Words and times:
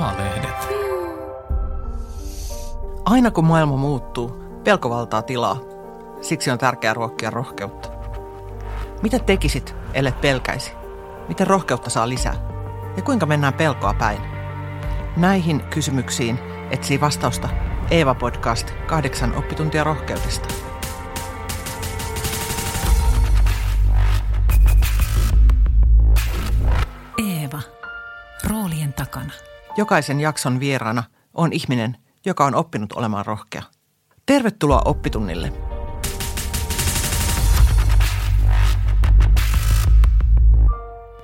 A-lehdet. 0.00 0.68
Aina 3.04 3.30
kun 3.30 3.44
maailma 3.44 3.76
muuttuu, 3.76 4.28
pelko 4.64 4.90
valtaa 4.90 5.22
tilaa. 5.22 5.56
Siksi 6.20 6.50
on 6.50 6.58
tärkeää 6.58 6.94
ruokkia 6.94 7.30
rohkeutta. 7.30 7.88
Mitä 9.02 9.18
tekisit, 9.18 9.74
ellet 9.94 10.20
pelkäisi? 10.20 10.72
Miten 11.28 11.46
rohkeutta 11.46 11.90
saa 11.90 12.08
lisää? 12.08 12.34
Ja 12.96 13.02
kuinka 13.02 13.26
mennään 13.26 13.54
pelkoa 13.54 13.94
päin? 13.94 14.18
Näihin 15.16 15.60
kysymyksiin 15.70 16.38
etsii 16.70 17.00
vastausta 17.00 17.48
Eeva 17.90 18.14
Podcast 18.14 18.70
kahdeksan 18.86 19.36
oppituntia 19.36 19.84
rohkeudesta. 19.84 20.69
Jokaisen 29.76 30.20
jakson 30.20 30.60
vieraana 30.60 31.02
on 31.34 31.52
ihminen, 31.52 31.96
joka 32.26 32.44
on 32.44 32.54
oppinut 32.54 32.92
olemaan 32.92 33.26
rohkea. 33.26 33.62
Tervetuloa 34.26 34.82
oppitunnille. 34.84 35.52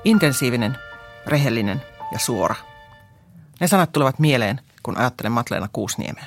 Intensiivinen, 0.04 0.76
rehellinen 1.26 1.82
ja 2.12 2.18
suora. 2.18 2.54
Ne 3.60 3.68
sanat 3.68 3.92
tulevat 3.92 4.18
mieleen, 4.18 4.60
kun 4.82 4.98
ajattelen 4.98 5.32
Matleena 5.32 5.68
Kuusniemeä. 5.72 6.26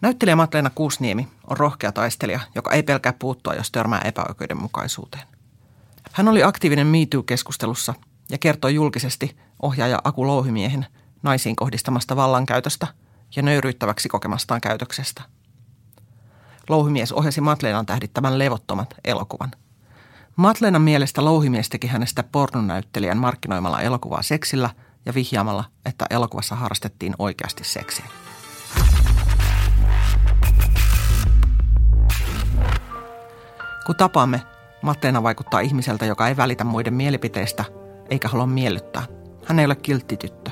Näyttelijä 0.00 0.36
Matleena 0.36 0.70
Kuusniemi 0.74 1.28
on 1.50 1.56
rohkea 1.56 1.92
taistelija, 1.92 2.40
joka 2.54 2.70
ei 2.70 2.82
pelkää 2.82 3.12
puuttua, 3.12 3.54
jos 3.54 3.70
törmää 3.70 4.00
epäoikeudenmukaisuuteen. 4.04 5.26
Hän 6.12 6.28
oli 6.28 6.42
aktiivinen 6.42 6.86
MeToo-keskustelussa 6.86 7.94
ja 8.30 8.38
kertoi 8.38 8.74
julkisesti 8.74 9.36
ohjaaja 9.62 9.98
Aku 10.04 10.26
Louhimiehen 10.26 10.86
naisiin 11.22 11.56
kohdistamasta 11.56 12.16
vallankäytöstä 12.16 12.86
ja 13.36 13.42
nöyryyttäväksi 13.42 14.08
kokemastaan 14.08 14.60
käytöksestä. 14.60 15.22
Louhimies 16.68 17.12
ohjasi 17.12 17.40
Matleenan 17.40 17.86
tähdittämän 17.86 18.38
levottomat 18.38 18.94
elokuvan. 19.04 19.50
Matleenan 20.36 20.82
mielestä 20.82 21.24
Louhimies 21.24 21.68
teki 21.68 21.86
hänestä 21.86 22.22
pornonäyttelijän 22.22 23.18
markkinoimalla 23.18 23.80
elokuvaa 23.80 24.22
seksillä 24.22 24.70
ja 25.06 25.14
vihjaamalla, 25.14 25.64
että 25.86 26.06
elokuvassa 26.10 26.54
harrastettiin 26.54 27.14
oikeasti 27.18 27.64
seksiä. 27.64 28.04
Kun 33.86 33.96
tapaamme, 33.96 34.42
Matleena 34.82 35.22
vaikuttaa 35.22 35.60
ihmiseltä, 35.60 36.06
joka 36.06 36.28
ei 36.28 36.36
välitä 36.36 36.64
muiden 36.64 36.94
mielipiteistä 36.94 37.64
eikä 38.10 38.28
halua 38.28 38.46
miellyttää. 38.46 39.02
Hän 39.44 39.58
ei 39.58 39.64
ole 39.64 39.74
kilttityttö. 39.76 40.50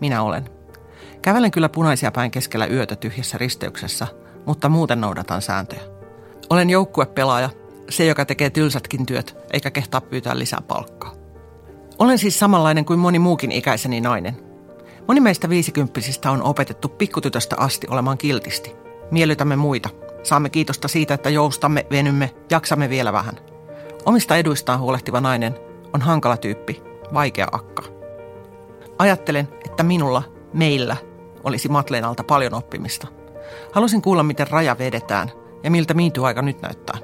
Minä 0.00 0.22
olen. 0.22 0.50
Kävelen 1.22 1.50
kyllä 1.50 1.68
punaisia 1.68 2.12
päin 2.12 2.30
keskellä 2.30 2.66
yötä 2.66 2.96
tyhjässä 2.96 3.38
risteyksessä, 3.38 4.06
mutta 4.46 4.68
muuten 4.68 5.00
noudatan 5.00 5.42
sääntöjä. 5.42 5.82
Olen 6.50 6.70
joukkuepelaaja, 6.70 7.50
se 7.90 8.04
joka 8.06 8.24
tekee 8.24 8.50
tylsätkin 8.50 9.06
työt 9.06 9.36
eikä 9.52 9.70
kehtaa 9.70 10.00
pyytää 10.00 10.38
lisää 10.38 10.60
palkkaa. 10.68 11.12
Olen 11.98 12.18
siis 12.18 12.38
samanlainen 12.38 12.84
kuin 12.84 12.98
moni 12.98 13.18
muukin 13.18 13.52
ikäiseni 13.52 14.00
nainen. 14.00 14.36
Moni 15.08 15.20
meistä 15.20 15.48
viisikymppisistä 15.48 16.30
on 16.30 16.42
opetettu 16.42 16.88
pikkutytöstä 16.88 17.56
asti 17.58 17.86
olemaan 17.90 18.18
kiltisti. 18.18 18.76
Miellytämme 19.10 19.56
muita. 19.56 19.90
Saamme 20.22 20.50
kiitosta 20.50 20.88
siitä, 20.88 21.14
että 21.14 21.30
joustamme, 21.30 21.86
venymme, 21.90 22.34
jaksamme 22.50 22.90
vielä 22.90 23.12
vähän. 23.12 23.34
Omista 24.06 24.36
eduistaan 24.36 24.80
huolehtiva 24.80 25.20
nainen 25.20 25.54
on 25.94 26.02
hankala 26.02 26.36
tyyppi, 26.36 26.82
vaikea 27.14 27.46
akka. 27.52 27.82
Ajattelen, 28.98 29.48
että 29.64 29.82
minulla, 29.82 30.22
meillä, 30.52 30.96
olisi 31.44 31.68
Matleenalta 31.68 32.24
paljon 32.24 32.54
oppimista. 32.54 33.06
Halusin 33.72 34.02
kuulla, 34.02 34.22
miten 34.22 34.50
raja 34.50 34.78
vedetään 34.78 35.30
ja 35.62 35.70
miltä 35.70 35.94
miitu-aika 35.94 36.42
nyt 36.42 36.62
näyttää. 36.62 36.98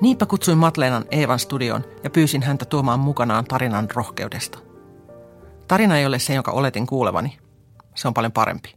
Niinpä 0.00 0.26
kutsuin 0.26 0.58
Matleenan 0.58 1.04
Eevan 1.10 1.38
studion 1.38 1.84
ja 2.04 2.10
pyysin 2.10 2.42
häntä 2.42 2.64
tuomaan 2.64 3.00
mukanaan 3.00 3.44
tarinan 3.44 3.88
rohkeudesta. 3.94 4.58
Tarina 5.68 5.98
ei 5.98 6.06
ole 6.06 6.18
se, 6.18 6.34
jonka 6.34 6.52
oletin 6.52 6.86
kuulevani. 6.86 7.38
Se 7.94 8.08
on 8.08 8.14
paljon 8.14 8.32
parempi. 8.32 8.74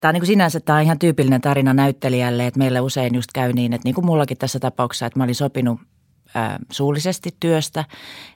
Tämä 0.00 0.10
on 0.10 0.12
niin 0.12 0.20
kuin 0.20 0.26
sinänsä 0.26 0.60
tämä 0.60 0.76
on 0.76 0.84
ihan 0.84 0.98
tyypillinen 0.98 1.40
tarina 1.40 1.74
näyttelijälle, 1.74 2.46
että 2.46 2.58
meillä 2.58 2.80
usein 2.80 3.14
just 3.14 3.30
käy 3.34 3.52
niin, 3.52 3.72
että 3.72 3.86
niin 3.86 3.94
kuin 3.94 4.06
mullakin 4.06 4.38
tässä 4.38 4.60
tapauksessa, 4.60 5.06
että 5.06 5.18
mä 5.18 5.24
olin 5.24 5.34
sopinut 5.34 5.80
suullisesti 6.70 7.36
työstä 7.40 7.84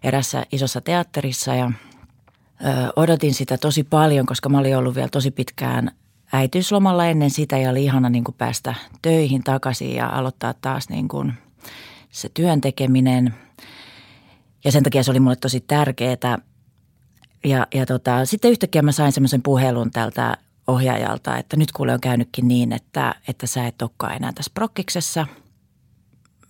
erässä 0.02 0.46
isossa 0.52 0.80
teatterissa 0.80 1.54
ja 1.54 1.72
odotin 2.96 3.34
sitä 3.34 3.58
tosi 3.58 3.84
paljon, 3.84 4.26
koska 4.26 4.48
mä 4.48 4.58
olin 4.58 4.76
ollut 4.76 4.94
vielä 4.94 5.08
tosi 5.08 5.30
pitkään 5.30 5.90
äitiyslomalla 6.32 7.06
ennen 7.06 7.30
sitä 7.30 7.58
ja 7.58 7.70
oli 7.70 7.84
ihana 7.84 8.10
niin 8.10 8.24
kuin 8.24 8.34
päästä 8.38 8.74
töihin 9.02 9.44
takaisin 9.44 9.94
ja 9.94 10.08
aloittaa 10.08 10.54
taas 10.54 10.88
niin 10.88 11.08
kuin 11.08 11.32
se 12.10 12.28
työn 12.34 12.60
tekeminen. 12.60 13.34
Ja 14.64 14.72
sen 14.72 14.82
takia 14.82 15.02
se 15.02 15.10
oli 15.10 15.20
mulle 15.20 15.36
tosi 15.36 15.60
tärkeää. 15.60 16.38
Ja, 17.44 17.66
ja 17.74 17.86
tota, 17.86 18.24
sitten 18.24 18.50
yhtäkkiä 18.50 18.82
mä 18.82 18.92
sain 18.92 19.12
semmoisen 19.12 19.42
puhelun 19.42 19.90
tältä 19.90 20.36
ohjaajalta, 20.66 21.36
että 21.36 21.56
nyt 21.56 21.72
kuule 21.72 21.92
on 21.92 22.00
käynytkin 22.00 22.48
niin, 22.48 22.72
että, 22.72 23.14
että 23.28 23.46
sä 23.46 23.66
et 23.66 23.82
olekaan 23.82 24.16
enää 24.16 24.32
tässä 24.32 24.50
prokkiksessa. 24.54 25.26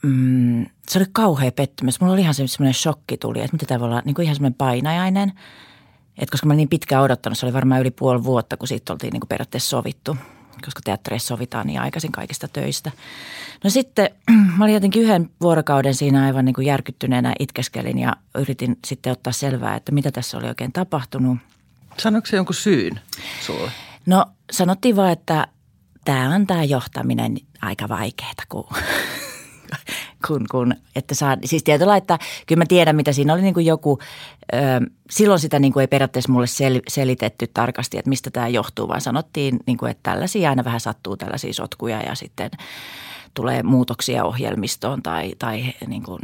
Mm, 0.02 0.66
se 0.88 0.98
oli 0.98 1.06
kauhea 1.12 1.52
pettymys. 1.52 2.00
Mulla 2.00 2.12
oli 2.12 2.20
ihan 2.20 2.34
semmoinen 2.34 2.74
shokki 2.74 3.16
tuli, 3.16 3.40
että 3.40 3.56
mitä 3.60 3.84
olla 3.84 4.02
niin 4.04 4.14
kuin 4.14 4.24
ihan 4.24 4.36
semmoinen 4.36 4.58
painajainen. 4.58 5.32
Että 6.18 6.32
koska 6.32 6.46
mä 6.46 6.50
olin 6.50 6.56
niin 6.56 6.68
pitkään 6.68 7.02
odottanut, 7.02 7.38
se 7.38 7.46
oli 7.46 7.52
varmaan 7.52 7.80
yli 7.80 7.90
puoli 7.90 8.24
vuotta, 8.24 8.56
kun 8.56 8.68
siitä 8.68 8.92
oltiin 8.92 9.12
niin 9.12 9.20
kuin 9.20 9.28
periaatteessa 9.28 9.68
sovittu, 9.68 10.16
koska 10.64 10.80
teattereissa 10.84 11.28
sovitaan 11.28 11.66
niin 11.66 11.80
aikaisin 11.80 12.12
kaikista 12.12 12.48
töistä. 12.48 12.90
No 13.64 13.70
sitten 13.70 14.10
mä 14.56 14.64
olin 14.64 14.74
jotenkin 14.74 15.02
yhden 15.02 15.30
vuorokauden 15.40 15.94
siinä 15.94 16.24
aivan 16.24 16.44
niin 16.44 16.54
kuin 16.54 16.66
järkyttyneenä 16.66 17.34
itkeskelin 17.38 17.98
ja 17.98 18.16
yritin 18.34 18.78
sitten 18.84 19.12
ottaa 19.12 19.32
selvää, 19.32 19.76
että 19.76 19.92
mitä 19.92 20.10
tässä 20.10 20.38
oli 20.38 20.48
oikein 20.48 20.72
tapahtunut. 20.72 21.38
Sanoiko 21.98 22.26
se 22.26 22.36
jonkun 22.36 22.54
syyn 22.54 23.00
sulle? 23.46 23.70
No 24.06 24.26
sanottiin 24.52 24.96
vaan, 24.96 25.12
että 25.12 25.46
tämä 26.04 26.34
on 26.34 26.46
tämä 26.46 26.64
johtaminen 26.64 27.36
aika 27.62 27.88
vaikeaa, 27.88 28.32
kun, 28.48 28.66
kun, 30.26 30.46
kun 30.50 30.74
että 30.96 31.14
saa, 31.14 31.36
siis 31.44 31.64
tietyllä, 31.64 31.96
että 31.96 32.18
kyllä 32.46 32.60
mä 32.60 32.66
tiedän, 32.68 32.96
mitä 32.96 33.12
siinä 33.12 33.32
oli 33.32 33.42
niin 33.42 33.54
kuin 33.54 33.66
joku, 33.66 33.98
ö, 34.54 34.56
silloin 35.10 35.40
sitä 35.40 35.58
niin 35.58 35.72
kuin 35.72 35.80
ei 35.80 35.88
periaatteessa 35.88 36.32
mulle 36.32 36.46
sel, 36.46 36.80
selitetty 36.88 37.46
tarkasti, 37.54 37.98
että 37.98 38.08
mistä 38.08 38.30
tämä 38.30 38.48
johtuu, 38.48 38.88
vaan 38.88 39.00
sanottiin, 39.00 39.58
niin 39.66 39.78
kuin, 39.78 39.90
että 39.90 40.10
tällaisia 40.10 40.50
aina 40.50 40.64
vähän 40.64 40.80
sattuu 40.80 41.16
tällaisia 41.16 41.52
sotkuja 41.52 42.02
ja 42.02 42.14
sitten 42.14 42.50
tulee 43.34 43.62
muutoksia 43.62 44.24
ohjelmistoon 44.24 45.02
tai, 45.02 45.34
tai 45.38 45.74
niin 45.86 46.02
kuin, 46.02 46.20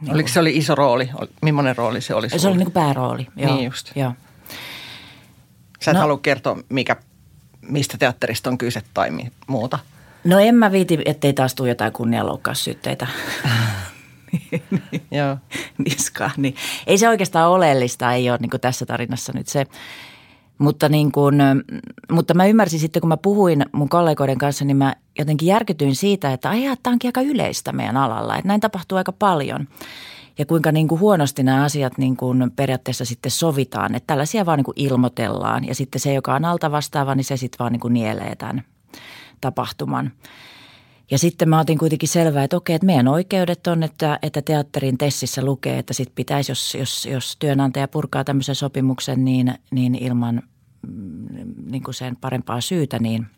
niin 0.00 0.14
Oliko 0.14 0.28
se 0.28 0.40
oli 0.40 0.56
iso 0.56 0.74
rooli? 0.74 1.10
Millainen 1.42 1.76
rooli 1.76 2.00
se 2.00 2.14
oli? 2.14 2.28
Sulle? 2.28 2.40
Se 2.40 2.48
oli 2.48 2.56
niin 2.56 2.66
kuin 2.66 2.72
päärooli, 2.72 3.26
joo. 3.36 3.54
Niin 3.54 3.64
just. 3.64 3.92
Joo. 3.96 4.12
Sä 5.82 5.90
et 5.90 5.94
no, 5.94 6.00
halua 6.00 6.18
kertoa, 6.18 6.58
mikä, 6.68 6.96
mistä 7.62 7.98
teatterista 7.98 8.50
on 8.50 8.58
kyse 8.58 8.82
tai 8.94 9.10
mi- 9.10 9.32
muuta. 9.46 9.78
No 10.24 10.38
en 10.38 10.54
mä 10.54 10.72
viiti, 10.72 10.98
ettei 11.04 11.32
taas 11.32 11.54
tule 11.54 11.68
jotain 11.68 11.92
kunnianloukkaussyytteitä 11.92 13.06
Joo. 15.10 15.36
niskaan. 15.88 16.30
Niin. 16.36 16.54
Ei 16.86 16.98
se 16.98 17.08
oikeastaan 17.08 17.50
oleellista, 17.50 18.12
ei 18.12 18.30
ole 18.30 18.38
niin 18.40 18.60
tässä 18.60 18.86
tarinassa 18.86 19.32
nyt 19.34 19.48
se. 19.48 19.66
Mutta, 20.58 20.88
niin 20.88 21.12
kuin, 21.12 21.34
mutta 22.12 22.34
mä 22.34 22.46
ymmärsin 22.46 22.80
sitten, 22.80 23.00
kun 23.00 23.08
mä 23.08 23.16
puhuin 23.16 23.66
mun 23.72 23.88
kollegoiden 23.88 24.38
kanssa, 24.38 24.64
niin 24.64 24.76
mä 24.76 24.94
jotenkin 25.18 25.48
järkytyin 25.48 25.96
siitä, 25.96 26.32
että 26.32 26.50
ai, 26.50 26.62
tämä 26.82 26.92
onkin 26.92 27.08
aika 27.08 27.20
yleistä 27.20 27.72
meidän 27.72 27.96
alalla. 27.96 28.36
Että 28.36 28.48
näin 28.48 28.60
tapahtuu 28.60 28.98
aika 28.98 29.12
paljon 29.12 29.68
ja 30.38 30.46
kuinka 30.46 30.72
niin 30.72 30.88
kuin 30.88 31.00
huonosti 31.00 31.42
nämä 31.42 31.64
asiat 31.64 31.98
niin 31.98 32.16
kuin 32.16 32.50
periaatteessa 32.56 33.04
sitten 33.04 33.30
sovitaan. 33.30 33.94
Että 33.94 34.06
tällaisia 34.06 34.46
vaan 34.46 34.58
niin 34.58 34.64
kuin 34.64 34.80
ilmoitellaan 34.80 35.64
ja 35.64 35.74
sitten 35.74 36.00
se, 36.00 36.14
joka 36.14 36.34
on 36.34 36.44
alta 36.44 36.70
vastaava, 36.70 37.14
niin 37.14 37.24
se 37.24 37.36
sitten 37.36 37.58
vaan 37.58 37.72
niin 37.72 37.80
kuin 37.80 37.94
nielee 37.94 38.36
tämän 38.36 38.64
tapahtuman. 39.44 40.12
Ja 41.10 41.18
sitten 41.18 41.48
mä 41.48 41.60
otin 41.60 41.78
kuitenkin 41.78 42.08
selvää, 42.08 42.44
että 42.44 42.56
okei, 42.56 42.74
että 42.74 42.86
meidän 42.86 43.08
oikeudet 43.08 43.66
on, 43.66 43.82
että, 43.82 44.18
että 44.22 44.42
teatterin 44.42 44.98
tessissä 44.98 45.44
lukee, 45.44 45.78
että 45.78 45.94
sitten 45.94 46.14
pitäisi, 46.14 46.52
jos, 46.52 46.74
jos, 46.74 47.06
jos 47.06 47.36
työnantaja 47.38 47.88
purkaa 47.88 48.24
tämmöisen 48.24 48.54
sopimuksen, 48.54 49.24
niin, 49.24 49.54
niin 49.70 49.94
ilman 49.94 50.42
mm, 50.86 51.54
niin 51.70 51.82
kuin 51.82 51.94
sen 51.94 52.16
parempaa 52.16 52.60
syytä, 52.60 52.98
niin– 52.98 53.26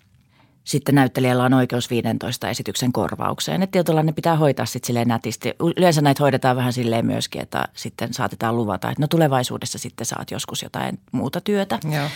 sitten 0.66 0.94
näyttelijällä 0.94 1.44
on 1.44 1.54
oikeus 1.54 1.90
15 1.90 2.48
esityksen 2.48 2.92
korvaukseen. 2.92 3.62
Että 3.62 3.72
tietyllä 3.72 4.02
ne 4.02 4.12
pitää 4.12 4.36
hoitaa 4.36 4.66
sitten 4.66 4.86
silleen 4.86 5.08
nätisti. 5.08 5.54
Yleensä 5.76 6.00
näitä 6.00 6.22
hoidetaan 6.22 6.56
vähän 6.56 6.72
silleen 6.72 7.06
myöskin, 7.06 7.42
että 7.42 7.68
sitten 7.74 8.14
saatetaan 8.14 8.56
luvata, 8.56 8.90
että 8.90 9.02
no 9.02 9.06
tulevaisuudessa 9.06 9.78
sitten 9.78 10.06
saat 10.06 10.30
joskus 10.30 10.62
jotain 10.62 10.98
muuta 11.12 11.40
työtä. 11.40 11.78
Joo. 11.94 12.08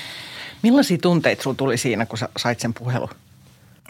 Millaisia 0.62 0.98
tunteita 0.98 1.42
sinulla 1.42 1.56
tuli 1.56 1.76
siinä, 1.76 2.06
kun 2.06 2.18
sait 2.36 2.60
sen 2.60 2.74
puhelun? 2.74 3.08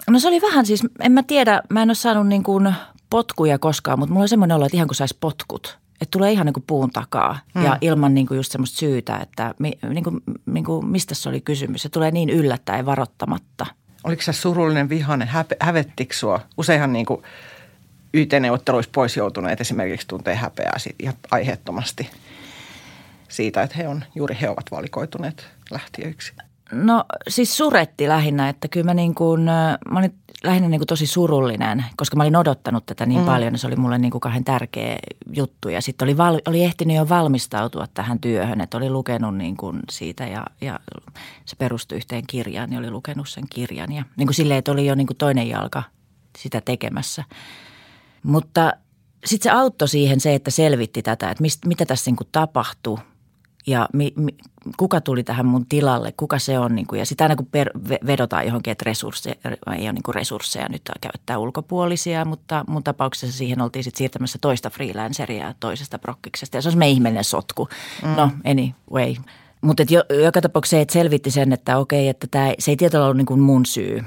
No 0.08 0.18
se 0.18 0.28
oli 0.28 0.40
vähän 0.40 0.66
siis, 0.66 0.82
en 1.00 1.12
mä 1.12 1.22
tiedä, 1.22 1.62
mä 1.68 1.82
en 1.82 1.88
ole 1.88 1.94
saanut 1.94 2.26
niin 2.26 2.42
kuin 2.42 2.74
potkuja 3.10 3.58
koskaan, 3.58 3.98
mutta 3.98 4.12
mulla 4.12 4.24
on 4.24 4.28
semmoinen 4.28 4.56
olo, 4.56 4.66
että 4.66 4.76
ihan 4.76 4.88
kuin 4.88 4.96
saisi 4.96 5.16
potkut. 5.20 5.78
että 6.00 6.10
tulee 6.10 6.32
ihan 6.32 6.46
niin 6.46 6.54
kuin 6.54 6.64
puun 6.66 6.90
takaa 6.90 7.38
mm. 7.54 7.64
ja 7.64 7.78
ilman 7.80 8.14
niin 8.14 8.26
kuin 8.26 8.36
just 8.36 8.52
semmoista 8.52 8.78
syytä, 8.78 9.16
että 9.16 9.54
mi, 9.58 9.72
niin 9.88 10.04
kuin, 10.04 10.20
niin 10.46 10.64
kuin, 10.64 10.86
mistä 10.86 11.14
se 11.14 11.28
oli 11.28 11.40
kysymys. 11.40 11.82
Se 11.82 11.88
tulee 11.88 12.10
niin 12.10 12.30
yllättäen 12.30 12.86
varottamatta. 12.86 13.66
Oliko 14.04 14.22
se 14.22 14.32
surullinen, 14.32 14.88
vihainen, 14.88 15.28
häpe, 15.28 15.56
hävettikö 15.60 16.14
sua? 16.14 16.40
Useinhan 16.56 16.92
niin 16.92 17.06
kuin 17.06 17.22
YT-neuvotteluissa 18.14 18.90
pois 18.94 19.16
joutuneet 19.16 19.60
esimerkiksi 19.60 20.06
tuntee 20.06 20.34
häpeää 20.34 20.78
siitä 20.78 20.96
ihan 21.02 21.14
aiheettomasti 21.30 22.10
siitä, 23.28 23.62
että 23.62 23.76
he 23.76 23.88
on, 23.88 24.04
juuri 24.14 24.36
he 24.40 24.48
ovat 24.48 24.70
valikoituneet 24.70 25.46
lähtiöiksi. 25.70 26.32
No 26.72 27.04
siis 27.28 27.56
suretti 27.56 28.08
lähinnä, 28.08 28.48
että 28.48 28.68
kyllä 28.68 28.84
mä 28.84 28.94
niin 28.94 29.14
kuin, 29.14 29.40
mä 29.90 29.98
olin 29.98 30.14
lähinnä 30.44 30.68
niin 30.68 30.80
kuin 30.80 30.86
tosi 30.86 31.06
surullinen, 31.06 31.84
koska 31.96 32.16
mä 32.16 32.22
olin 32.22 32.36
odottanut 32.36 32.86
tätä 32.86 33.06
niin 33.06 33.20
mm. 33.20 33.26
paljon. 33.26 33.58
Se 33.58 33.66
oli 33.66 33.76
mulle 33.76 33.98
niin 33.98 34.10
kuin 34.10 34.20
kahden 34.20 34.44
tärkeä 34.44 34.98
juttu 35.32 35.68
ja 35.68 35.82
sitten 35.82 36.06
oli, 36.06 36.16
val, 36.16 36.40
oli 36.48 36.64
ehtinyt 36.64 36.96
jo 36.96 37.08
valmistautua 37.08 37.86
tähän 37.94 38.20
työhön, 38.20 38.60
että 38.60 38.76
oli 38.76 38.90
lukenut 38.90 39.36
niin 39.36 39.56
kuin 39.56 39.80
siitä 39.90 40.26
ja, 40.26 40.46
ja 40.60 40.80
se 41.44 41.56
perustui 41.56 41.98
yhteen 41.98 42.26
kirjaan, 42.26 42.70
niin 42.70 42.78
oli 42.78 42.90
lukenut 42.90 43.28
sen 43.28 43.44
kirjan. 43.50 43.92
Ja 43.92 44.04
niin 44.16 44.26
kuin 44.26 44.34
silleen, 44.34 44.58
että 44.58 44.72
oli 44.72 44.86
jo 44.86 44.94
niin 44.94 45.06
kuin 45.06 45.16
toinen 45.16 45.48
jalka 45.48 45.82
sitä 46.38 46.60
tekemässä. 46.60 47.24
Mutta 48.22 48.72
sitten 49.24 49.52
se 49.52 49.58
auttoi 49.58 49.88
siihen 49.88 50.20
se, 50.20 50.34
että 50.34 50.50
selvitti 50.50 51.02
tätä, 51.02 51.30
että 51.30 51.42
mistä, 51.42 51.68
mitä 51.68 51.86
tässä 51.86 52.10
niin 52.10 52.16
kuin 52.16 52.28
tapahtui– 52.32 52.98
ja 53.66 53.88
mi, 53.92 54.12
mi, 54.16 54.36
kuka 54.76 55.00
tuli 55.00 55.24
tähän 55.24 55.46
mun 55.46 55.66
tilalle, 55.66 56.12
kuka 56.16 56.38
se 56.38 56.58
on. 56.58 56.74
Niin 56.74 56.86
kuin, 56.86 56.98
ja 56.98 57.06
sitä 57.06 57.24
aina 57.24 57.36
kun 57.36 57.46
per, 57.46 57.70
vedotaan 58.06 58.46
johonkin, 58.46 58.70
että 58.70 58.84
resursseja, 58.86 59.34
ei 59.76 59.82
ole 59.82 59.92
niin 59.92 60.02
kuin 60.02 60.14
resursseja 60.14 60.68
nyt 60.68 60.82
käyttää 61.00 61.38
ulkopuolisia, 61.38 62.24
mutta 62.24 62.64
mun 62.68 62.84
tapauksessa 62.84 63.38
siihen 63.38 63.60
oltiin 63.60 63.84
sitten 63.84 63.98
siirtämässä 63.98 64.38
toista 64.40 64.70
freelanceria 64.70 65.54
toisesta 65.60 65.98
prokkiksesta. 65.98 66.56
Ja 66.56 66.62
se 66.62 66.68
on 66.68 66.72
semmoinen 66.72 66.94
ihmeellinen 66.94 67.24
sotku. 67.24 67.68
Mm. 68.02 68.08
No 68.08 68.30
anyway. 68.44 69.14
Mutta 69.60 69.82
jo, 69.90 70.04
joka 70.22 70.40
tapauksessa 70.40 70.76
se, 70.76 70.80
että 70.80 70.92
selvitti 70.92 71.30
sen, 71.30 71.52
että 71.52 71.78
okei, 71.78 72.08
että 72.08 72.26
tämä, 72.30 72.52
se 72.58 72.70
ei 72.70 72.76
tietyllä 72.76 73.04
ollut 73.04 73.16
niin 73.16 73.26
kuin 73.26 73.40
mun 73.40 73.66
syy. 73.66 74.04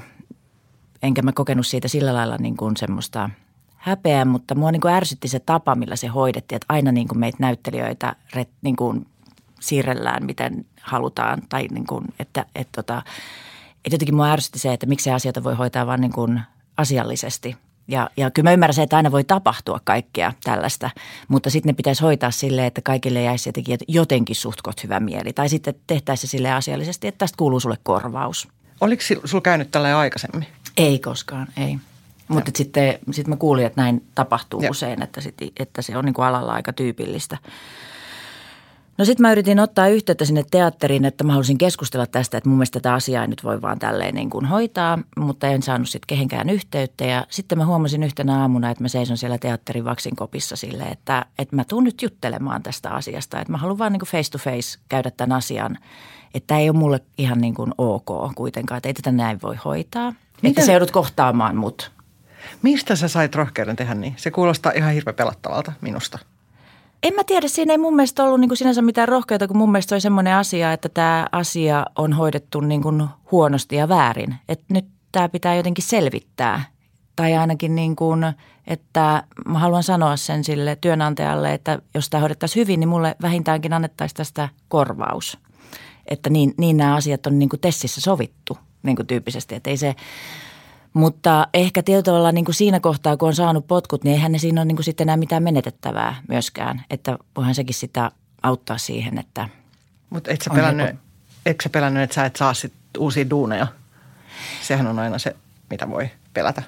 Enkä 1.02 1.22
mä 1.22 1.32
kokenut 1.32 1.66
siitä 1.66 1.88
sillä 1.88 2.14
lailla 2.14 2.36
niin 2.36 2.56
kuin 2.56 2.76
semmoista– 2.76 3.30
häpeä, 3.84 4.24
mutta 4.24 4.54
mua 4.54 4.72
niin 4.72 4.80
kuin 4.80 4.94
ärsytti 4.94 5.28
se 5.28 5.40
tapa, 5.40 5.74
millä 5.74 5.96
se 5.96 6.06
hoidettiin, 6.06 6.56
että 6.56 6.66
aina 6.68 6.92
niin 6.92 7.08
kuin 7.08 7.18
meitä 7.18 7.36
näyttelijöitä 7.40 8.16
niin 8.62 8.76
kuin 8.76 9.06
siirrellään, 9.68 10.26
miten 10.26 10.66
halutaan. 10.80 11.42
Tai 11.48 11.66
niin 11.70 11.86
kuin, 11.86 12.04
että, 12.18 12.46
että, 12.54 12.82
tota, 12.82 13.02
että 13.84 13.94
jotenkin 13.94 14.14
mua 14.14 14.30
ärsytti 14.30 14.58
se, 14.58 14.72
että 14.72 14.86
miksi 14.86 15.10
asioita 15.10 15.44
voi 15.44 15.54
hoitaa 15.54 15.86
vain 15.86 16.00
niin 16.00 16.12
kuin 16.12 16.40
asiallisesti. 16.76 17.56
Ja, 17.88 18.10
ja 18.16 18.30
kyllä 18.30 18.48
mä 18.48 18.52
ymmärrän 18.52 18.74
se, 18.74 18.82
että 18.82 18.96
aina 18.96 19.12
voi 19.12 19.24
tapahtua 19.24 19.80
kaikkea 19.84 20.32
tällaista, 20.44 20.90
mutta 21.28 21.50
sitten 21.50 21.70
ne 21.70 21.76
pitäisi 21.76 22.02
hoitaa 22.02 22.30
silleen, 22.30 22.66
että 22.66 22.82
kaikille 22.82 23.22
jäisi 23.22 23.48
jotenkin, 23.48 23.78
jotenkin 23.88 24.36
suhtkot 24.36 24.82
hyvä 24.82 25.00
mieli. 25.00 25.32
Tai 25.32 25.48
sitten 25.48 25.74
tehtäisiin 25.86 26.30
sille 26.30 26.52
asiallisesti, 26.52 27.06
että 27.06 27.18
tästä 27.18 27.36
kuuluu 27.36 27.60
sulle 27.60 27.78
korvaus. 27.82 28.48
Oliko 28.80 29.02
sulla 29.24 29.42
käynyt 29.42 29.70
tällä 29.70 29.98
aikaisemmin? 29.98 30.46
Ei 30.76 30.98
koskaan, 30.98 31.46
ei. 31.56 31.78
Mutta 32.28 32.50
sitten 32.54 32.98
sit 33.10 33.26
mä 33.26 33.36
kuulin, 33.36 33.66
että 33.66 33.82
näin 33.82 34.04
tapahtuu 34.14 34.60
ja. 34.60 34.70
usein, 34.70 35.02
että, 35.02 35.20
sit, 35.20 35.34
että 35.58 35.82
se 35.82 35.96
on 35.96 36.04
niin 36.04 36.14
kuin 36.14 36.26
alalla 36.26 36.52
aika 36.52 36.72
tyypillistä. 36.72 37.38
No 38.98 39.04
sitten 39.04 39.22
mä 39.22 39.32
yritin 39.32 39.60
ottaa 39.60 39.88
yhteyttä 39.88 40.24
sinne 40.24 40.44
teatteriin, 40.50 41.04
että 41.04 41.24
mä 41.24 41.32
halusin 41.32 41.58
keskustella 41.58 42.06
tästä, 42.06 42.38
että 42.38 42.48
mun 42.48 42.58
mielestä 42.58 42.80
tätä 42.80 42.94
asiaa 42.94 43.22
ei 43.22 43.28
nyt 43.28 43.44
voi 43.44 43.62
vaan 43.62 43.78
tälleen 43.78 44.14
niin 44.14 44.30
kuin 44.30 44.46
hoitaa, 44.46 44.98
mutta 45.16 45.46
en 45.46 45.62
saanut 45.62 45.88
sitten 45.88 46.06
kehenkään 46.06 46.50
yhteyttä. 46.50 47.04
Ja 47.04 47.26
sitten 47.30 47.58
mä 47.58 47.66
huomasin 47.66 48.02
yhtenä 48.02 48.40
aamuna, 48.40 48.70
että 48.70 48.84
mä 48.84 48.88
seison 48.88 49.16
siellä 49.16 49.38
teatterin 49.38 49.84
vaksin 49.84 50.16
kopissa 50.16 50.56
silleen, 50.56 50.92
että, 50.92 51.26
että 51.38 51.56
mä 51.56 51.64
tuun 51.64 51.84
nyt 51.84 52.02
juttelemaan 52.02 52.62
tästä 52.62 52.90
asiasta. 52.90 53.40
Että 53.40 53.52
mä 53.52 53.58
haluan 53.58 53.78
vaan 53.78 53.92
niin 53.92 54.00
kuin 54.00 54.08
face 54.08 54.30
to 54.30 54.38
face 54.38 54.78
käydä 54.88 55.10
tämän 55.10 55.36
asian, 55.36 55.78
että 56.34 56.58
ei 56.58 56.70
ole 56.70 56.78
mulle 56.78 57.00
ihan 57.18 57.40
niin 57.40 57.54
kuin 57.54 57.72
ok 57.78 58.34
kuitenkaan, 58.34 58.76
että 58.76 58.88
ei 58.88 58.94
tätä 58.94 59.12
näin 59.12 59.38
voi 59.42 59.56
hoitaa. 59.64 60.10
Miten? 60.10 60.50
Että 60.50 60.66
sä 60.66 60.72
joudut 60.72 60.90
kohtaamaan 60.90 61.56
mut. 61.56 61.90
Mistä 62.62 62.96
sä 62.96 63.08
sait 63.08 63.34
rohkeuden 63.34 63.76
tehdä 63.76 63.94
niin? 63.94 64.14
Se 64.16 64.30
kuulostaa 64.30 64.72
ihan 64.72 64.92
hirveän 64.92 65.14
pelattavalta 65.14 65.72
minusta. 65.80 66.18
En 67.04 67.14
mä 67.14 67.24
tiedä, 67.24 67.48
siinä 67.48 67.72
ei 67.72 67.78
mun 67.78 67.96
mielestä 67.96 68.24
ollut 68.24 68.40
niin 68.40 68.48
kuin 68.48 68.58
sinänsä 68.58 68.82
mitään 68.82 69.08
rohkeutta, 69.08 69.48
kun 69.48 69.56
mun 69.56 69.72
mielestä 69.72 69.94
oli 69.94 70.00
semmoinen 70.00 70.34
asia, 70.34 70.72
että 70.72 70.88
tämä 70.88 71.26
asia 71.32 71.86
on 71.98 72.12
hoidettu 72.12 72.60
niin 72.60 72.82
kuin 72.82 73.08
huonosti 73.30 73.76
ja 73.76 73.88
väärin. 73.88 74.34
Että 74.48 74.64
nyt 74.68 74.86
tämä 75.12 75.28
pitää 75.28 75.54
jotenkin 75.54 75.84
selvittää. 75.84 76.64
Tai 77.16 77.34
ainakin 77.34 77.74
niin 77.74 77.96
kuin, 77.96 78.24
että 78.66 79.22
mä 79.46 79.58
haluan 79.58 79.82
sanoa 79.82 80.16
sen 80.16 80.44
sille 80.44 80.76
työnantajalle, 80.80 81.54
että 81.54 81.78
jos 81.94 82.10
tämä 82.10 82.20
hoidettaisiin 82.20 82.60
hyvin, 82.60 82.80
niin 82.80 82.88
mulle 82.88 83.16
vähintäänkin 83.22 83.72
annettaisiin 83.72 84.16
tästä 84.16 84.48
korvaus. 84.68 85.38
Että 86.06 86.30
niin, 86.30 86.54
niin 86.58 86.76
nämä 86.76 86.94
asiat 86.94 87.26
on 87.26 87.38
niin 87.38 87.48
kuin 87.48 87.60
tessissä 87.60 88.00
sovittu 88.00 88.58
niin 88.82 88.96
kuin 88.96 89.06
tyyppisesti, 89.06 89.54
että 89.54 89.70
ei 89.70 89.76
se– 89.76 89.94
mutta 90.94 91.48
ehkä 91.54 91.82
tietyllä 91.82 92.02
tavalla 92.02 92.32
niin 92.32 92.44
kuin 92.44 92.54
siinä 92.54 92.80
kohtaa, 92.80 93.16
kun 93.16 93.28
on 93.28 93.34
saanut 93.34 93.66
potkut, 93.66 94.04
niin 94.04 94.14
eihän 94.14 94.32
ne 94.32 94.38
siinä 94.38 94.60
ole 94.60 94.64
niin 94.64 94.76
kuin 94.76 94.84
sitten 94.84 95.04
enää 95.04 95.16
mitään 95.16 95.42
menetettävää 95.42 96.16
myöskään. 96.28 96.84
Että 96.90 97.18
voihan 97.36 97.54
sekin 97.54 97.74
sitä 97.74 98.10
auttaa 98.42 98.78
siihen, 98.78 99.18
että 99.18 99.48
Mutta 100.10 100.30
et 100.30 100.42
sä 100.42 100.50
pelännyt, 100.54 100.96
eikö 101.46 101.62
sä 101.62 101.68
pelännyt, 101.68 102.02
että 102.02 102.14
sä 102.14 102.24
et 102.24 102.36
saa 102.36 102.54
sit 102.54 102.72
uusia 102.98 103.30
duuneja? 103.30 103.66
Sehän 104.62 104.86
on 104.86 104.98
aina 104.98 105.18
se, 105.18 105.36
mitä 105.70 105.90
voi 105.90 106.10
pelätä. 106.34 106.62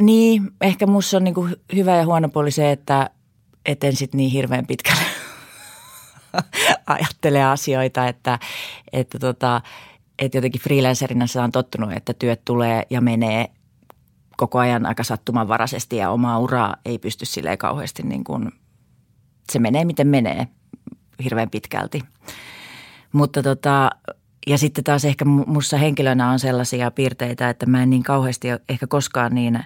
Niin, 0.00 0.50
ehkä 0.60 0.86
musta 0.86 1.16
on 1.16 1.24
niin 1.24 1.34
kuin 1.34 1.56
hyvä 1.74 1.96
ja 1.96 2.06
huono 2.06 2.28
puoli 2.28 2.50
se, 2.50 2.72
että 2.72 3.10
eten 3.66 3.96
sitten 3.96 4.18
niin 4.18 4.30
hirveän 4.30 4.66
pitkälle 4.66 5.02
ajattele 6.86 7.44
asioita, 7.44 8.08
että, 8.08 8.38
että 8.92 9.18
tota, 9.18 9.60
että 10.18 10.38
jotenkin 10.38 10.60
freelancerina 10.60 11.26
se 11.26 11.40
on 11.40 11.52
tottunut, 11.52 11.92
että 11.92 12.14
työt 12.14 12.44
tulee 12.44 12.82
ja 12.90 13.00
menee 13.00 13.48
koko 14.36 14.58
ajan 14.58 14.86
aika 14.86 15.04
sattumanvaraisesti 15.04 15.96
ja 15.96 16.10
omaa 16.10 16.38
uraa 16.38 16.76
ei 16.84 16.98
pysty 16.98 17.26
sille 17.26 17.56
kauheasti 17.56 18.02
niin 18.02 18.24
kuin, 18.24 18.52
se 19.52 19.58
menee 19.58 19.84
miten 19.84 20.06
menee 20.06 20.48
hirveän 21.24 21.50
pitkälti. 21.50 22.02
Mutta 23.12 23.42
tota, 23.42 23.90
ja 24.46 24.58
sitten 24.58 24.84
taas 24.84 25.04
ehkä 25.04 25.24
mussa 25.24 25.76
henkilönä 25.76 26.30
on 26.30 26.38
sellaisia 26.38 26.90
piirteitä, 26.90 27.50
että 27.50 27.66
mä 27.66 27.82
en 27.82 27.90
niin 27.90 28.02
kauheasti 28.02 28.48
ehkä 28.68 28.86
koskaan 28.86 29.34
niin, 29.34 29.60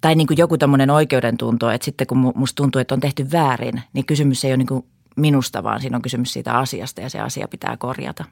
tai 0.00 0.14
niin 0.14 0.26
kuin 0.26 0.38
joku 0.38 0.58
tämmöinen 0.58 0.90
oikeudentunto, 0.90 1.70
että 1.70 1.84
sitten 1.84 2.06
kun 2.06 2.32
musta 2.34 2.62
tuntuu, 2.62 2.80
että 2.80 2.94
on 2.94 3.00
tehty 3.00 3.32
väärin, 3.32 3.82
niin 3.92 4.06
kysymys 4.06 4.44
ei 4.44 4.50
ole 4.50 4.56
niin 4.56 4.66
kuin 4.66 4.84
minusta, 5.16 5.62
vaan 5.62 5.80
siinä 5.80 5.96
on 5.96 6.02
kysymys 6.02 6.32
siitä 6.32 6.58
asiasta 6.58 7.00
ja 7.00 7.10
se 7.10 7.20
asia 7.20 7.48
pitää 7.48 7.76
korjata. 7.76 8.24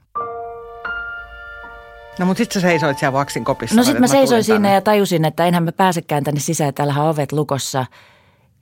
No 2.19 2.27
mutta 2.27 2.39
sitten 2.39 2.63
sä 2.63 2.69
seisoit 2.69 2.99
siellä 2.99 3.13
vaksin 3.13 3.45
kopissa. 3.45 3.77
No 3.77 3.85
sitten 3.85 4.01
mä 4.01 4.07
seisoin 4.07 4.45
siinä 4.45 4.75
ja 4.75 4.81
tajusin, 4.81 5.25
että 5.25 5.47
enhän 5.47 5.65
mä 5.65 5.73
pääsekään 5.73 6.25
tänne 6.25 6.41
sisään. 6.41 6.75
Täällähän 6.75 7.05
on 7.05 7.11
ovet 7.11 7.33
lukossa 7.33 7.87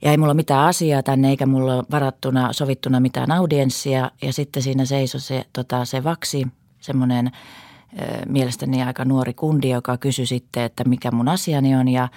ja 0.01 0.11
ei 0.11 0.17
mulla 0.17 0.31
ole 0.31 0.33
mitään 0.33 0.67
asiaa 0.67 1.03
tänne 1.03 1.29
eikä 1.29 1.45
mulla 1.45 1.75
ole 1.75 1.83
varattuna, 1.91 2.53
sovittuna 2.53 2.99
mitään 2.99 3.31
audienssia. 3.31 4.11
Ja 4.21 4.33
sitten 4.33 4.63
siinä 4.63 4.85
seisoi 4.85 5.21
se, 5.21 5.45
tota, 5.53 5.85
se 5.85 6.03
vaksi, 6.03 6.47
semmoinen 6.79 7.31
mielestäni 8.27 8.83
aika 8.83 9.05
nuori 9.05 9.33
kundi, 9.33 9.69
joka 9.69 9.97
kysyi 9.97 10.25
sitten, 10.25 10.63
että 10.63 10.83
mikä 10.83 11.11
mun 11.11 11.27
asiani 11.27 11.75
on 11.75 11.87
ja 11.87 12.07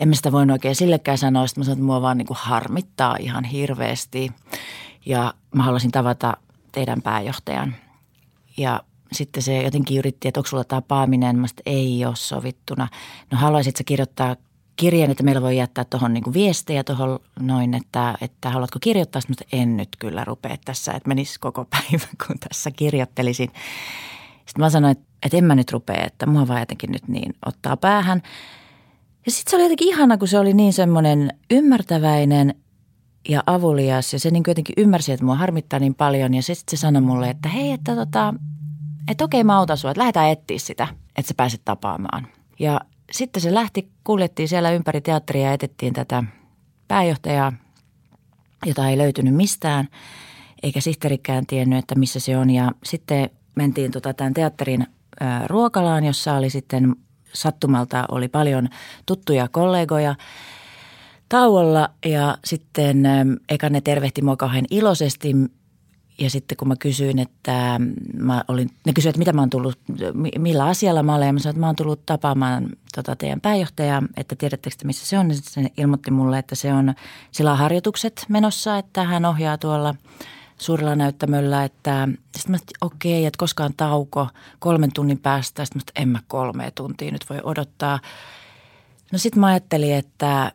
en 0.00 0.08
mä 0.08 0.14
sitä 0.14 0.32
voinut 0.32 0.54
oikein 0.54 0.76
sillekään 0.76 1.18
sanoa. 1.18 1.46
Sitten 1.46 1.60
mä 1.60 1.64
sanoin, 1.64 1.78
että 1.78 1.86
mua 1.86 2.02
vaan 2.02 2.18
niin 2.18 2.26
kuin 2.26 2.38
harmittaa 2.40 3.16
ihan 3.20 3.44
hirveästi 3.44 4.30
ja 5.06 5.34
mä 5.54 5.62
haluaisin 5.62 5.90
tavata 5.90 6.36
teidän 6.72 7.02
pääjohtajan. 7.02 7.74
Ja 8.56 8.80
sitten 9.14 9.42
se 9.42 9.62
jotenkin 9.62 9.98
yritti, 9.98 10.28
että 10.28 10.40
onko 10.40 10.48
sulla 10.48 10.64
tapaaminen. 10.64 11.38
Mä 11.38 11.46
ei 11.66 12.04
ole 12.06 12.16
sovittuna. 12.16 12.88
No 13.30 13.38
haluaisitko 13.38 13.82
kirjoittaa 13.86 14.36
kirjeen, 14.76 15.10
että 15.10 15.22
meillä 15.22 15.42
voi 15.42 15.56
jättää 15.56 15.84
tuohon 15.84 16.14
niin 16.14 16.34
viestejä 16.34 16.84
tuohon 16.84 17.18
noin, 17.40 17.74
että, 17.74 18.14
että 18.20 18.50
haluatko 18.50 18.78
kirjoittaa? 18.82 19.20
Sitten 19.20 19.60
en 19.60 19.76
nyt 19.76 19.88
kyllä 19.98 20.24
rupea 20.24 20.56
tässä, 20.64 20.92
että 20.92 21.08
menisi 21.08 21.40
koko 21.40 21.64
päivä, 21.70 22.06
kun 22.26 22.36
tässä 22.48 22.70
kirjoittelisin. 22.70 23.50
Sitten 24.46 24.60
mä 24.60 24.70
sanoin, 24.70 24.92
että, 24.92 25.04
että 25.22 25.36
en 25.36 25.44
mä 25.44 25.54
nyt 25.54 25.72
rupea, 25.72 26.04
että 26.04 26.26
mua 26.26 26.48
vaan 26.48 26.60
jotenkin 26.60 26.92
nyt 26.92 27.08
niin 27.08 27.34
ottaa 27.46 27.76
päähän. 27.76 28.22
Ja 29.26 29.32
sitten 29.32 29.50
se 29.50 29.56
oli 29.56 29.64
jotenkin 29.64 29.88
ihana, 29.88 30.18
kun 30.18 30.28
se 30.28 30.38
oli 30.38 30.54
niin 30.54 30.72
semmoinen 30.72 31.32
ymmärtäväinen 31.50 32.54
ja 33.28 33.42
avulias 33.46 34.12
ja 34.12 34.20
se 34.20 34.30
niin 34.30 34.44
jotenkin 34.48 34.74
ymmärsi, 34.76 35.12
että 35.12 35.24
mua 35.24 35.36
harmittaa 35.36 35.78
niin 35.78 35.94
paljon. 35.94 36.34
Ja 36.34 36.42
sitten 36.42 36.78
se 36.78 36.80
sanoi 36.80 37.02
mulle, 37.02 37.30
että 37.30 37.48
hei, 37.48 37.72
että 37.72 37.94
tota, 37.94 38.34
että 39.08 39.24
okei 39.24 39.44
mä 39.44 39.58
autan 39.58 39.76
sua, 39.76 39.90
että 39.90 40.00
lähdetään 40.00 40.30
etsiä 40.30 40.58
sitä, 40.58 40.88
että 41.16 41.28
sä 41.28 41.34
pääset 41.36 41.60
tapaamaan. 41.64 42.26
Ja 42.58 42.80
sitten 43.12 43.42
se 43.42 43.54
lähti, 43.54 43.88
kuljettiin 44.04 44.48
siellä 44.48 44.70
ympäri 44.70 45.00
teatteria 45.00 45.46
ja 45.46 45.52
etettiin 45.52 45.92
tätä 45.92 46.24
pääjohtajaa, 46.88 47.52
jota 48.66 48.88
ei 48.88 48.98
löytynyt 48.98 49.34
mistään, 49.34 49.88
eikä 50.62 50.80
sihteerikään 50.80 51.46
tiennyt, 51.46 51.78
että 51.78 51.94
missä 51.94 52.20
se 52.20 52.38
on. 52.38 52.50
Ja 52.50 52.72
sitten 52.84 53.30
mentiin 53.54 53.90
tota 53.90 54.14
tämän 54.14 54.34
teatterin 54.34 54.86
ruokalaan, 55.46 56.04
jossa 56.04 56.34
oli 56.34 56.50
sitten 56.50 56.96
sattumalta 57.32 58.04
oli 58.10 58.28
paljon 58.28 58.68
tuttuja 59.06 59.48
kollegoja– 59.48 60.14
tauolla 61.28 61.90
ja 62.06 62.38
sitten 62.44 63.06
ähm, 63.06 63.32
eka 63.48 63.68
ne 63.68 63.80
tervehti 63.80 64.22
mua 64.22 64.36
kauhean 64.36 64.64
iloisesti 64.70 65.34
ja 66.18 66.30
sitten 66.30 66.56
kun 66.56 66.68
mä 66.68 66.76
kysyin, 66.76 67.18
että 67.18 67.80
mä 68.14 68.44
olin, 68.48 68.70
ne 68.86 68.92
kysyivät, 68.92 69.12
että 69.14 69.18
mitä 69.18 69.32
mä 69.32 69.42
oon 69.42 69.50
tullut, 69.50 69.78
millä 70.38 70.64
asialla 70.64 71.02
mä 71.02 71.14
olen. 71.14 71.26
Ja 71.26 71.32
mä 71.32 71.38
sanoin, 71.38 71.54
että 71.54 71.60
mä 71.60 71.66
oon 71.66 71.76
tullut 71.76 72.06
tapaamaan 72.06 72.68
tota 72.94 73.16
teidän 73.16 73.40
pääjohtajaa, 73.40 74.02
että 74.16 74.36
tiedättekö 74.36 74.76
missä 74.84 75.06
se 75.06 75.18
on. 75.18 75.34
Sitten 75.34 75.64
se 75.64 75.70
ilmoitti 75.76 76.10
mulle, 76.10 76.38
että 76.38 76.54
se 76.54 76.72
on, 76.72 76.94
sillä 77.30 77.52
on 77.52 77.58
harjoitukset 77.58 78.26
menossa, 78.28 78.78
että 78.78 79.04
hän 79.04 79.24
ohjaa 79.24 79.58
tuolla 79.58 79.94
suurella 80.58 80.96
näyttämöllä. 80.96 81.64
Että, 81.64 82.08
sitten 82.36 82.52
mä 82.52 82.58
okei, 82.80 83.18
okay, 83.18 83.26
että 83.26 83.38
koskaan 83.38 83.74
tauko 83.76 84.28
kolmen 84.58 84.92
tunnin 84.92 85.18
päästä. 85.18 85.64
Sitten 85.64 85.82
mä 85.86 86.02
en 86.02 86.08
mä 86.08 86.18
kolme 86.28 86.70
tuntia 86.70 87.12
nyt 87.12 87.30
voi 87.30 87.40
odottaa. 87.42 87.98
No 89.12 89.18
sitten 89.18 89.40
mä 89.40 89.46
ajattelin, 89.46 89.94
että, 89.94 90.52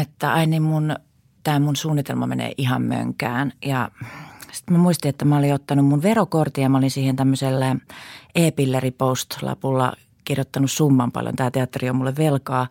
että 0.00 0.32
ai 0.32 0.46
niin 0.46 0.62
mun, 0.62 0.96
tämä 1.44 1.60
mun 1.60 1.76
suunnitelma 1.76 2.26
menee 2.26 2.52
ihan 2.56 2.82
mönkään. 2.82 3.52
Ja 3.64 3.90
sitten 4.52 4.76
mä 4.76 4.82
muistin, 4.82 5.08
että 5.08 5.24
mä 5.24 5.38
olin 5.38 5.54
ottanut 5.54 5.86
mun 5.86 6.02
verokortin 6.02 6.62
ja 6.62 6.68
mä 6.68 6.78
olin 6.78 6.90
siihen 6.90 7.16
tämmöiselle 7.16 7.76
e-pilleripost-lapulla 8.34 9.92
kirjoittanut 10.24 10.70
summan 10.70 11.12
paljon. 11.12 11.36
Tämä 11.36 11.50
teatteri 11.50 11.90
on 11.90 11.96
mulle 11.96 12.16
velkaa 12.16 12.68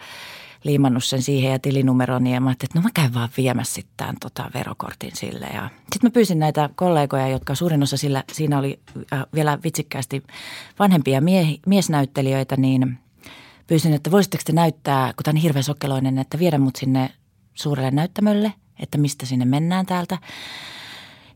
liimannut 0.63 1.03
sen 1.03 1.21
siihen 1.21 1.51
ja 1.51 1.59
tilinumeroni 1.59 2.33
ja 2.33 2.41
mä 2.41 2.49
ajattelin, 2.49 2.69
että 2.69 2.79
no 2.79 2.83
mä 2.83 2.89
käyn 2.93 3.13
vaan 3.13 3.29
viemässä 3.37 3.73
sitten 3.73 4.15
tota 4.21 4.51
verokortin 4.53 5.11
sille. 5.15 5.45
Ja 5.53 5.69
sitten 5.79 6.03
mä 6.03 6.09
pyysin 6.09 6.39
näitä 6.39 6.69
kollegoja, 6.75 7.27
jotka 7.27 7.55
suurin 7.55 7.83
osa 7.83 7.97
sillä, 7.97 8.23
siinä 8.31 8.59
oli 8.59 8.79
äh, 9.13 9.23
vielä 9.33 9.59
vitsikkäästi 9.63 10.23
vanhempia 10.79 11.21
mie, 11.21 11.47
miesnäyttelijöitä, 11.65 12.57
niin 12.57 12.97
pyysin, 13.67 13.93
että 13.93 14.11
voisitteko 14.11 14.43
te 14.45 14.51
näyttää, 14.53 15.13
kun 15.13 15.23
tämä 15.23 15.37
on 15.37 15.41
hirveän 15.41 15.63
sokkeloinen, 15.63 16.17
että 16.17 16.39
viedä 16.39 16.57
mut 16.57 16.75
sinne 16.75 17.09
suurelle 17.53 17.91
näyttämölle, 17.91 18.53
että 18.79 18.97
mistä 18.97 19.25
sinne 19.25 19.45
mennään 19.45 19.85
täältä. 19.85 20.17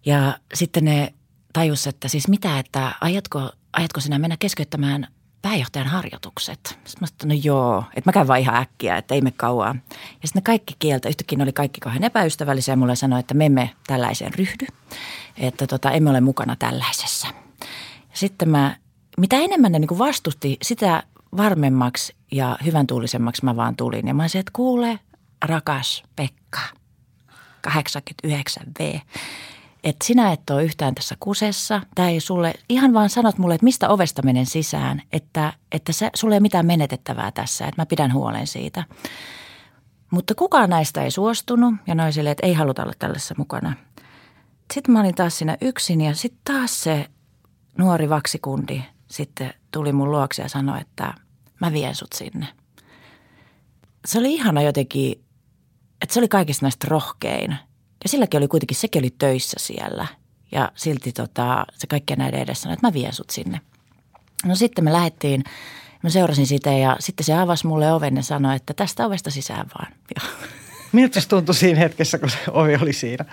Ja 0.06 0.38
sitten 0.54 0.86
ne 0.86 1.14
tajus, 1.54 1.88
että 1.88 2.08
siis 2.08 2.28
mitä, 2.28 2.60
että 2.60 2.92
ajatko, 3.02 3.52
ajatko 3.74 4.00
sinä 4.00 4.20
mennä 4.20 4.38
keskeyttämään 4.40 5.08
pääjohtajan 5.42 5.88
harjoitukset. 5.88 6.60
Sitten 6.66 6.98
mä 7.02 7.08
sanoin, 7.08 7.38
no 7.38 7.42
joo, 7.44 7.84
että 7.96 8.10
mä 8.10 8.14
käyn 8.14 8.28
vaan 8.28 8.40
ihan 8.40 8.56
äkkiä, 8.56 8.98
että 8.98 9.16
ei 9.16 9.22
me 9.22 9.32
kauaa. 9.32 9.76
Ja 9.92 10.28
sitten 10.28 10.40
ne 10.40 10.42
kaikki 10.42 10.76
kieltä, 10.80 11.10
yhtäkkiä 11.10 11.38
ne 11.38 11.44
oli 11.44 11.54
kaikki 11.54 11.80
kauhean 11.80 12.04
epäystävällisiä 12.04 12.72
ja 12.72 12.78
mulle 12.78 12.96
sanoi, 12.96 13.20
että 13.20 13.34
me 13.34 13.46
emme 13.46 13.70
tällaiseen 13.88 14.34
ryhdy, 14.34 14.68
että 15.38 15.68
tota, 15.68 15.92
emme 15.92 16.10
ole 16.10 16.22
mukana 16.22 16.56
tällaisessa. 16.56 17.28
Ja 18.02 18.18
sitten 18.18 18.50
mä, 18.50 18.76
mitä 19.18 19.36
enemmän 19.36 19.72
ne 19.72 19.80
niin 19.80 19.98
vastusti, 19.98 20.58
sitä 20.62 21.04
varmemmaksi 21.38 22.16
ja 22.32 22.58
hyvän 22.66 22.88
tuulisemmaksi 22.88 23.46
mä 23.46 23.56
vaan 23.56 23.76
tulin. 23.76 24.08
Ja 24.08 24.14
mä 24.14 24.28
sanoin, 24.28 24.42
että 24.42 24.52
kuule, 24.54 25.00
rakas 25.46 26.04
Pekka, 26.16 26.60
89V, 27.68 29.02
että 29.86 30.06
sinä 30.06 30.32
et 30.32 30.50
ole 30.50 30.64
yhtään 30.64 30.96
tässä 30.96 31.16
kusessa. 31.20 31.82
Tämä 31.96 32.10
ei 32.10 32.20
sulle, 32.20 32.54
ihan 32.70 32.94
vaan 32.94 33.10
sanot 33.10 33.38
mulle, 33.38 33.56
että 33.56 33.64
mistä 33.64 33.90
ovesta 33.90 34.22
menen 34.22 34.46
sisään, 34.46 35.02
että, 35.12 35.54
että 35.72 35.94
se, 35.94 36.10
sulle 36.16 36.36
ei 36.36 36.40
mitään 36.40 36.66
menetettävää 36.66 37.32
tässä, 37.32 37.68
että 37.68 37.82
mä 37.82 37.86
pidän 37.86 38.14
huolen 38.14 38.48
siitä. 38.48 38.84
Mutta 40.12 40.36
kukaan 40.36 40.70
näistä 40.70 41.04
ei 41.04 41.12
suostunut 41.12 41.76
ja 41.88 41.96
noin 41.96 42.14
sille, 42.14 42.32
että 42.32 42.48
ei 42.48 42.54
haluta 42.54 42.84
olla 42.84 42.94
tällaisessa 43.00 43.36
mukana. 43.38 43.74
Sitten 44.74 44.94
mä 44.94 45.00
olin 45.00 45.16
taas 45.16 45.38
siinä 45.38 45.58
yksin 45.62 46.02
ja 46.02 46.16
sitten 46.16 46.42
taas 46.44 46.84
se 46.84 47.08
nuori 47.78 48.10
vaksikundi 48.10 48.82
sitten 49.08 49.54
tuli 49.72 49.92
mun 49.92 50.12
luokse 50.12 50.42
ja 50.42 50.50
sanoi, 50.50 50.82
että 50.82 51.14
mä 51.62 51.74
vien 51.74 51.96
sut 51.96 52.14
sinne. 52.14 52.48
Se 54.06 54.20
oli 54.20 54.34
ihana 54.34 54.62
jotenkin, 54.62 55.12
että 56.02 56.14
se 56.14 56.20
oli 56.20 56.28
kaikista 56.28 56.66
näistä 56.66 56.88
rohkein– 56.90 57.56
ja 58.06 58.10
silläkin 58.10 58.38
oli 58.38 58.48
kuitenkin, 58.48 58.78
sekin 58.78 59.02
oli 59.02 59.16
töissä 59.18 59.58
siellä. 59.60 60.08
Ja 60.52 60.72
silti 60.76 61.12
tota, 61.12 61.66
se 61.74 61.88
kaikkien 61.88 62.20
näiden 62.20 62.40
edessä 62.40 62.62
sanoi, 62.62 62.74
että 62.74 62.88
mä 62.88 62.94
vien 62.94 63.14
sut 63.14 63.30
sinne. 63.30 63.62
No 64.46 64.56
sitten 64.56 64.84
me 64.84 64.94
lähdettiin, 64.94 65.44
mä 66.04 66.10
seurasin 66.10 66.48
sitä 66.48 66.72
ja 66.72 66.98
sitten 67.00 67.24
se 67.24 67.34
avasi 67.34 67.68
mulle 67.68 67.94
oven 67.94 68.16
ja 68.16 68.24
sanoi, 68.24 68.56
että 68.56 68.74
tästä 68.74 69.06
ovesta 69.06 69.32
sisään 69.32 69.66
vaan. 69.80 69.94
Miltä 70.92 71.22
se 71.22 71.28
tuntui 71.28 71.56
siinä 71.56 71.80
hetkessä, 71.80 72.18
kun 72.18 72.30
se 72.30 72.38
ovi 72.52 72.76
oli 72.76 72.94
siinä? 72.94 73.26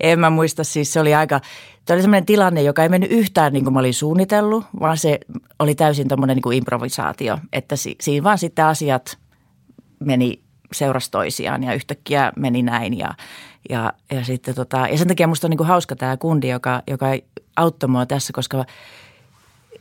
En 0.00 0.20
mä 0.20 0.30
muista, 0.30 0.64
siis 0.64 0.92
se 0.92 1.00
oli 1.00 1.14
aika, 1.14 1.40
se 1.86 1.92
oli 1.92 2.02
sellainen 2.02 2.26
tilanne, 2.26 2.62
joka 2.62 2.82
ei 2.82 2.88
mennyt 2.88 3.10
yhtään 3.12 3.52
niin 3.52 3.64
kuin 3.64 3.74
mä 3.74 3.80
olin 3.80 3.94
suunnitellut, 3.94 4.64
vaan 4.80 4.98
se 4.98 5.20
oli 5.58 5.74
täysin 5.74 6.08
tämmöinen 6.08 6.36
niin 6.36 6.42
kuin 6.42 6.58
improvisaatio, 6.58 7.38
että 7.52 7.76
si, 7.76 7.96
siinä 8.00 8.24
vaan 8.24 8.38
sitten 8.38 8.64
asiat 8.64 9.18
meni 10.00 10.42
seurasi 10.72 11.10
toisiaan 11.10 11.64
ja 11.64 11.74
yhtäkkiä 11.74 12.32
meni 12.36 12.62
näin 12.62 12.98
ja 12.98 13.14
ja, 13.70 13.92
ja, 14.12 14.24
sitten 14.24 14.54
tota, 14.54 14.88
ja 14.90 14.98
sen 14.98 15.08
takia 15.08 15.26
musta 15.26 15.46
on 15.46 15.50
niin 15.50 15.58
kuin 15.58 15.66
hauska 15.66 15.96
tämä 15.96 16.16
kundi, 16.16 16.48
joka, 16.48 16.82
joka 16.90 17.06
auttoi 17.56 17.88
mua 17.88 18.06
tässä, 18.06 18.32
koska 18.32 18.64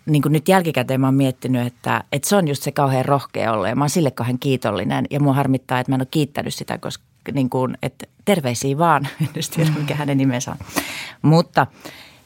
niin 0.05 0.21
kuin 0.21 0.33
nyt 0.33 0.47
jälkikäteen 0.47 1.01
mä 1.01 1.07
oon 1.07 1.13
miettinyt, 1.13 1.67
että, 1.67 2.03
että 2.11 2.29
se 2.29 2.35
on 2.35 2.47
just 2.47 2.63
se 2.63 2.71
kauhean 2.71 3.05
rohkea 3.05 3.53
olla 3.53 3.69
ja 3.69 3.75
mä 3.75 3.83
oon 3.83 3.89
sille 3.89 4.11
kauhean 4.11 4.39
kiitollinen. 4.39 5.05
Ja 5.09 5.19
mua 5.19 5.33
harmittaa, 5.33 5.79
että 5.79 5.91
mä 5.91 5.95
en 5.95 6.01
ole 6.01 6.07
kiittänyt 6.11 6.53
sitä, 6.53 6.77
koska 6.77 7.03
niin 7.33 7.49
kuin, 7.49 7.77
että 7.81 8.05
terveisiä 8.25 8.77
vaan, 8.77 9.07
en 9.21 9.27
tiedä 9.55 9.71
mikä 9.79 9.95
hänen 9.95 10.17
nimensä 10.17 10.51
on. 10.51 10.57
Mutta 11.21 11.67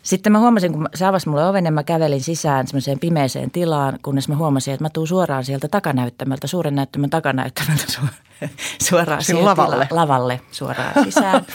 sitten 0.06 0.32
mä 0.32 0.40
huomasin, 0.40 0.74
kun 0.74 0.90
se 0.96 1.06
avasi 1.06 1.30
mulle 1.30 1.48
oven 1.48 1.66
ja 1.66 1.72
mä 1.72 1.84
kävelin 1.84 2.24
sisään 2.24 2.68
semmoiseen 2.68 3.00
pimeeseen 3.00 3.52
tilaan, 3.52 4.00
kunnes 4.02 4.28
mä 4.28 4.36
huomasin, 4.36 4.74
että 4.74 4.84
mä 4.84 4.90
tuun 4.90 5.08
suoraan 5.08 5.46
sieltä 5.46 5.68
takanäyttämöltä, 5.68 6.48
suuren 6.48 6.76
näyttämön 6.76 7.10
takanäyttämöltä 7.10 7.84
su- 7.92 8.48
suoraan 8.90 9.24
Sinun 9.24 9.46
lavalle. 9.46 9.86
Tila- 9.86 9.96
lavalle 9.96 10.42
suoraan 10.52 11.04
sisään. 11.04 11.46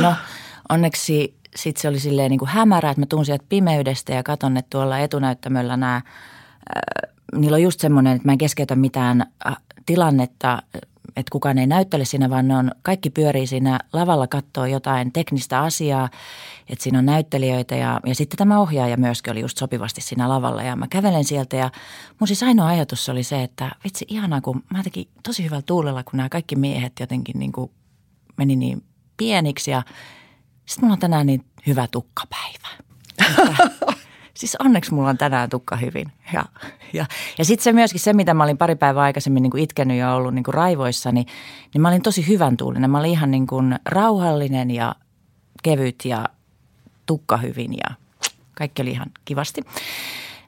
No 0.00 0.14
onneksi 0.68 1.34
sitten 1.56 1.82
se 1.82 1.88
oli 1.88 2.00
silleen 2.00 2.30
niin 2.30 2.38
kuin 2.38 2.48
hämärä, 2.48 2.90
että 2.90 3.00
mä 3.00 3.06
tuun 3.06 3.24
sieltä 3.24 3.44
pimeydestä 3.48 4.12
ja 4.12 4.22
katon, 4.22 4.56
että 4.56 4.70
tuolla 4.70 4.98
etunäyttämöllä 4.98 5.76
nämä, 5.76 5.96
äh, 5.96 6.02
niillä 7.34 7.54
on 7.54 7.62
just 7.62 7.80
semmoinen, 7.80 8.16
että 8.16 8.28
mä 8.28 8.32
en 8.32 8.38
keskeytä 8.38 8.76
mitään 8.76 9.26
äh, 9.46 9.56
tilannetta, 9.86 10.62
että 11.16 11.30
kukaan 11.30 11.58
ei 11.58 11.66
näyttele 11.66 12.04
siinä, 12.04 12.30
vaan 12.30 12.48
ne 12.48 12.56
on, 12.56 12.70
kaikki 12.82 13.10
pyörii 13.10 13.46
siinä 13.46 13.78
lavalla 13.92 14.26
kattoo 14.26 14.66
jotain 14.66 15.12
teknistä 15.12 15.60
asiaa, 15.60 16.08
että 16.70 16.82
siinä 16.82 16.98
on 16.98 17.06
näyttelijöitä 17.06 17.76
ja, 17.76 18.00
ja 18.06 18.14
sitten 18.14 18.38
tämä 18.38 18.60
ohjaaja 18.60 18.96
myöskin 18.96 19.32
oli 19.32 19.40
just 19.40 19.58
sopivasti 19.58 20.00
siinä 20.00 20.28
lavalla 20.28 20.62
ja 20.62 20.76
mä 20.76 20.88
kävelen 20.88 21.24
sieltä 21.24 21.56
ja 21.56 21.70
mun 22.20 22.28
siis 22.28 22.42
ainoa 22.42 22.66
ajatus 22.66 23.08
oli 23.08 23.22
se, 23.22 23.42
että 23.42 23.70
vitsi 23.84 24.04
ihanaa, 24.08 24.40
kun 24.40 24.62
mä 24.74 24.82
tekin 24.82 25.08
tosi 25.22 25.44
hyvällä 25.44 25.62
tuulella, 25.66 26.04
kun 26.04 26.16
nämä 26.16 26.28
kaikki 26.28 26.56
miehet 26.56 26.92
jotenkin 27.00 27.38
niin 27.38 27.52
kuin 27.52 27.70
meni 28.36 28.56
niin 28.56 28.84
pieniksi 29.16 29.70
ja 29.70 29.82
sitten 30.66 30.84
mulla 30.84 30.92
on 30.92 30.98
tänään 30.98 31.26
niin 31.26 31.44
hyvä 31.66 31.86
tukkapäivä. 31.90 32.68
Siis 34.34 34.56
onneksi 34.56 34.94
mulla 34.94 35.08
on 35.08 35.18
tänään 35.18 35.50
tukka 35.50 35.76
hyvin. 35.76 36.12
Ja, 36.32 36.44
ja, 36.92 37.06
ja 37.38 37.44
sitten 37.44 37.64
se 37.64 37.72
myöskin 37.72 38.00
se, 38.00 38.12
mitä 38.12 38.34
mä 38.34 38.44
olin 38.44 38.58
pari 38.58 38.76
päivää 38.76 39.02
aikaisemmin 39.02 39.42
niin 39.42 39.50
kuin 39.50 39.62
itkenyt 39.62 39.96
ja 39.96 40.14
ollut 40.14 40.34
niin 40.34 40.44
kuin 40.44 40.54
raivoissani, 40.54 41.24
niin 41.74 41.82
mä 41.82 41.88
olin 41.88 42.02
tosi 42.02 42.28
hyvän 42.28 42.56
tuulinen. 42.56 42.90
Mä 42.90 42.98
olin 42.98 43.10
ihan 43.10 43.30
niin 43.30 43.46
kuin 43.46 43.78
rauhallinen 43.84 44.70
ja 44.70 44.94
kevyt 45.62 46.04
ja 46.04 46.28
tukka 47.10 47.36
hyvin 47.36 47.72
ja 47.72 47.94
kaikki 48.54 48.82
oli 48.82 48.90
ihan 48.90 49.06
kivasti. 49.24 49.60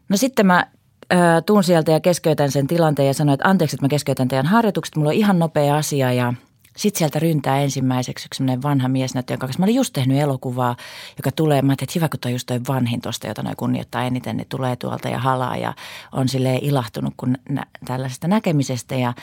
No 0.09 0.17
sitten 0.17 0.47
mä 0.47 0.67
äh, 1.13 1.19
tuun 1.47 1.65
sieltä 1.65 1.93
ja 1.93 2.01
keskeytän 2.01 2.51
sen 2.51 2.67
tilanteen 2.67 3.07
ja 3.07 3.15
sanoin, 3.15 3.35
että 3.35 3.49
anteeksi, 3.49 3.77
että 3.77 3.85
mä 3.85 3.89
keskeytän 3.89 4.29
teidän 4.29 4.47
harjoitukset. 4.47 4.97
Mulla 4.97 5.09
on 5.09 5.15
ihan 5.15 5.39
nopea 5.39 5.77
asia 5.77 6.13
ja– 6.13 6.35
sitten 6.77 6.99
sieltä 6.99 7.19
ryntää 7.19 7.61
ensimmäiseksi 7.61 8.29
yksi 8.29 8.45
vanha 8.63 8.89
mies, 8.89 9.15
jonka 9.15 9.37
kanssa 9.37 9.59
mä 9.59 9.65
olin 9.65 9.75
just 9.75 9.93
tehnyt 9.93 10.19
elokuvaa, 10.19 10.77
joka 11.17 11.31
tulee. 11.33 11.63
Mä 11.63 11.73
ajattelin, 11.73 11.89
että 11.89 11.99
hyvä, 11.99 12.09
kun 12.09 12.21
toi 12.21 12.33
just 12.33 12.47
toi 12.47 12.61
vanhin 12.69 13.01
tuosta, 13.01 13.27
jota 13.27 13.43
noi 13.43 13.55
kunnioittaa 13.57 14.03
eniten, 14.03 14.37
niin 14.37 14.49
tulee 14.49 14.77
tuolta 14.77 15.09
ja 15.09 15.19
halaa 15.19 15.57
ja 15.57 15.75
on 16.13 16.29
sille 16.29 16.59
ilahtunut 16.63 17.15
kun 17.17 17.37
nä- 17.49 17.67
tällaisesta 17.85 18.29
näkemisestä. 18.29 18.95
Ja, 18.95 19.15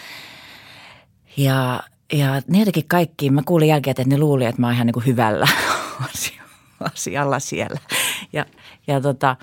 ja, 1.37 1.83
ja 2.13 2.41
ne 2.47 2.59
jotenkin 2.59 2.87
kaikki, 2.87 3.29
mä 3.29 3.41
kuulin 3.45 3.67
jälkeen, 3.67 3.91
että 3.91 4.03
ne 4.15 4.17
luuli, 4.17 4.45
että 4.45 4.61
mä 4.61 4.67
oon 4.67 4.73
ihan 4.73 4.87
niin 4.87 4.93
kuin 4.93 5.05
hyvällä 5.05 5.47
asialla 6.79 7.39
siellä. 7.39 7.79
Ja, 8.33 8.45
ja 8.87 9.01
tota, 9.01 9.35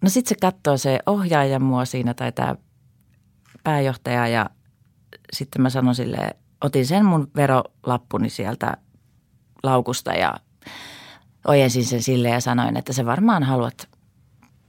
no 0.00 0.08
sitten 0.08 0.28
se 0.28 0.34
katsoo 0.40 0.76
se 0.76 0.98
ohjaaja 1.06 1.58
mua 1.58 1.84
siinä 1.84 2.14
tai 2.14 2.32
tämä 2.32 2.56
pääjohtaja 3.64 4.28
ja 4.28 4.50
sitten 5.32 5.62
mä 5.62 5.70
sanon 5.70 5.94
silleen, 5.94 6.34
otin 6.60 6.86
sen 6.86 7.04
mun 7.04 7.30
verolappuni 7.36 8.30
sieltä 8.30 8.76
laukusta 9.62 10.12
ja 10.12 10.34
ojensin 11.46 11.84
sen 11.84 12.02
sille 12.02 12.28
ja 12.28 12.40
sanoin, 12.40 12.76
että 12.76 12.92
se 12.92 13.06
varmaan 13.06 13.42
haluat 13.42 13.88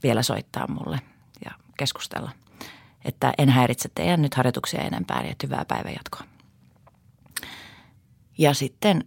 vielä 0.02 0.22
soittaa 0.22 0.68
mulle 0.68 1.00
ja 1.44 1.50
keskustella. 1.78 2.30
Että 3.04 3.32
en 3.38 3.48
häiritse 3.48 3.88
teidän 3.94 4.22
nyt 4.22 4.34
harjoituksia 4.34 4.80
enempää 4.80 5.24
ja 5.26 5.34
hyvää 5.42 5.64
päivänjatkoa. 5.64 6.24
Ja 8.38 8.54
sitten 8.54 9.04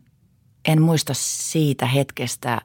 en 0.67 0.81
muista 0.81 1.13
siitä 1.15 1.85
hetkestä, 1.85 2.61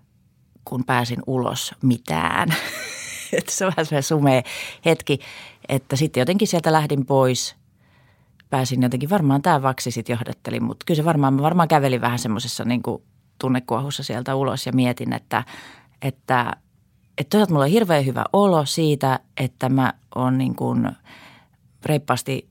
kun 0.64 0.84
pääsin 0.84 1.18
ulos 1.26 1.74
mitään. 1.82 2.54
että 3.38 3.52
se 3.52 3.66
on 3.66 3.72
vähän 3.76 4.02
sumea 4.02 4.42
hetki, 4.84 5.18
että 5.68 5.96
sitten 5.96 6.20
jotenkin 6.20 6.48
sieltä 6.48 6.72
lähdin 6.72 7.06
pois– 7.06 7.54
pääsin 8.52 8.82
jotenkin, 8.82 9.10
varmaan 9.10 9.42
tämä 9.42 9.62
vaksi 9.62 9.90
sitten 9.90 10.14
johdatteli, 10.14 10.60
mutta 10.60 10.84
kyllä 10.86 10.96
se 10.96 11.04
varmaan, 11.04 11.34
mä 11.34 11.42
varmaan 11.42 11.68
kävelin 11.68 12.00
vähän 12.00 12.18
semmoisessa 12.18 12.64
niin 12.64 12.82
tunnekuohussa 13.38 14.02
sieltä 14.02 14.34
ulos 14.34 14.66
ja 14.66 14.72
mietin, 14.72 15.12
että, 15.12 15.44
että, 16.02 16.56
että 17.18 17.30
toisaalta 17.30 17.52
mulla 17.52 17.64
on 17.64 17.70
hirveän 17.70 18.06
hyvä 18.06 18.24
olo 18.32 18.66
siitä, 18.66 19.20
että 19.36 19.68
mä 19.68 19.92
oon 20.14 20.38
niin 20.38 20.54
kuin 20.54 20.88
reippaasti 21.84 22.48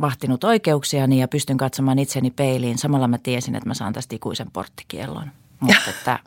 vahtinut 0.00 0.44
oikeuksiani 0.44 1.20
ja 1.20 1.28
pystyn 1.28 1.56
katsomaan 1.56 1.98
itseni 1.98 2.30
peiliin. 2.30 2.78
Samalla 2.78 3.08
mä 3.08 3.18
tiesin, 3.18 3.54
että 3.54 3.68
mä 3.68 3.74
saan 3.74 3.92
tästä 3.92 4.16
ikuisen 4.16 4.50
porttikiellon. 4.52 5.30
Mutta 5.60 5.90
että, 5.90 6.18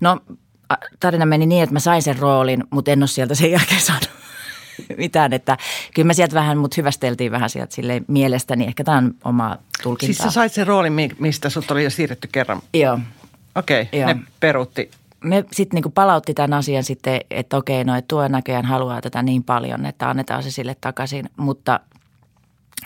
no 0.00 0.20
tarina 1.00 1.26
meni 1.26 1.46
niin, 1.46 1.62
että 1.62 1.72
mä 1.72 1.80
sain 1.80 2.02
sen 2.02 2.18
roolin, 2.18 2.64
mutta 2.70 2.90
en 2.90 3.02
ole 3.02 3.08
sieltä 3.08 3.34
sen 3.34 3.50
jälkeen 3.50 3.80
saanut 3.86 4.10
mitään. 4.96 5.32
Että 5.32 5.56
kyllä 5.94 6.06
mä 6.06 6.12
sieltä 6.12 6.34
vähän, 6.34 6.58
mutta 6.58 6.74
hyvästeltiin 6.76 7.32
vähän 7.32 7.50
sieltä 7.50 7.74
sille 7.74 8.02
mielestäni. 8.08 8.66
Ehkä 8.66 8.84
tämä 8.84 8.98
on 8.98 9.14
oma 9.24 9.58
tulkinta. 9.82 10.06
Siis 10.06 10.18
sä 10.18 10.30
sait 10.30 10.52
sen 10.52 10.66
roolin, 10.66 10.92
mistä 11.18 11.50
sut 11.50 11.70
oli 11.70 11.84
jo 11.84 11.90
siirretty 11.90 12.28
kerran? 12.32 12.62
Joo. 12.74 12.98
Okei, 13.54 13.82
okay, 13.82 14.14
ne 14.14 14.16
peruutti. 14.40 14.90
Me 15.24 15.44
sitten 15.52 15.76
niinku 15.76 15.90
palautti 15.90 16.34
tämän 16.34 16.52
asian 16.52 16.84
sitten, 16.84 17.20
että 17.30 17.56
okei, 17.56 17.84
no 17.84 17.96
että 17.96 18.08
tuo 18.08 18.28
näköjään 18.28 18.64
haluaa 18.64 19.00
tätä 19.00 19.22
niin 19.22 19.44
paljon, 19.44 19.86
että 19.86 20.10
annetaan 20.10 20.42
se 20.42 20.50
sille 20.50 20.76
takaisin. 20.80 21.30
Mutta, 21.36 21.80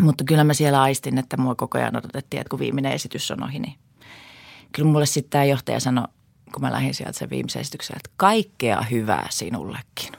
mutta 0.01 0.25
kyllä 0.25 0.45
mä 0.45 0.55
siellä 0.55 0.83
aistin, 0.83 1.19
että 1.19 1.37
mua 1.37 1.55
koko 1.55 1.79
ajan 1.79 1.97
odotettiin, 1.97 2.41
että 2.41 2.51
kun 2.51 2.59
viimeinen 2.59 2.93
esitys 2.93 3.31
on 3.31 3.43
ohi, 3.43 3.59
niin 3.59 3.75
kyllä 4.73 4.91
mulle 4.91 5.07
sitten 5.07 5.31
tämä 5.31 5.45
johtaja 5.45 5.81
sanoi, 5.81 6.09
kun 6.53 6.63
mä 6.63 6.73
lähdin 6.73 6.95
sieltä 6.95 7.19
sen 7.19 7.31
viimeisen 7.31 7.61
esityksen, 7.61 7.97
että 7.97 8.11
kaikkea 8.17 8.83
hyvää 8.83 9.27
sinullekin. 9.31 10.13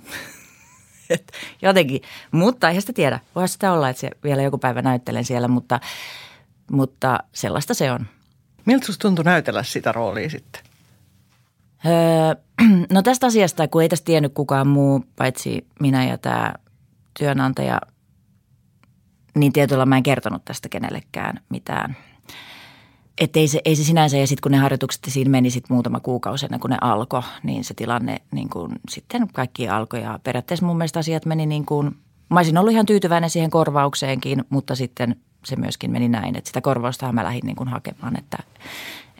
Et 1.09 1.31
jotenkin, 1.61 2.01
mutta 2.31 2.67
eihän 2.67 2.81
sitä 2.81 2.93
tiedä. 2.93 3.19
Voi 3.35 3.47
sitä 3.47 3.73
olla, 3.73 3.89
että 3.89 3.99
se 3.99 4.09
vielä 4.23 4.41
joku 4.41 4.57
päivä 4.57 4.81
näyttelen 4.81 5.25
siellä, 5.25 5.47
mutta, 5.47 5.79
mutta 6.71 7.19
sellaista 7.33 7.73
se 7.73 7.91
on. 7.91 8.05
Miltä 8.65 8.85
sinusta 8.85 9.01
tuntui 9.01 9.25
näytellä 9.25 9.63
sitä 9.63 9.91
roolia 9.91 10.29
sitten? 10.29 10.61
Öö, 11.85 12.35
no 12.93 13.01
tästä 13.01 13.27
asiasta, 13.27 13.67
kun 13.67 13.81
ei 13.81 13.89
tästä 13.89 14.05
tiennyt 14.05 14.33
kukaan 14.33 14.67
muu, 14.67 15.05
paitsi 15.15 15.67
minä 15.79 16.05
ja 16.05 16.17
tämä 16.17 16.53
työnantaja, 17.19 17.81
niin 19.35 19.53
tietyllä 19.53 19.85
mä 19.85 19.97
en 19.97 20.03
kertonut 20.03 20.45
tästä 20.45 20.69
kenellekään 20.69 21.39
mitään– 21.49 21.97
että 23.21 23.39
ei 23.39 23.47
se, 23.47 23.61
ei 23.65 23.75
se 23.75 23.83
sinänsä, 23.83 24.17
ja 24.17 24.27
sitten 24.27 24.41
kun 24.41 24.51
ne 24.51 24.57
harjoitukset 24.57 25.01
siinä 25.07 25.31
meni 25.31 25.49
sit 25.49 25.69
muutama 25.69 25.99
kuukausi 25.99 26.45
ennen 26.45 26.59
kuin 26.59 26.69
ne 26.69 26.77
alkoi, 26.81 27.21
niin 27.43 27.63
se 27.63 27.73
tilanne 27.73 28.21
niin 28.31 28.49
kuin, 28.49 28.71
sitten 28.89 29.27
kaikki 29.33 29.69
alkoi. 29.69 30.01
Ja 30.01 30.19
periaatteessa 30.23 30.65
mun 30.65 30.77
mielestä 30.77 30.99
asiat 30.99 31.25
meni 31.25 31.45
niin 31.45 31.65
kuin, 31.65 31.95
mä 32.29 32.39
olisin 32.39 32.57
ollut 32.57 32.73
ihan 32.73 32.85
tyytyväinen 32.85 33.29
siihen 33.29 33.49
korvaukseenkin, 33.49 34.43
mutta 34.49 34.75
sitten 34.75 35.15
se 35.45 35.55
myöskin 35.55 35.91
meni 35.91 36.09
näin, 36.09 36.35
että 36.35 36.47
sitä 36.47 36.61
korvausta 36.61 37.11
mä 37.11 37.23
lähdin 37.23 37.45
niin 37.45 37.55
kuin 37.55 37.69
hakemaan, 37.69 38.19
että 38.19 38.37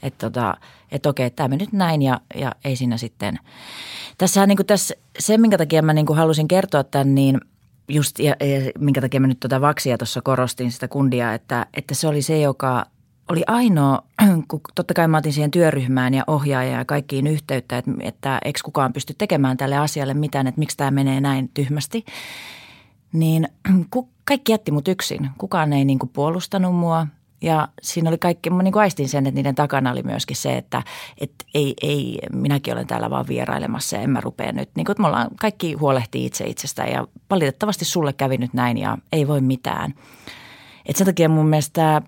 että 0.02 0.30
tota, 0.30 0.58
et 0.92 1.06
okei, 1.06 1.30
tämä 1.30 1.48
meni 1.48 1.64
nyt 1.64 1.74
näin 1.74 2.02
ja, 2.02 2.22
ja 2.36 2.52
ei 2.64 2.76
siinä 2.76 2.98
sitten. 2.98 3.40
Tässähän 4.18 4.50
niin 4.50 4.58
kuin 4.58 4.68
tässä, 4.68 4.96
se, 5.20 5.38
minkä 5.38 5.58
takia 5.58 5.82
mä 5.82 5.94
niin 5.94 6.06
kuin 6.06 6.18
halusin 6.18 6.48
kertoa 6.48 6.84
tämän, 6.84 7.16
niin 7.16 7.42
just 7.92 8.20
ja, 8.20 8.36
ja 8.40 8.72
minkä 8.80 9.02
takia 9.02 9.20
mä 9.20 9.28
nyt 9.28 9.40
tuota 9.40 9.62
vaksia 9.62 9.98
tuossa 9.98 10.22
korostin 10.22 10.72
sitä 10.72 10.88
kundia, 10.88 11.34
että, 11.34 11.66
että 11.74 11.96
se 11.96 12.08
oli 12.08 12.22
se, 12.22 12.40
joka 12.40 12.86
oli 13.30 13.44
ainoa, 13.48 14.04
kun 14.48 14.62
totta 14.76 14.94
kai 14.94 15.08
mä 15.08 15.18
otin 15.18 15.34
siihen 15.34 15.52
työryhmään 15.52 16.14
ja 16.14 16.24
ohjaajaan 16.28 16.80
ja 16.80 16.86
kaikkiin 16.86 17.28
yhteyttä, 17.28 17.78
että, 17.78 17.92
että 18.00 18.40
eikö 18.46 18.60
kukaan 18.66 18.94
pysty 18.94 19.14
tekemään 19.18 19.58
tälle 19.58 19.78
asialle 19.78 20.14
mitään, 20.14 20.48
että 20.48 20.60
miksi 20.60 20.78
tämä 20.78 20.92
menee 20.92 21.22
näin 21.22 21.50
tyhmästi. 21.54 22.06
Niin 23.14 23.48
kaikki 24.26 24.52
jätti 24.52 24.72
mut 24.72 24.88
yksin. 24.88 25.30
Kukaan 25.38 25.74
ei 25.74 25.86
niin 25.86 26.00
kuin 26.00 26.10
puolustanut 26.10 26.76
mua 26.76 27.08
ja 27.42 27.68
siinä 27.82 28.10
oli 28.10 28.18
kaikki, 28.18 28.50
mä 28.50 28.64
niin 28.64 28.72
kuin 28.72 28.82
aistin 28.82 29.10
sen, 29.10 29.28
että 29.28 29.36
niiden 29.36 29.56
takana 29.56 29.92
oli 29.92 30.04
myöskin 30.04 30.36
se, 30.38 30.58
että, 30.58 30.84
että 31.22 31.46
ei, 31.54 31.74
ei, 31.82 32.20
minäkin 32.34 32.74
olen 32.74 32.88
täällä 32.88 33.10
vaan 33.10 33.28
vierailemassa 33.28 33.96
ja 33.96 34.02
en 34.02 34.10
mä 34.10 34.22
rupea 34.22 34.52
nyt. 34.52 34.70
Niin 34.76 34.86
kuin, 34.86 34.94
että 34.94 35.02
me 35.02 35.08
ollaan, 35.08 35.28
kaikki 35.40 35.74
huolehtii 35.74 36.26
itse 36.26 36.46
itsestään 36.46 36.92
ja 36.92 37.08
valitettavasti 37.30 37.86
sulle 37.86 38.14
kävi 38.14 38.38
nyt 38.38 38.54
näin 38.54 38.78
ja 38.78 38.98
ei 39.12 39.28
voi 39.28 39.42
mitään. 39.42 39.94
Et 40.86 40.96
sen 40.96 41.08
takia 41.08 41.30
mun 41.30 41.48
mielestä 41.48 42.02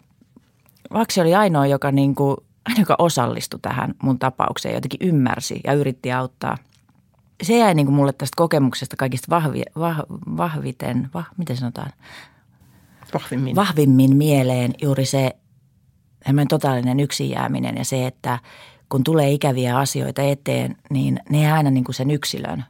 Vaksi 0.94 1.22
oli 1.22 1.36
ainoa, 1.36 1.68
joka, 1.68 1.92
niin 1.92 2.16
kuin, 2.16 2.38
joka 2.80 2.96
osallistui 3.00 3.60
tähän 3.60 3.96
mun 4.04 4.20
tapaukseen, 4.20 4.76
jotenkin 4.76 5.08
ymmärsi 5.10 5.62
ja 5.64 5.74
yritti 5.74 6.12
auttaa. 6.12 6.58
Se 7.44 7.58
jäi 7.58 7.74
niin 7.74 7.86
kuin 7.86 7.96
mulle 7.96 8.14
tästä 8.14 8.36
kokemuksesta 8.36 8.96
kaikista 8.96 9.28
vahvi, 9.30 9.64
vah, 9.80 10.00
vahviten, 10.38 11.10
vah, 11.14 11.28
miten 11.38 11.58
sanotaan? 11.58 11.92
Vahvimmin. 13.14 13.56
Vahvimmin 13.56 14.16
mieleen 14.16 14.74
juuri 14.82 15.06
se 15.06 15.36
totaalinen 16.50 17.00
yksin 17.00 17.30
jääminen 17.30 17.78
ja 17.78 17.86
se, 17.86 18.08
että 18.08 18.40
kun 18.90 19.04
tulee 19.04 19.32
ikäviä 19.32 19.78
asioita 19.78 20.22
eteen, 20.22 20.78
niin 20.90 21.20
ne 21.30 21.42
jää 21.42 21.56
aina 21.56 21.72
niin 21.72 21.84
kuin 21.84 21.96
sen 21.96 22.12
yksilön 22.12 22.66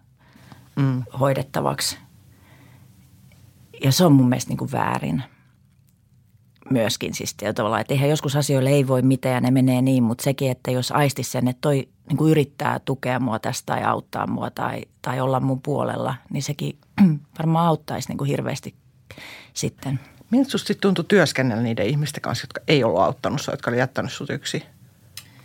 mm. 0.76 1.04
hoidettavaksi. 1.20 1.98
Ja 3.84 3.92
se 3.92 4.06
on 4.06 4.14
mun 4.14 4.30
mielestä 4.30 4.50
niin 4.50 4.58
kuin 4.58 4.72
väärin– 4.72 5.24
myöskin 6.70 7.14
siis 7.14 7.36
tavallaan, 7.56 7.82
että 7.82 7.94
eihän 7.94 8.10
joskus 8.10 8.36
asioille 8.36 8.70
ei 8.70 8.88
voi 8.88 9.02
mitään 9.02 9.34
ja 9.34 9.42
ne 9.42 9.52
menee 9.52 9.82
niin, 9.82 10.04
mutta 10.04 10.24
sekin, 10.24 10.52
että 10.52 10.72
jos 10.72 10.92
aistis 10.92 11.32
sen, 11.32 11.48
että 11.48 11.62
toi 11.62 11.88
niin 12.10 12.18
kuin 12.18 12.32
yrittää 12.32 12.80
tukea 12.80 13.20
mua 13.20 13.40
tästä 13.40 13.66
tai 13.66 13.84
auttaa 13.84 14.28
mua 14.28 14.50
tai, 14.50 14.82
tai 15.02 15.22
olla 15.22 15.40
mun 15.40 15.62
puolella, 15.62 16.16
niin 16.30 16.44
sekin 16.44 16.78
varmaan 17.40 17.68
auttaisi 17.68 18.10
niin 18.10 18.18
kuin 18.18 18.28
hirveästi 18.28 18.76
sitten. 19.54 20.00
Miltä 20.34 20.50
sinusta 20.50 20.74
tuntui 20.82 21.06
työskennellä 21.08 21.64
niiden 21.64 21.86
ihmisten 21.86 22.22
kanssa, 22.22 22.44
jotka 22.44 22.62
ei 22.68 22.84
ollut 22.84 23.02
auttanut 23.02 23.42
sinua, 23.42 23.54
jotka 23.54 23.72
oli 23.72 23.78
jättänyt 23.78 24.14
sinut 24.14 24.30
yksi? 24.30 24.64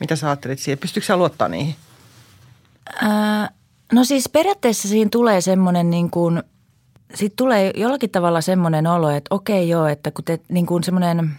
Mitä 0.00 0.16
sä 0.16 0.26
ajattelit 0.26 0.58
siihen? 0.58 0.78
Pystyykö 0.78 1.06
sä 1.06 1.16
luottaa 1.16 1.48
niihin? 1.48 1.74
Ää, 3.02 3.50
no 3.92 4.04
siis 4.04 4.28
periaatteessa 4.28 4.88
siinä 4.88 5.08
tulee 5.12 5.40
semmoinen 5.40 5.90
niin 5.90 6.10
kuin– 6.10 6.42
sitten 7.14 7.36
tulee 7.36 7.72
jollakin 7.76 8.10
tavalla 8.10 8.40
semmoinen 8.40 8.86
olo, 8.86 9.10
että 9.10 9.34
okei 9.34 9.68
joo, 9.68 9.86
että 9.86 10.10
kun 10.10 10.24
te 10.24 10.40
niin 10.48 10.66
kuin 10.66 10.84
semmoinen, 10.84 11.30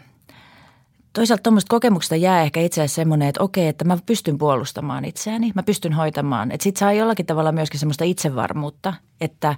toisaalta 1.14 1.44
tuommoista 1.44 1.70
kokemuksesta 1.70 2.16
jää 2.16 2.42
ehkä 2.42 2.60
itse 2.60 2.82
asiassa 2.82 2.96
semmoinen, 2.96 3.28
että 3.28 3.44
okei, 3.44 3.68
että 3.68 3.86
mä 3.86 3.98
pystyn 4.06 4.38
puolustamaan 4.38 5.06
itseäni, 5.06 5.52
mä 5.56 5.64
pystyn 5.64 5.94
hoitamaan. 5.94 6.52
Että 6.52 6.64
sitten 6.64 6.80
saa 6.80 6.94
jollakin 6.94 7.26
tavalla 7.26 7.52
myöskin 7.52 7.80
semmoista 7.80 8.04
itsevarmuutta, 8.04 8.94
että, 9.22 9.56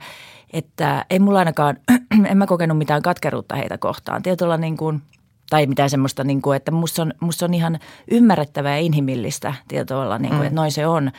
että 0.53 1.05
ei 1.09 1.19
mulla 1.19 1.39
ainakaan, 1.39 1.77
en 2.29 2.37
mä 2.37 2.45
kokenut 2.47 2.77
mitään 2.77 3.01
katkeruutta 3.01 3.55
heitä 3.55 3.77
kohtaan. 3.77 4.23
Tietyllä 4.23 4.57
niin 4.57 4.77
kuin, 4.77 5.01
tai 5.49 5.65
mitään 5.65 5.89
semmoista, 5.89 6.23
niin 6.23 6.41
kuin, 6.41 6.57
että 6.57 6.71
musta 6.71 7.01
on, 7.01 7.13
musta 7.19 7.45
on 7.45 7.53
ihan 7.53 7.79
ymmärrettävää 8.11 8.77
ja 8.77 8.81
inhimillistä 8.81 9.53
tietyllä, 9.67 10.19
niin 10.19 10.29
kuin, 10.29 10.39
mm. 10.39 10.45
että 10.45 10.55
noin 10.55 10.71
se 10.71 10.87
on. 10.87 11.11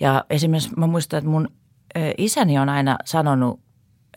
Ja 0.00 0.24
esimerkiksi 0.30 0.70
mä 0.76 0.86
muistan, 0.86 1.18
että 1.18 1.30
mun 1.30 1.48
isäni 2.18 2.58
on 2.58 2.68
aina 2.68 2.96
sanonut 3.04 3.64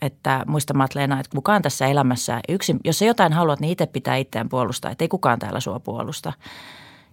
että 0.02 0.44
muista 0.46 0.74
Matleena, 0.74 1.20
että 1.20 1.34
kukaan 1.34 1.62
tässä 1.62 1.86
elämässä, 1.86 2.40
yksin, 2.48 2.80
jos 2.84 2.98
sä 2.98 3.04
jotain 3.04 3.32
haluat, 3.32 3.60
niin 3.60 3.72
itse 3.72 3.86
pitää 3.86 4.16
itseään 4.16 4.48
puolustaa, 4.48 4.90
että 4.90 5.04
ei 5.04 5.08
kukaan 5.08 5.38
täällä 5.38 5.60
sua 5.60 5.80
puolusta. 5.80 6.32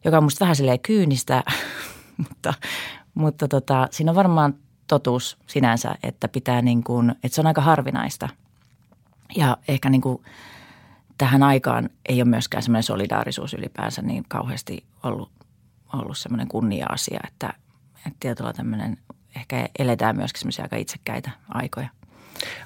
Joka 0.05 0.17
on 0.17 0.23
musta 0.23 0.39
vähän 0.45 0.55
silleen 0.55 0.79
kyynistä, 0.79 1.43
mutta, 2.29 2.53
mutta 3.13 3.47
tota, 3.47 3.87
siinä 3.91 4.11
on 4.11 4.15
varmaan 4.15 4.53
totuus 4.87 5.37
sinänsä, 5.47 5.95
että 6.03 6.27
pitää 6.27 6.61
niin 6.61 6.83
kuin, 6.83 7.09
että 7.09 7.35
se 7.35 7.41
on 7.41 7.47
aika 7.47 7.61
harvinaista. 7.61 8.29
Ja 9.35 9.57
ehkä 9.67 9.89
niin 9.89 10.01
kuin 10.01 10.23
tähän 11.17 11.43
aikaan 11.43 11.89
ei 12.09 12.21
ole 12.21 12.29
myöskään 12.29 12.63
semmoinen 12.63 12.83
solidaarisuus 12.83 13.53
ylipäänsä 13.53 14.01
niin 14.01 14.25
kauheasti 14.27 14.85
ollut, 15.03 15.31
ollut 15.93 16.17
semmoinen 16.17 16.47
kunnia-asia, 16.47 17.19
että, 17.27 17.53
että 17.95 18.17
tietyllä 18.19 18.53
tämmöinen, 18.53 18.97
ehkä 19.35 19.69
eletään 19.79 20.15
myöskin 20.15 20.39
semmoisia 20.39 20.65
aika 20.65 20.75
itsekkäitä 20.75 21.31
aikoja– 21.49 21.89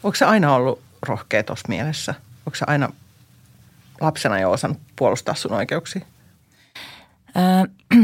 Onko 0.04 0.16
se 0.16 0.26
aina 0.26 0.56
ollut 0.56 0.82
rohkea 1.02 1.44
tuossa 1.44 1.66
mielessä? 1.68 2.16
Onko 2.46 2.56
se 2.56 2.66
aina 2.68 2.90
lapsena 4.02 4.40
jo 4.40 4.52
osannut 4.52 4.82
puolustaa 4.96 5.36
sun 5.36 5.54
oikeuksia? 5.54 6.06
Öö, 7.38 7.98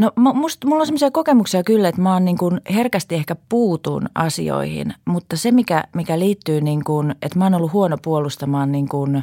no 0.00 0.12
musta, 0.34 0.66
mulla 0.66 0.80
on 0.80 0.86
sellaisia 0.86 1.10
kokemuksia 1.10 1.62
kyllä, 1.62 1.88
että 1.88 2.00
mä 2.00 2.12
oon 2.12 2.24
niin 2.24 2.38
kuin 2.38 2.60
herkästi 2.74 3.14
ehkä 3.14 3.36
puutun 3.48 4.08
asioihin, 4.14 4.94
mutta 5.04 5.36
se 5.36 5.50
mikä, 5.50 5.84
mikä 5.94 6.18
liittyy 6.18 6.60
niin 6.60 6.84
kuin, 6.84 7.14
että 7.22 7.38
mä 7.38 7.44
oon 7.44 7.54
ollut 7.54 7.72
huono 7.72 7.96
puolustamaan 8.02 8.72
niin 8.72 8.88
kuin 8.88 9.22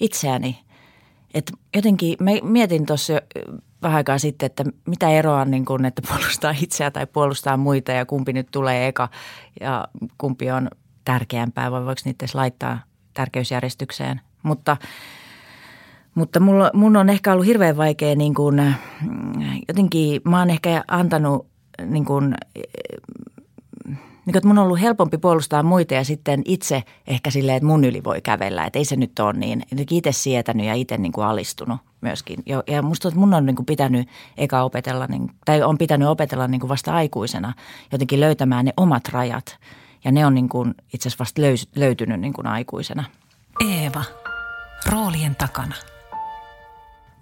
itseäni. 0.00 0.58
Että 1.34 1.52
jotenkin 1.76 2.16
mä 2.20 2.30
mietin 2.42 2.86
tuossa 2.86 3.12
vähän 3.82 3.96
aikaa 3.96 4.18
sitten, 4.18 4.46
että 4.46 4.64
mitä 4.86 5.10
eroa 5.10 5.40
on 5.40 5.50
niin 5.50 5.64
kuin, 5.64 5.84
että 5.84 6.02
puolustaa 6.08 6.54
itseä 6.62 6.90
tai 6.90 7.06
puolustaa 7.06 7.56
muita 7.56 7.92
ja 7.92 8.06
kumpi 8.06 8.32
nyt 8.32 8.48
tulee 8.50 8.88
eka 8.88 9.08
ja 9.60 9.88
kumpi 10.18 10.50
on 10.50 10.68
tärkeämpää 11.04 11.70
vai 11.70 11.84
voiko 11.84 12.00
niitä 12.04 12.26
laittaa 12.34 12.78
tärkeysjärjestykseen. 13.14 14.20
Mutta, 14.42 14.76
mutta 16.14 16.40
mulla, 16.40 16.70
mun 16.74 16.96
on 16.96 17.10
ehkä 17.10 17.32
ollut 17.32 17.46
hirveän 17.46 17.76
vaikea 17.76 18.16
niin 18.16 18.34
kuin, 18.34 18.74
jotenkin, 19.68 20.20
mä 20.24 20.38
oon 20.38 20.50
ehkä 20.50 20.84
antanut 20.88 21.46
niin 21.84 22.04
kuin, 22.04 22.34
niin 24.26 24.36
että 24.36 24.48
mun 24.48 24.58
on 24.58 24.64
ollut 24.64 24.80
helpompi 24.80 25.18
puolustaa 25.18 25.62
muita 25.62 25.94
ja 25.94 26.04
sitten 26.04 26.42
itse 26.44 26.82
ehkä 27.06 27.30
silleen, 27.30 27.56
että 27.56 27.66
mun 27.66 27.84
yli 27.84 28.04
voi 28.04 28.20
kävellä. 28.20 28.64
Että 28.64 28.78
ei 28.78 28.84
se 28.84 28.96
nyt 28.96 29.18
ole 29.18 29.32
niin. 29.32 29.62
Itse 29.90 30.12
sietänyt 30.12 30.66
ja 30.66 30.74
itse 30.74 30.96
niin 30.96 31.12
alistunut 31.16 31.78
myöskin. 32.00 32.42
Ja, 32.46 32.62
ja 32.66 32.82
musta 32.82 33.08
että 33.08 33.20
mun 33.20 33.34
on 33.34 33.46
niin 33.46 33.66
pitänyt 33.66 34.08
eka 34.36 34.62
opetella, 34.62 35.06
niin, 35.06 35.30
tai 35.44 35.62
on 35.62 35.78
pitänyt 35.78 36.08
opetella 36.08 36.48
niin 36.48 36.68
vasta 36.68 36.94
aikuisena 36.94 37.52
jotenkin 37.92 38.20
löytämään 38.20 38.64
ne 38.64 38.72
omat 38.76 39.08
rajat. 39.08 39.58
Ja 40.04 40.12
ne 40.12 40.26
on 40.26 40.34
niin 40.34 40.48
itse 40.94 41.08
asiassa 41.08 41.22
vasta 41.22 41.42
löys, 41.42 41.68
löytynyt 41.76 42.20
niin 42.20 42.46
aikuisena. 42.46 43.04
Eeva. 43.70 44.04
Roolien 44.92 45.36
takana. 45.36 45.74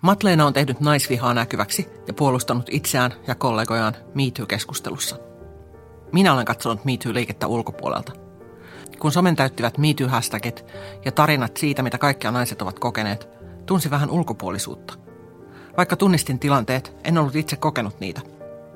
Matleena 0.03 0.47
on 0.47 0.53
tehnyt 0.53 0.81
naisvihaa 0.81 1.35
näkyväksi 1.35 1.89
ja 2.07 2.15
puolustanut 2.15 2.67
itseään 2.71 3.13
ja 3.27 3.35
kollegojaan 3.35 3.95
MeToo-keskustelussa. 4.15 5.17
Minä 6.13 6.33
olen 6.33 6.45
katsonut 6.45 6.85
MeToo-liikettä 6.85 7.47
ulkopuolelta. 7.47 8.13
Kun 8.99 9.13
somen 9.13 9.37
täyttivät 9.37 9.79
MeToo-hashtagit 9.79 10.65
ja 11.05 11.13
tarinat 11.13 11.57
siitä, 11.57 11.83
mitä 11.83 11.99
kaikkia 11.99 12.31
naiset 12.31 12.63
ovat 12.63 12.79
kokeneet, 12.79 13.29
tunsi 13.67 13.91
vähän 13.91 14.11
ulkopuolisuutta. 14.11 14.95
Vaikka 15.77 15.97
tunnistin 15.97 16.39
tilanteet, 16.39 16.97
en 17.05 17.19
ollut 17.19 17.37
itse 17.37 17.57
kokenut 17.57 18.01
niitä. 18.01 18.21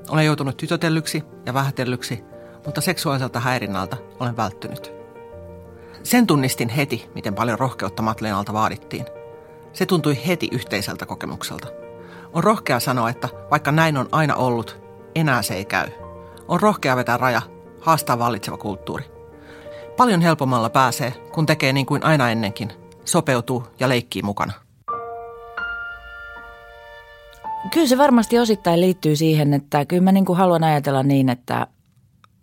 Olen 0.09 0.25
joutunut 0.25 0.57
tytötellyksi 0.57 1.23
ja 1.45 1.53
vähätellyksi, 1.53 2.23
mutta 2.65 2.81
seksuaaliselta 2.81 3.39
häirinnältä 3.39 3.97
olen 4.19 4.37
välttynyt. 4.37 4.91
Sen 6.03 6.27
tunnistin 6.27 6.69
heti, 6.69 7.09
miten 7.15 7.35
paljon 7.35 7.59
rohkeutta 7.59 8.01
Matleenalta 8.01 8.53
vaadittiin– 8.53 9.05
se 9.73 9.85
tuntui 9.85 10.27
heti 10.27 10.47
yhteiseltä 10.51 11.05
kokemukselta. 11.05 11.67
On 12.33 12.43
rohkea 12.43 12.79
sanoa, 12.79 13.09
että 13.09 13.29
vaikka 13.51 13.71
näin 13.71 13.97
on 13.97 14.09
aina 14.11 14.35
ollut, 14.35 14.81
enää 15.15 15.41
se 15.41 15.53
ei 15.53 15.65
käy. 15.65 15.87
On 16.47 16.61
rohkea 16.61 16.95
vetää 16.95 17.17
raja, 17.17 17.41
haastaa 17.81 18.19
vallitseva 18.19 18.57
kulttuuri. 18.57 19.03
Paljon 19.97 20.21
helpommalla 20.21 20.69
pääsee, 20.69 21.11
kun 21.11 21.45
tekee 21.45 21.73
niin 21.73 21.85
kuin 21.85 22.05
aina 22.05 22.29
ennenkin, 22.29 22.71
sopeutuu 23.05 23.63
ja 23.79 23.89
leikkii 23.89 24.21
mukana. 24.21 24.53
Kyllä 27.71 27.87
se 27.87 27.97
varmasti 27.97 28.39
osittain 28.39 28.81
liittyy 28.81 29.15
siihen, 29.15 29.53
että 29.53 29.85
kyllä 29.85 30.03
mä 30.03 30.11
niin 30.11 30.25
kuin 30.25 30.37
haluan 30.37 30.63
ajatella 30.63 31.03
niin, 31.03 31.29
että, 31.29 31.67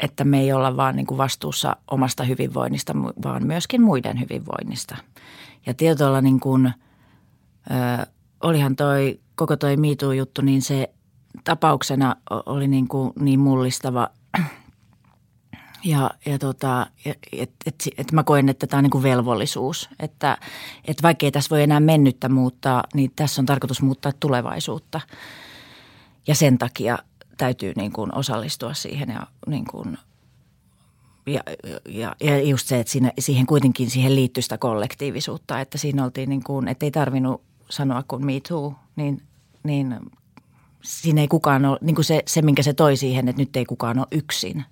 että 0.03 0.25
me 0.25 0.40
ei 0.40 0.53
olla 0.53 0.77
vaan 0.77 0.97
niin 0.97 1.07
kuin 1.07 1.19
vastuussa 1.19 1.77
omasta 1.90 2.25
hyvinvoinnista, 2.25 2.93
vaan 3.25 3.47
myöskin 3.47 3.83
muiden 3.83 4.21
hyvinvoinnista. 4.21 4.97
Ja 5.66 5.75
tietyllä 5.75 6.21
niin 6.21 6.40
kuin– 6.40 6.73
ö, 7.70 8.07
olihan 8.42 8.77
toi 8.77 9.20
koko 9.35 9.57
toi 9.57 9.77
MeToo-juttu, 9.77 10.42
niin 10.42 10.62
se 10.62 10.90
tapauksena 11.44 12.16
oli 12.31 12.68
niin, 12.68 12.88
kuin 12.88 13.12
niin 13.20 13.40
mullistava 13.40 14.09
ja, 15.85 16.11
ja 16.27 16.38
tota, 16.38 16.87
että 17.33 17.57
et, 17.66 17.88
et 17.99 18.12
mä 18.12 18.23
koen, 18.23 18.49
että 18.49 18.66
tämä 18.66 18.79
on 18.79 18.85
niin 18.85 18.90
kuin 18.90 19.03
velvollisuus, 19.03 19.88
että 19.99 20.38
et 20.85 21.03
vaikka 21.03 21.27
ei 21.27 21.33
tässä 21.33 21.51
voi 21.51 21.62
enää 21.62 21.81
mennyttä 21.81 22.29
muuttaa, 22.29 22.85
niin 22.94 23.12
tässä 23.16 23.42
on 23.42 23.46
tarkoitus 23.46 23.83
muuttaa 23.83 24.12
tulevaisuutta. 24.20 25.01
Ja 26.27 26.35
sen 26.35 26.59
takia 26.59 26.99
täytyy 27.38 27.73
niin 27.77 27.92
kuin 27.92 28.14
osallistua 28.14 28.75
siihen 28.75 29.09
ja 29.09 29.27
niin 29.46 29.64
kuin 29.64 29.99
ja, 31.27 31.40
ja, 31.88 32.16
ja 32.20 32.42
just 32.42 32.66
se, 32.66 32.81
että 32.81 32.92
siinä, 32.92 33.12
siihen 33.18 33.46
kuitenkin 33.46 33.90
siihen 33.90 34.14
liittyy 34.14 34.42
sitä 34.42 34.59
kollektiivisuutta, 34.59 35.61
että 35.61 35.79
siinä 35.79 36.05
oltiin 36.05 36.29
niin 36.29 36.44
kuin, 36.44 36.68
että 36.68 36.87
ei 36.87 36.90
tarvinnut 36.90 37.42
sanoa 37.71 38.03
kuin 38.09 38.27
Me 38.27 38.41
Too, 38.49 38.75
niin, 38.97 39.23
niin 39.63 39.97
siinä 40.83 41.21
ei 41.21 41.29
kukaan 41.29 41.65
ole, 41.65 41.79
niin 41.81 41.95
kuin 41.95 42.05
se, 42.05 42.23
se, 42.27 42.43
minkä 42.43 42.63
se 42.63 42.73
toi 42.73 42.97
siihen, 42.97 43.29
että 43.29 43.43
nyt 43.43 43.57
ei 43.57 43.65
kukaan 43.65 43.99
ole 43.99 44.07
yksin 44.11 44.65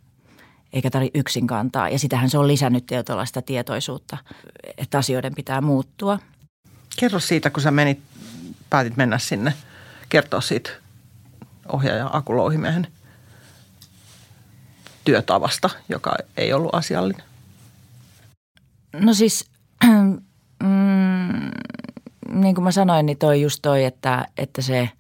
eikä 0.73 0.91
tarvitse 0.91 1.19
yksin 1.19 1.47
kantaa. 1.47 1.89
Ja 1.89 1.99
sitähän 1.99 2.31
se 2.31 2.39
on 2.39 2.49
lisännyt 2.49 2.87
tietynlaista 2.87 3.43
tietoisuutta, 3.43 4.19
että 4.79 4.99
asioiden 4.99 5.35
pitää 5.35 5.61
muuttua. 5.61 6.19
Kerro 7.01 7.21
siitä, 7.21 7.51
kun 7.51 7.63
sä 7.63 7.71
menit, 7.71 8.01
päätit 8.71 8.97
mennä 8.97 9.19
sinne, 9.19 9.55
kertoa 10.09 10.41
siitä 10.41 10.71
ohjaaja 11.73 12.11
Aku 12.13 12.37
Louhimiehen 12.37 12.87
työtavasta, 15.05 15.71
joka 15.89 16.17
ei 16.37 16.53
ollut 16.53 16.75
asiallinen. 16.75 17.23
No 18.93 19.15
siis, 19.15 19.45
mm, 20.63 21.51
niin 22.33 22.55
kuin 22.55 22.65
mä 22.65 22.71
sanoin, 22.71 23.07
niin 23.07 23.19
toi 23.19 23.43
just 23.43 23.59
toi, 23.63 23.85
että, 23.85 24.27
että 24.39 24.63
se, 24.63 24.91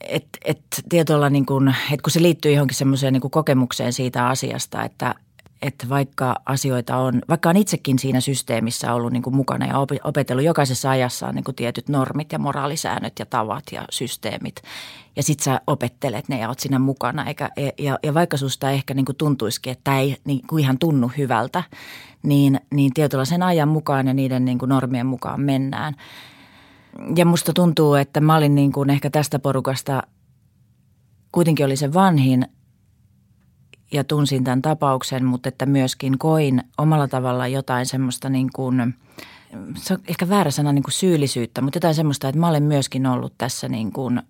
että 0.00 0.38
et 0.44 0.60
tietoilla 0.88 1.30
niin 1.30 1.46
kuin, 1.46 1.68
että 1.68 2.02
kun 2.02 2.10
se 2.10 2.22
liittyy 2.22 2.52
johonkin 2.52 2.76
semmoiseen 2.76 3.12
niin 3.12 3.30
kokemukseen 3.30 3.92
siitä 3.92 4.28
asiasta, 4.28 4.84
että, 4.84 5.14
että 5.62 5.88
vaikka 5.88 6.36
asioita 6.46 6.96
on, 6.96 7.22
vaikka 7.28 7.48
on 7.48 7.56
itsekin 7.56 7.98
siinä 7.98 8.20
systeemissä 8.20 8.94
ollut 8.94 9.12
niin 9.12 9.22
kuin 9.22 9.36
mukana 9.36 9.66
ja 9.66 9.74
opetellut 10.04 10.44
jokaisessa 10.44 10.90
ajassa 10.90 11.26
on 11.26 11.34
niin 11.34 11.44
kuin 11.44 11.54
tietyt 11.54 11.88
normit 11.88 12.32
ja 12.32 12.38
moraalisäännöt 12.38 13.18
ja 13.18 13.26
tavat 13.26 13.64
ja 13.72 13.84
systeemit. 13.90 14.62
Ja 15.16 15.22
sit 15.22 15.40
sä 15.40 15.60
opettelet 15.66 16.28
ne 16.28 16.38
ja 16.38 16.48
oot 16.48 16.60
siinä 16.60 16.78
mukana. 16.78 17.26
Eikä, 17.26 17.50
ja, 17.78 17.98
ja 18.02 18.14
vaikka 18.14 18.36
susta 18.36 18.70
ehkä 18.70 18.94
niin 18.94 19.06
kuin 19.06 19.16
tuntuisikin, 19.16 19.70
että 19.70 19.84
tämä 19.84 19.98
ei 19.98 20.16
niin 20.24 20.42
ihan 20.58 20.78
tunnu 20.78 21.10
hyvältä, 21.18 21.62
niin, 22.22 22.60
niin 22.70 22.94
tietyllä 22.94 23.24
sen 23.24 23.42
ajan 23.42 23.68
mukaan 23.68 24.06
ja 24.06 24.14
niiden 24.14 24.44
niin 24.44 24.58
kuin 24.58 24.68
normien 24.68 25.06
mukaan 25.06 25.40
mennään– 25.40 25.94
ja 27.16 27.24
musta 27.24 27.52
tuntuu, 27.52 27.94
että 27.94 28.20
mä 28.20 28.36
olin 28.36 28.54
niin 28.54 28.72
kuin 28.72 28.90
ehkä 28.90 29.10
tästä 29.10 29.38
porukasta 29.38 30.02
kuitenkin 31.32 31.66
oli 31.66 31.76
se 31.76 31.92
vanhin 31.92 32.46
ja 33.92 34.04
tunsin 34.04 34.44
tämän 34.44 34.62
tapauksen, 34.62 35.24
mutta 35.24 35.48
että 35.48 35.66
myöskin 35.66 36.18
koin 36.18 36.62
omalla 36.78 37.08
tavalla 37.08 37.46
jotain 37.46 37.86
semmoista 37.86 38.28
niin 38.28 38.48
kuin, 38.54 38.94
se 39.76 39.94
on 39.94 40.00
ehkä 40.08 40.28
väärä 40.28 40.50
sana 40.50 40.72
niin 40.72 40.82
kuin 40.82 40.92
syyllisyyttä, 40.92 41.60
mutta 41.60 41.76
jotain 41.76 41.94
semmoista, 41.94 42.28
että 42.28 42.40
mä 42.40 42.48
olen 42.48 42.62
myöskin 42.62 43.06
ollut 43.06 43.34
tässä 43.38 43.68
niin 43.68 43.92
kuin 43.92 44.22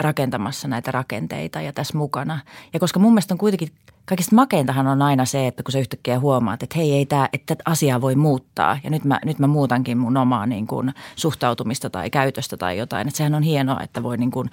rakentamassa 0.00 0.68
näitä 0.68 0.90
rakenteita 0.90 1.60
ja 1.60 1.72
tässä 1.72 1.98
mukana. 1.98 2.40
Ja 2.72 2.80
koska 2.80 3.00
mun 3.00 3.12
mielestä 3.12 3.34
on 3.34 3.38
kuitenkin 3.38 3.68
kaikista 4.04 4.36
makeintahan 4.36 4.86
on 4.86 5.02
aina 5.02 5.24
se, 5.24 5.46
että 5.46 5.62
kun 5.62 5.72
sä 5.72 5.78
yhtäkkiä 5.78 6.20
huomaat, 6.20 6.62
että 6.62 6.78
hei, 6.78 6.92
ei 6.92 7.06
tämä, 7.06 7.28
että 7.32 7.56
asiaa 7.64 8.00
voi 8.00 8.14
muuttaa. 8.14 8.78
Ja 8.84 8.90
nyt 8.90 9.04
mä, 9.04 9.18
nyt 9.24 9.38
mä 9.38 9.46
muutankin 9.46 9.98
mun 9.98 10.16
omaa 10.16 10.46
niin 10.46 10.66
kuin 10.66 10.92
suhtautumista 11.16 11.90
tai 11.90 12.10
käytöstä 12.10 12.56
tai 12.56 12.78
jotain. 12.78 13.08
Että 13.08 13.18
sehän 13.18 13.34
on 13.34 13.42
hienoa, 13.42 13.80
että 13.80 14.02
voi 14.02 14.16
niin 14.16 14.30
kuin, 14.30 14.50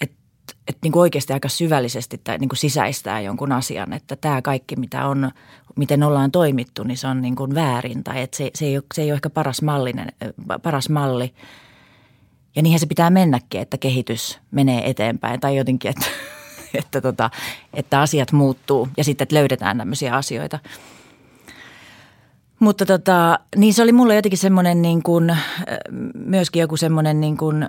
että, 0.00 0.16
että 0.68 0.78
niin 0.82 0.92
kuin 0.92 1.00
oikeasti 1.00 1.32
aika 1.32 1.48
syvällisesti 1.48 2.20
tai 2.24 2.38
niin 2.38 2.48
kuin 2.48 2.58
sisäistää 2.58 3.20
jonkun 3.20 3.52
asian. 3.52 3.92
Että 3.92 4.16
tämä 4.16 4.42
kaikki, 4.42 4.76
mitä 4.76 5.06
on, 5.06 5.30
miten 5.76 6.02
ollaan 6.02 6.30
toimittu, 6.30 6.82
niin 6.82 6.98
se 6.98 7.06
on 7.06 7.22
niin 7.22 7.36
kuin 7.36 7.54
väärin. 7.54 8.04
Tai 8.04 8.22
että 8.22 8.36
se, 8.36 8.50
se, 8.54 8.64
ei 8.64 8.76
ole, 8.76 8.84
se 8.94 9.02
ei 9.02 9.10
ole 9.10 9.14
ehkä 9.14 9.30
paras, 9.30 9.62
mallinen, 9.62 10.12
paras 10.62 10.88
malli. 10.88 11.34
Ja 12.56 12.62
niinhän 12.62 12.80
se 12.80 12.86
pitää 12.86 13.10
mennäkin, 13.10 13.60
että 13.60 13.78
kehitys 13.78 14.38
menee 14.50 14.90
eteenpäin 14.90 15.40
tai 15.40 15.56
jotenkin, 15.56 15.88
että– 15.88 16.06
että, 16.74 17.00
tota, 17.00 17.30
että 17.74 18.00
asiat 18.00 18.32
muuttuu 18.32 18.88
ja 18.96 19.04
sitten 19.04 19.24
että 19.24 19.34
löydetään 19.34 19.78
tämmöisiä 19.78 20.14
asioita. 20.16 20.58
Mutta 22.58 22.86
tota, 22.86 23.38
niin 23.56 23.74
se 23.74 23.82
oli 23.82 23.92
mulle 23.92 24.14
jotenkin 24.14 24.38
semmoinen 24.38 24.82
niin 24.82 25.02
kuin, 25.02 25.36
myöskin 26.14 26.60
joku 26.60 26.76
semmoinen 26.76 27.20
niin 27.20 27.36
kuin, 27.36 27.68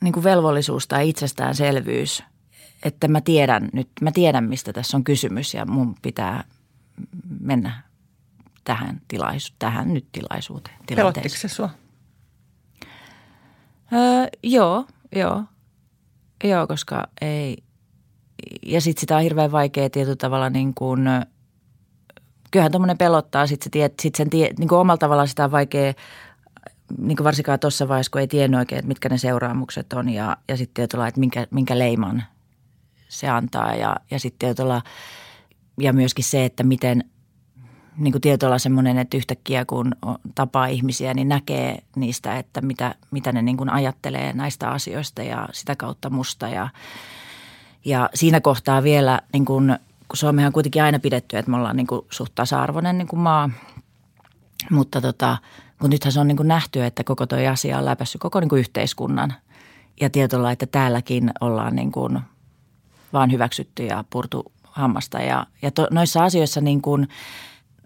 niin 0.00 0.12
kuin 0.12 0.24
velvollisuus 0.24 0.88
tai 0.88 1.08
itsestäänselvyys, 1.08 2.22
että 2.82 3.08
mä 3.08 3.20
tiedän 3.20 3.68
nyt, 3.72 3.88
mä 4.00 4.12
tiedän 4.12 4.44
mistä 4.44 4.72
tässä 4.72 4.96
on 4.96 5.04
kysymys 5.04 5.54
ja 5.54 5.66
mun 5.66 5.94
pitää 6.02 6.44
mennä 7.40 7.82
tähän, 8.64 9.00
tilaisu- 9.08 9.54
tähän 9.58 9.94
nyt 9.94 10.06
tilaisuuteen. 10.12 10.76
Pelottiko 10.96 11.28
se 11.28 11.48
sua? 11.48 11.70
Öö, 13.92 14.26
joo, 14.42 14.86
joo. 15.16 15.44
Joo, 16.44 16.66
koska 16.66 17.08
ei. 17.20 17.56
Ja 18.62 18.80
sitten 18.80 19.00
sitä 19.00 19.16
on 19.16 19.22
hirveän 19.22 19.52
vaikea 19.52 19.90
tietyllä 19.90 20.16
tavalla 20.16 20.50
niin 20.50 20.74
kuin, 20.74 21.00
kyllähän 22.50 22.72
tuommoinen 22.72 22.98
pelottaa, 22.98 23.46
sitten 23.46 23.82
se 23.82 23.94
sit 24.02 24.14
sen 24.14 24.30
tie, 24.30 24.50
niin 24.58 24.68
kuin 24.68 24.78
omalla 24.78 24.98
tavallaan 24.98 25.28
sitä 25.28 25.44
on 25.44 25.50
vaikea, 25.50 25.94
niin 26.98 27.16
kuin 27.16 27.24
varsinkaan 27.24 27.60
tuossa 27.60 27.88
vaiheessa, 27.88 28.10
kun 28.10 28.20
ei 28.20 28.28
tiennyt 28.28 28.58
oikein, 28.58 28.78
että 28.78 28.88
mitkä 28.88 29.08
ne 29.08 29.18
seuraamukset 29.18 29.92
on 29.92 30.08
ja, 30.08 30.36
ja 30.48 30.56
sitten 30.56 30.74
tietyllä 30.74 31.08
että 31.08 31.20
minkä, 31.20 31.46
minkä 31.50 31.78
leiman 31.78 32.24
se 33.08 33.28
antaa 33.28 33.74
ja, 33.74 33.96
ja 34.10 34.18
sitten 34.18 34.38
tietyllä 34.38 34.82
ja 35.80 35.92
myöskin 35.92 36.24
se, 36.24 36.44
että 36.44 36.62
miten– 36.62 37.04
niin 38.00 38.12
kuin 38.12 38.22
tietoilla 38.22 38.58
semmoinen, 38.58 38.98
että 38.98 39.16
yhtäkkiä 39.16 39.64
kun 39.64 39.92
tapaa 40.34 40.66
ihmisiä, 40.66 41.14
niin 41.14 41.28
näkee 41.28 41.82
niistä, 41.96 42.38
että 42.38 42.60
mitä, 42.60 42.94
mitä 43.10 43.32
ne 43.32 43.42
niin 43.42 43.56
kuin 43.56 43.70
ajattelee 43.70 44.32
näistä 44.32 44.70
asioista 44.70 45.22
ja 45.22 45.48
sitä 45.52 45.76
kautta 45.76 46.10
musta. 46.10 46.48
Ja, 46.48 46.68
ja 47.84 48.10
siinä 48.14 48.40
kohtaa 48.40 48.82
vielä, 48.82 49.20
niin 49.32 49.44
kuin, 49.44 49.78
kun 50.08 50.16
Suomehan 50.16 50.46
on 50.46 50.52
kuitenkin 50.52 50.82
aina 50.82 50.98
pidetty, 50.98 51.36
että 51.36 51.50
me 51.50 51.56
ollaan 51.56 51.76
niin 51.76 51.86
kuin 51.86 52.06
suht 52.10 52.34
tasa-arvoinen 52.34 52.98
niin 52.98 53.08
kuin 53.08 53.20
maa, 53.20 53.50
mutta 54.70 55.00
tota, 55.00 55.38
kun 55.80 55.90
nythän 55.90 56.12
se 56.12 56.20
on 56.20 56.28
niin 56.28 56.36
kuin 56.36 56.48
nähty, 56.48 56.84
että 56.84 57.04
koko 57.04 57.26
tuo 57.26 57.38
asia 57.50 57.78
on 57.78 57.84
läpässyt 57.84 58.20
koko 58.20 58.40
niin 58.40 58.48
kuin 58.48 58.60
yhteiskunnan. 58.60 59.34
Ja 60.00 60.10
tietolla, 60.10 60.52
että 60.52 60.66
täälläkin 60.66 61.30
ollaan 61.40 61.76
niin 61.76 61.92
kuin 61.92 62.20
vaan 63.12 63.32
hyväksytty 63.32 63.86
ja 63.86 64.04
purtu 64.10 64.52
hammasta. 64.62 65.18
Ja, 65.18 65.46
ja 65.62 65.70
to, 65.70 65.88
noissa 65.90 66.24
asioissa 66.24 66.60
niin 66.60 66.82
kuin, 66.82 67.08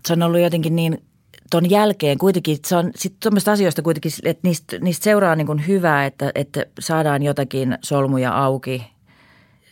se 0.07 0.13
on 0.13 0.23
ollut 0.23 0.41
jotenkin 0.41 0.77
niin 0.77 1.03
ton 1.51 1.71
jälkeen 1.71 2.19
kuitenkin, 2.19 2.59
se 2.67 2.77
on 2.77 2.91
sitten 2.97 3.21
tuommoista 3.21 3.53
asioista 3.53 3.83
kuitenkin, 3.83 4.13
että 4.25 4.49
niistä, 4.49 4.79
niistä 4.79 5.05
seuraa 5.05 5.37
niin 5.37 5.47
kuin 5.47 5.67
hyvää, 5.67 6.07
että, 6.07 6.33
että 6.35 6.67
saadaan 6.81 7.23
jotakin 7.23 7.79
solmuja 7.83 8.45
auki. 8.45 8.87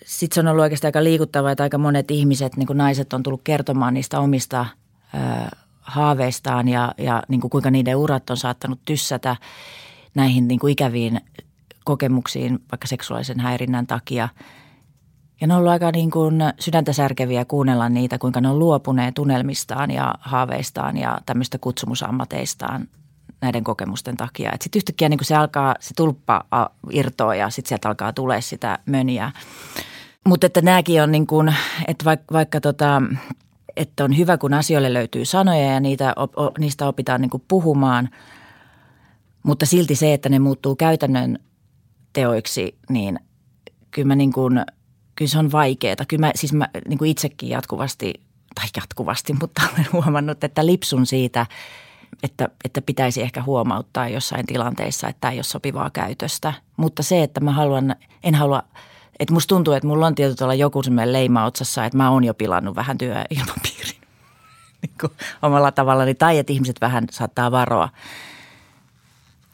Sitten 0.05 0.35
se 0.35 0.41
on 0.41 0.49
ollut 0.49 0.63
oikeastaan 0.63 0.89
aika 0.89 1.05
liikuttavaa, 1.05 1.51
että 1.51 1.63
aika 1.63 1.79
monet 1.79 2.11
ihmiset, 2.11 2.57
niin 2.57 2.67
kuin 2.67 2.77
naiset 2.77 3.13
on 3.13 3.23
tullut 3.23 3.41
kertomaan 3.45 3.95
niistä 3.95 4.21
omista 4.21 4.67
ö, 5.15 5.19
haaveistaan 5.81 6.69
ja, 6.69 6.95
ja 6.99 7.23
niin 7.29 7.41
kuin 7.41 7.51
kuinka 7.51 7.71
niiden 7.71 7.97
urat 7.97 8.31
on 8.31 8.37
saattanut 8.37 8.81
tyssätä 8.85 9.37
näihin 10.15 10.49
niin 10.49 10.59
kuin 10.59 10.73
ikäviin 10.73 11.21
kokemuksiin 11.85 12.59
vaikka 12.73 12.87
seksuaalisen 12.87 13.41
häirinnän 13.41 13.87
takia. 13.87 14.29
Ja 15.43 15.49
ne 15.49 15.55
on 15.55 15.59
ollut 15.59 15.73
aika 15.73 15.91
niin 15.91 16.11
kuin 16.11 16.41
sydäntä 16.59 16.93
särkeviä 16.93 17.45
kuunnella 17.45 17.89
niitä, 17.89 18.19
kuinka 18.19 18.41
ne 18.41 18.49
on 18.49 18.59
luopuneet 18.59 19.15
tunnelmistaan 19.15 19.91
ja 19.91 20.15
haaveistaan 20.21 20.97
ja 20.97 21.19
tämmöistä 21.27 21.59
kutsumusammateistaan 21.59 22.89
näiden 23.41 23.65
kokemusten 23.65 24.17
takia. 24.17 24.53
Sitten 24.61 24.79
yhtäkkiä 24.79 25.09
niin 25.09 25.19
kuin 25.19 25.27
se 25.27 25.37
alkaa, 25.37 25.75
se 25.81 25.95
tulppa 25.95 26.45
irtoa 26.91 27.35
ja 27.35 27.51
sitten 27.51 27.69
sieltä 27.69 27.89
alkaa 27.89 28.13
tulee 28.13 28.41
sitä 28.41 28.79
möniä. 28.87 29.33
Mutta 30.29 30.47
että 30.47 30.63
nämäkin 30.63 31.03
on 31.03 31.13
niin 31.13 31.27
kuin, 31.27 31.55
että 31.89 32.05
vaikka, 32.05 32.33
vaikka 32.33 32.61
tota, 32.61 33.03
että 33.77 34.05
on 34.05 34.17
hyvä, 34.19 34.39
kun 34.39 34.55
asioille 34.55 34.93
löytyy 34.93 35.25
sanoja 35.25 35.73
ja 35.73 35.81
niitä, 35.81 36.15
niistä 36.59 36.87
opitaan 36.87 37.21
niin 37.21 37.31
kuin 37.31 37.45
puhumaan, 37.49 38.09
mutta 39.43 39.67
silti 39.67 39.95
se, 39.95 40.15
että 40.15 40.29
ne 40.29 40.39
muuttuu 40.39 40.77
käytännön 40.77 41.39
teoiksi, 42.13 42.79
niin 42.89 43.21
kyllä 43.91 44.09
mä 44.09 44.17
niin 44.17 44.33
kuin, 44.33 44.65
kyllä 45.17 45.29
se 45.29 45.39
on 45.39 45.53
vaikeaa. 45.53 45.97
Kyllä 46.09 46.27
mä, 46.27 46.33
siis 46.35 46.53
mä 46.53 46.69
niin 46.89 46.99
kuin 46.99 47.11
itsekin 47.11 47.49
jatkuvasti, 47.49 48.15
tai 48.55 48.67
jatkuvasti, 48.77 49.33
mutta 49.41 49.63
olen 49.73 49.87
huomannut, 49.93 50.45
että 50.45 50.67
lipsun 50.67 51.07
siitä, 51.07 51.47
että, 52.23 52.49
että 52.65 52.83
pitäisi 52.83 53.23
ehkä 53.23 53.43
huomauttaa 53.43 54.09
jossain 54.09 54.47
tilanteissa, 54.47 55.09
että 55.09 55.21
tämä 55.21 55.33
ei 55.33 55.39
ole 55.39 55.45
sopivaa 55.45 55.91
käytöstä. 55.91 56.53
Mutta 56.77 57.03
se, 57.03 57.23
että 57.23 57.41
mä 57.41 57.53
haluan, 57.53 57.97
en 58.23 58.35
halua, 58.35 58.63
että 59.19 59.35
musta 59.35 59.49
tuntuu, 59.49 59.75
että 59.75 59.87
mulla 59.87 60.07
on 60.07 60.15
tietyllä 60.15 60.55
joku 60.55 60.83
semmoinen 60.83 61.13
leima 61.13 61.45
otsassa, 61.45 61.85
että 61.85 61.97
mä 61.97 62.11
oon 62.11 62.25
jo 62.25 62.35
pilannut 62.35 62.77
vähän 62.77 62.99
työilmapiirin 62.99 64.01
niin 64.83 64.95
kuin 65.01 65.13
omalla 65.43 65.73
tavallani, 65.73 66.15
tai 66.15 66.39
että 66.39 66.53
ihmiset 66.53 66.81
vähän 66.81 67.05
saattaa 67.11 67.51
varoa. 67.51 67.89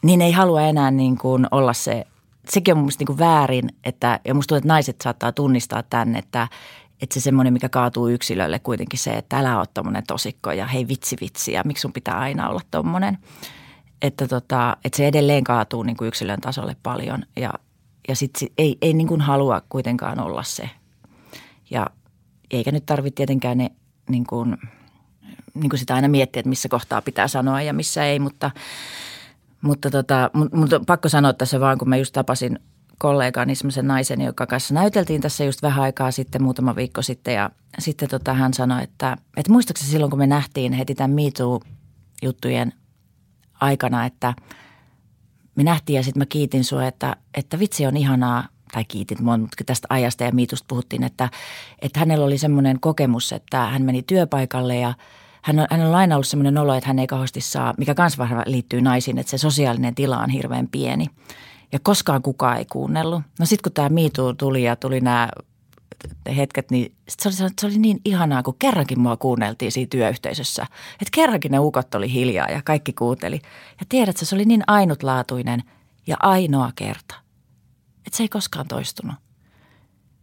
Niin 0.03 0.21
ei 0.21 0.31
halua 0.31 0.61
enää 0.61 0.91
niin 0.91 1.17
kuin 1.17 1.47
olla 1.51 1.73
se 1.73 2.07
sekin 2.49 2.73
on 2.73 2.77
mun 2.77 2.85
mielestä 2.85 3.05
niin 3.07 3.19
väärin, 3.19 3.69
että, 3.83 4.19
ja 4.25 4.33
musta 4.33 4.47
tuntuu, 4.47 4.57
että 4.57 4.73
naiset 4.73 5.01
saattaa 5.03 5.31
tunnistaa 5.31 5.83
tämän, 5.83 6.15
että, 6.15 6.47
että 7.01 7.13
se 7.13 7.19
semmoinen, 7.19 7.53
mikä 7.53 7.69
kaatuu 7.69 8.07
yksilölle 8.07 8.59
kuitenkin 8.59 8.99
se, 8.99 9.11
että 9.11 9.39
älä 9.39 9.59
ole 9.59 9.67
tommonen 9.73 10.03
tosikko 10.07 10.51
ja 10.51 10.67
hei 10.67 10.87
vitsi 10.87 11.15
vitsi 11.21 11.51
ja 11.51 11.63
miksi 11.65 11.81
sun 11.81 11.93
pitää 11.93 12.19
aina 12.19 12.49
olla 12.49 12.61
tommonen. 12.71 13.17
Että, 14.01 14.27
tota, 14.27 14.77
että 14.85 14.97
se 14.97 15.07
edelleen 15.07 15.43
kaatuu 15.43 15.83
niin 15.83 15.97
kuin 15.97 16.07
yksilön 16.07 16.41
tasolle 16.41 16.75
paljon 16.83 17.23
ja, 17.35 17.53
ja 18.07 18.15
sitten 18.15 18.49
ei, 18.57 18.77
ei 18.81 18.93
niin 18.93 19.07
kuin 19.07 19.21
halua 19.21 19.61
kuitenkaan 19.69 20.19
olla 20.19 20.43
se. 20.43 20.69
Ja 21.69 21.87
eikä 22.51 22.71
nyt 22.71 22.85
tarvitse 22.85 23.15
tietenkään 23.15 23.57
ne 23.57 23.71
niin 24.09 24.25
kuin, 24.27 24.57
niin 25.53 25.69
kuin 25.69 25.79
sitä 25.79 25.95
aina 25.95 26.07
miettiä, 26.07 26.39
että 26.39 26.49
missä 26.49 26.69
kohtaa 26.69 27.01
pitää 27.01 27.27
sanoa 27.27 27.61
ja 27.61 27.73
missä 27.73 28.05
ei, 28.05 28.19
mutta– 28.19 28.51
mutta 29.61 29.89
tota, 29.89 30.31
mutta 30.53 30.75
on 30.75 30.85
pakko 30.85 31.09
sanoa 31.09 31.33
tässä 31.33 31.59
vaan, 31.59 31.77
kun 31.77 31.89
mä 31.89 31.97
just 31.97 32.13
tapasin 32.13 32.59
kollegaani, 32.97 33.55
semmoisen 33.55 33.87
naisen, 33.87 34.21
joka 34.21 34.47
kanssa 34.47 34.73
näyteltiin 34.73 35.21
tässä 35.21 35.43
just 35.43 35.61
vähän 35.61 35.83
aikaa 35.83 36.11
sitten, 36.11 36.43
muutama 36.43 36.75
viikko 36.75 37.01
sitten. 37.01 37.33
Ja 37.33 37.49
sitten 37.79 38.09
tota, 38.09 38.33
hän 38.33 38.53
sanoi, 38.53 38.83
että, 38.83 39.17
että 39.37 39.51
muistaakseni 39.51 39.91
silloin, 39.91 40.09
kun 40.09 40.19
me 40.19 40.27
nähtiin 40.27 40.73
heti 40.73 40.95
tämän 40.95 41.11
MeToo-juttujen 41.11 42.73
aikana, 43.61 44.05
että 44.05 44.33
me 45.55 45.63
nähtiin 45.63 45.97
ja 45.97 46.03
sitten 46.03 46.21
mä 46.21 46.25
kiitin 46.25 46.63
sua, 46.63 46.87
että, 46.87 47.15
että 47.33 47.59
vitsi 47.59 47.85
on 47.85 47.97
ihanaa, 47.97 48.47
tai 48.71 48.85
kiitin 48.85 49.23
mutta 49.23 49.63
tästä 49.65 49.87
ajasta 49.89 50.23
ja 50.23 50.31
miitusta 50.31 50.65
puhuttiin, 50.67 51.03
että, 51.03 51.29
että 51.81 51.99
hänellä 51.99 52.25
oli 52.25 52.37
semmoinen 52.37 52.79
kokemus, 52.79 53.31
että 53.31 53.65
hän 53.65 53.81
meni 53.81 54.03
työpaikalle 54.03 54.75
ja– 54.75 54.93
hän 55.41 55.59
on, 55.59 55.67
hänellä 55.71 55.89
on 55.89 55.95
aina 55.95 56.15
ollut 56.15 56.27
sellainen 56.27 56.57
olo, 56.57 56.73
että 56.73 56.87
hän 56.87 56.99
ei 56.99 57.07
kauheasti 57.07 57.41
saa, 57.41 57.73
mikä 57.77 57.95
myös 57.97 58.17
liittyy 58.45 58.81
naisiin, 58.81 59.17
että 59.17 59.29
se 59.29 59.37
sosiaalinen 59.37 59.95
tila 59.95 60.17
on 60.17 60.29
hirveän 60.29 60.67
pieni. 60.67 61.05
Ja 61.71 61.79
koskaan 61.79 62.21
kukaan 62.21 62.57
ei 62.57 62.65
kuunnellut. 62.65 63.21
No 63.39 63.45
sitten 63.45 63.63
kun 63.63 63.73
tämä 63.73 63.89
miitu 63.89 64.33
tuli 64.33 64.63
ja 64.63 64.75
tuli 64.75 65.01
nämä 65.01 65.29
hetket, 66.35 66.71
niin 66.71 66.95
sit 67.09 67.19
se, 67.19 67.43
oli, 67.43 67.51
se 67.61 67.67
oli 67.67 67.77
niin 67.77 68.01
ihanaa, 68.05 68.43
kun 68.43 68.55
kerrankin 68.59 68.99
mua 68.99 69.17
kuunneltiin 69.17 69.71
siinä 69.71 69.87
työyhteisössä. 69.91 70.63
Että 70.93 71.11
kerrankin 71.11 71.51
ne 71.51 71.59
ukot 71.59 71.95
oli 71.95 72.13
hiljaa 72.13 72.47
ja 72.49 72.61
kaikki 72.65 72.93
kuunteli. 72.93 73.41
Ja 73.79 73.85
tiedätkö, 73.89 74.25
se 74.25 74.35
oli 74.35 74.45
niin 74.45 74.63
ainutlaatuinen 74.67 75.63
ja 76.07 76.17
ainoa 76.19 76.71
kerta. 76.75 77.15
Että 78.05 78.17
se 78.17 78.23
ei 78.23 78.29
koskaan 78.29 78.67
toistunut. 78.67 79.15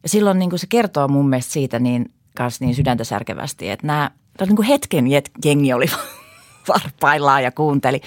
Ja 0.02 0.09
silloin 0.09 0.38
niin 0.38 0.50
kuin 0.50 0.61
se 0.61 0.66
kertoo 0.66 1.09
mun 1.09 1.29
mielestä 1.29 1.52
siitä 1.52 1.79
niin, 1.79 2.14
kanssa 2.37 2.64
niin 2.64 2.74
sydäntä 2.74 3.05
särkevästi, 3.05 3.68
että 3.68 3.87
nämä– 3.87 4.11
niin 4.44 4.57
kuin 4.57 4.68
hetken 4.68 5.05
jengi 5.44 5.72
oli 5.72 5.87
varpaillaan 6.68 7.42
ja 7.42 7.53
kuunteli. 7.53 8.01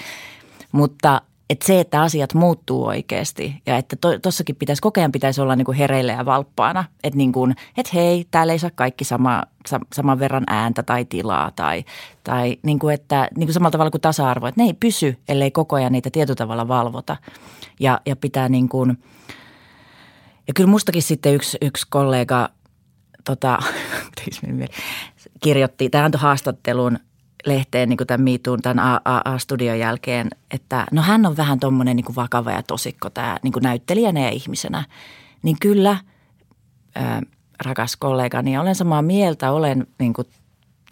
Mutta 0.72 1.22
että 1.50 1.66
se, 1.66 1.80
että 1.80 2.02
asiat 2.02 2.34
muuttuu 2.34 2.86
oikeasti 2.86 3.62
ja 3.66 3.76
että 3.76 3.96
tuossakin 4.22 4.56
pitäisi, 4.56 4.82
koko 4.82 5.00
ajan 5.00 5.12
pitäisi 5.12 5.40
olla 5.40 5.56
niin 5.56 5.64
kuin 5.64 5.78
hereillä 5.78 6.12
ja 6.12 6.26
valppaana. 6.26 6.84
Että 7.04 7.16
niin 7.16 7.32
kuin, 7.32 7.56
et 7.76 7.94
hei, 7.94 8.26
täällä 8.30 8.52
ei 8.52 8.58
saa 8.58 8.70
kaikki 8.74 9.04
sama, 9.04 9.42
sa, 9.66 9.80
saman 9.94 10.18
verran 10.18 10.44
ääntä 10.46 10.82
tai 10.82 11.04
tilaa 11.04 11.50
tai, 11.56 11.84
tai 12.24 12.56
niin 12.62 12.78
kuin 12.78 12.94
että 12.94 13.28
niin 13.36 13.46
kuin 13.46 13.54
samalla 13.54 13.70
tavalla 13.70 13.90
kuin 13.90 14.00
tasa-arvo. 14.00 14.46
Että 14.46 14.60
ne 14.60 14.66
ei 14.66 14.74
pysy, 14.74 15.18
ellei 15.28 15.50
koko 15.50 15.76
ajan 15.76 15.92
niitä 15.92 16.10
tietyllä 16.10 16.36
tavalla 16.36 16.68
valvota 16.68 17.16
ja, 17.80 18.00
ja 18.06 18.16
pitää 18.16 18.48
niin 18.48 18.68
kuin, 18.68 18.98
ja 20.46 20.54
kyllä 20.54 20.70
mustakin 20.70 21.02
sitten 21.02 21.34
yksi, 21.34 21.58
yksi 21.60 21.86
kollega 21.90 22.48
tota, 23.24 23.58
kirjoitti, 25.40 25.90
tämä 25.90 26.04
antoi 26.04 26.20
haastattelun 26.20 26.98
lehteen 27.46 27.88
niin 27.88 27.96
kuin 27.96 28.06
tämän 28.06 28.24
miituun 28.24 28.62
tämän 28.62 29.00
A-studion 29.04 29.78
jälkeen, 29.78 30.28
että 30.50 30.86
no 30.92 31.02
hän 31.02 31.26
on 31.26 31.36
vähän 31.36 31.60
tuommoinen 31.60 31.96
niin 31.96 32.16
vakava 32.16 32.50
ja 32.50 32.62
tosikko 32.62 33.10
tämä 33.10 33.38
niin 33.42 33.52
kuin 33.52 33.62
näyttelijänä 33.62 34.20
ja 34.20 34.30
ihmisenä. 34.30 34.84
Niin 35.42 35.56
kyllä, 35.60 35.96
ää, 36.94 37.22
rakas 37.64 37.96
kollegani, 37.96 38.58
olen 38.58 38.74
samaa 38.74 39.02
mieltä, 39.02 39.52
olen, 39.52 39.86
niin 39.98 40.12
kuin, 40.12 40.26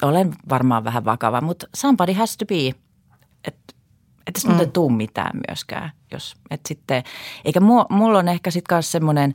olen 0.03 0.35
varmaan 0.49 0.85
vähän 0.85 1.05
vakava, 1.05 1.41
mutta 1.41 1.67
somebody 1.77 2.13
has 2.13 2.37
to 2.37 2.47
be. 2.47 2.75
Että 3.45 3.75
et 4.27 4.41
ei 4.59 4.67
mm. 4.67 4.73
tuu 4.73 4.91
mitään 4.91 5.41
myöskään. 5.49 5.91
Jos, 6.13 6.37
et 6.51 6.61
sitten, 6.69 7.03
eikä 7.45 7.61
mulla 7.91 8.19
on 8.19 8.29
ehkä 8.29 8.51
sitten 8.51 8.75
myös 8.77 8.93
semmoinen, 8.93 9.35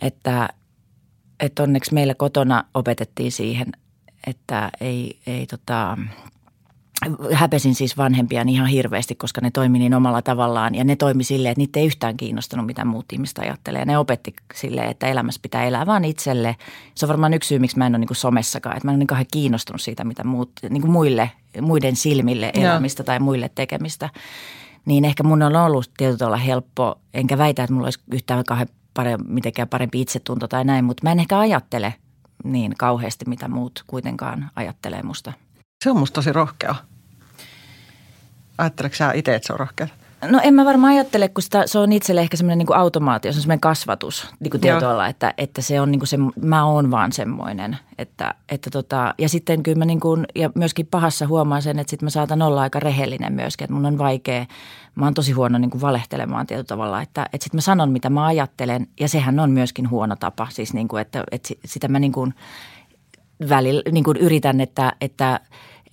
että– 0.00 0.48
että 1.42 1.62
onneksi 1.62 1.94
meillä 1.94 2.14
kotona 2.14 2.64
opetettiin 2.74 3.32
siihen, 3.32 3.72
että 4.26 4.70
ei, 4.80 5.18
ei 5.26 5.46
tota, 5.46 5.98
häpesin 7.32 7.74
siis 7.74 7.96
vanhempia 7.96 8.44
ihan 8.48 8.66
hirveästi, 8.66 9.14
koska 9.14 9.40
ne 9.40 9.50
toimi 9.50 9.78
niin 9.78 9.94
omalla 9.94 10.22
tavallaan 10.22 10.74
ja 10.74 10.84
ne 10.84 10.96
toimi 10.96 11.24
silleen, 11.24 11.52
että 11.52 11.60
niitä 11.60 11.80
ei 11.80 11.86
yhtään 11.86 12.16
kiinnostanut, 12.16 12.66
mitä 12.66 12.84
muut 12.84 13.12
ihmiset 13.12 13.38
ajattelee. 13.38 13.84
Ne 13.84 13.98
opetti 13.98 14.34
silleen, 14.54 14.90
että 14.90 15.06
elämässä 15.06 15.40
pitää 15.42 15.64
elää 15.64 15.86
vaan 15.86 16.04
itselle. 16.04 16.56
Se 16.94 17.06
on 17.06 17.08
varmaan 17.08 17.34
yksi 17.34 17.48
syy, 17.48 17.58
miksi 17.58 17.78
mä 17.78 17.86
en 17.86 17.92
ole 17.92 17.98
niin 17.98 18.08
kuin 18.08 18.16
somessakaan, 18.16 18.76
että 18.76 18.86
mä 18.86 18.90
en 18.90 18.94
ole 18.94 18.98
niin 18.98 19.06
kauhean 19.06 19.26
kiinnostunut 19.32 19.80
siitä, 19.80 20.04
mitä 20.04 20.24
muut, 20.24 20.50
niin 20.70 20.80
kuin 20.80 20.92
muille, 20.92 21.30
muiden 21.60 21.96
silmille 21.96 22.52
elämistä 22.54 23.00
Joo. 23.00 23.06
tai 23.06 23.20
muille 23.20 23.50
tekemistä. 23.54 24.10
Niin 24.86 25.04
ehkä 25.04 25.22
mun 25.22 25.42
on 25.42 25.56
ollut 25.56 25.90
tietyllä 25.96 26.36
helppo, 26.36 26.98
enkä 27.14 27.38
väitä, 27.38 27.62
että 27.62 27.74
mulla 27.74 27.86
olisi 27.86 28.00
yhtään 28.12 28.44
kauhean 28.44 28.68
parempi, 28.94 29.24
mitenkään 29.28 29.68
parempi 29.68 30.00
itsetunto 30.00 30.48
tai 30.48 30.64
näin, 30.64 30.84
mutta 30.84 31.00
mä 31.06 31.12
en 31.12 31.20
ehkä 31.20 31.38
ajattele 31.38 31.94
niin 32.44 32.74
kauheasti, 32.78 33.24
mitä 33.28 33.48
muut 33.48 33.84
kuitenkaan 33.86 34.50
ajattelee 34.56 35.02
musta. 35.02 35.32
Se 35.84 35.90
on 35.90 35.98
musta 35.98 36.14
tosi 36.14 36.32
rohkea. 36.32 36.74
Ajatteleeko 38.58 38.96
sä 38.96 39.12
itse, 39.12 39.34
että 39.34 39.46
se 39.46 39.52
on 39.52 39.60
rohkea? 39.60 39.88
No 40.28 40.40
en 40.42 40.54
mä 40.54 40.64
varmaan 40.64 40.92
ajattele, 40.92 41.28
kun 41.28 41.42
sitä, 41.42 41.62
se 41.66 41.78
on 41.78 41.92
itselle 41.92 42.20
ehkä 42.20 42.36
semmoinen 42.36 42.58
niin 42.58 42.76
automaatio, 42.76 43.32
se 43.32 43.38
on 43.38 43.42
semmoinen 43.42 43.60
kasvatus 43.60 44.28
niin 44.40 44.60
tietoilla, 44.60 45.08
että, 45.08 45.34
että 45.38 45.62
se 45.62 45.80
on 45.80 45.90
niin 45.90 46.00
kuin 46.00 46.08
se, 46.08 46.16
mä 46.42 46.64
oon 46.64 46.90
vaan 46.90 47.12
semmoinen. 47.12 47.78
Että, 47.98 48.34
että 48.48 48.70
tota, 48.70 49.14
ja 49.18 49.28
sitten 49.28 49.62
kyllä 49.62 49.78
mä 49.78 49.84
niin 49.84 50.00
kuin, 50.00 50.26
ja 50.34 50.50
myöskin 50.54 50.86
pahassa 50.86 51.26
huomaan 51.26 51.62
sen, 51.62 51.78
että 51.78 51.90
sitten 51.90 52.06
mä 52.06 52.10
saatan 52.10 52.42
olla 52.42 52.62
aika 52.62 52.80
rehellinen 52.80 53.32
myöskin, 53.32 53.64
että 53.64 53.74
mun 53.74 53.86
on 53.86 53.98
vaikea, 53.98 54.46
mä 54.94 55.04
oon 55.04 55.14
tosi 55.14 55.32
huono 55.32 55.58
niin 55.58 55.70
kuin 55.70 55.80
valehtelemaan 55.80 56.46
tietyllä 56.46 56.66
tavalla, 56.66 57.02
että, 57.02 57.26
että 57.32 57.44
sitten 57.44 57.58
mä 57.58 57.62
sanon 57.62 57.90
mitä 57.90 58.10
mä 58.10 58.26
ajattelen 58.26 58.86
ja 59.00 59.08
sehän 59.08 59.40
on 59.40 59.50
myöskin 59.50 59.90
huono 59.90 60.16
tapa, 60.16 60.46
siis 60.50 60.74
niin 60.74 60.88
kuin, 60.88 61.00
että, 61.00 61.24
että 61.30 61.54
sitä 61.64 61.88
mä 61.88 61.98
niin 61.98 62.12
kuin 62.12 62.34
välillä 63.48 63.82
niin 63.92 64.04
kuin 64.04 64.16
yritän, 64.16 64.60
että, 64.60 64.92
että, 65.00 65.40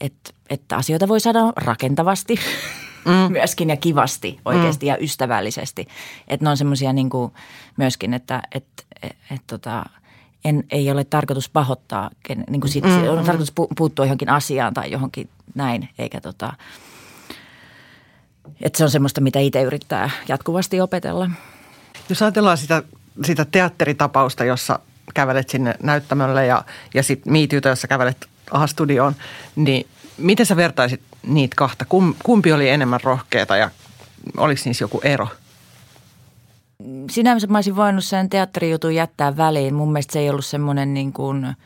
että, 0.01 0.31
että 0.49 0.75
asioita 0.75 1.07
voi 1.07 1.19
saada 1.19 1.39
rakentavasti– 1.55 2.35
mm. 3.05 3.31
myöskin 3.31 3.69
ja 3.69 3.77
kivasti 3.77 4.39
oikeasti 4.45 4.85
mm. 4.85 4.87
ja 4.87 4.97
ystävällisesti. 4.97 5.87
Että 6.27 6.45
ne 6.45 6.49
on 6.49 6.57
semmoisia 6.57 6.93
niin 6.93 7.09
myöskin, 7.77 8.13
että 8.13 8.41
et, 8.51 8.65
et, 9.03 9.15
et, 9.31 9.41
tota, 9.47 9.85
en, 10.45 10.63
ei 10.71 10.91
ole 10.91 11.03
tarkoitus 11.03 11.49
pahoittaa, 11.49 12.09
niin 12.49 12.61
kuin 12.61 12.71
sit, 12.71 12.83
mm, 12.83 13.09
on 13.09 13.25
tarkoitus 13.25 13.53
puuttua 13.77 14.05
johonkin 14.05 14.29
asiaan 14.29 14.73
tai 14.73 14.91
johonkin 14.91 15.29
näin, 15.55 15.89
eikä 15.97 16.21
tota, 16.21 16.53
että 18.61 18.77
se 18.77 18.83
on 18.83 18.89
semmoista, 18.89 19.21
mitä 19.21 19.39
itse 19.39 19.61
yrittää 19.61 20.09
jatkuvasti 20.27 20.81
opetella. 20.81 21.29
Jos 22.09 22.21
ajatellaan 22.21 22.57
sitä, 22.57 22.83
sitä 23.25 23.45
teatteritapausta, 23.45 24.45
jossa 24.45 24.79
kävelet 25.13 25.49
sinne 25.49 25.75
näyttämölle 25.83 26.45
ja, 26.45 26.63
ja 26.93 27.03
sitten 27.03 27.33
miityytä, 27.33 27.69
jossa 27.69 27.87
kävelet 27.87 28.27
A-studioon, 28.51 29.15
niin 29.55 29.87
miten 30.17 30.45
sä 30.45 30.55
vertaisit 30.55 31.01
niitä 31.27 31.55
kahta? 31.55 31.85
Kumpi 32.23 32.53
oli 32.53 32.69
enemmän 32.69 32.99
rohkeata 33.03 33.57
ja 33.57 33.69
oliko 34.37 34.61
niissä 34.65 34.83
joku 34.83 35.01
ero? 35.03 35.27
Sinänsä 37.09 37.47
mä 37.47 37.57
olisin 37.57 37.75
voinut 37.75 38.03
sen 38.03 38.29
teatterijutun 38.29 38.95
jättää 38.95 39.37
väliin. 39.37 39.73
Mun 39.73 39.91
mielestä 39.91 40.13
se 40.13 40.19
ei 40.19 40.29
ollut 40.29 40.45
semmoinen 40.45 40.93
niin 40.93 41.13
kuin– 41.13 41.47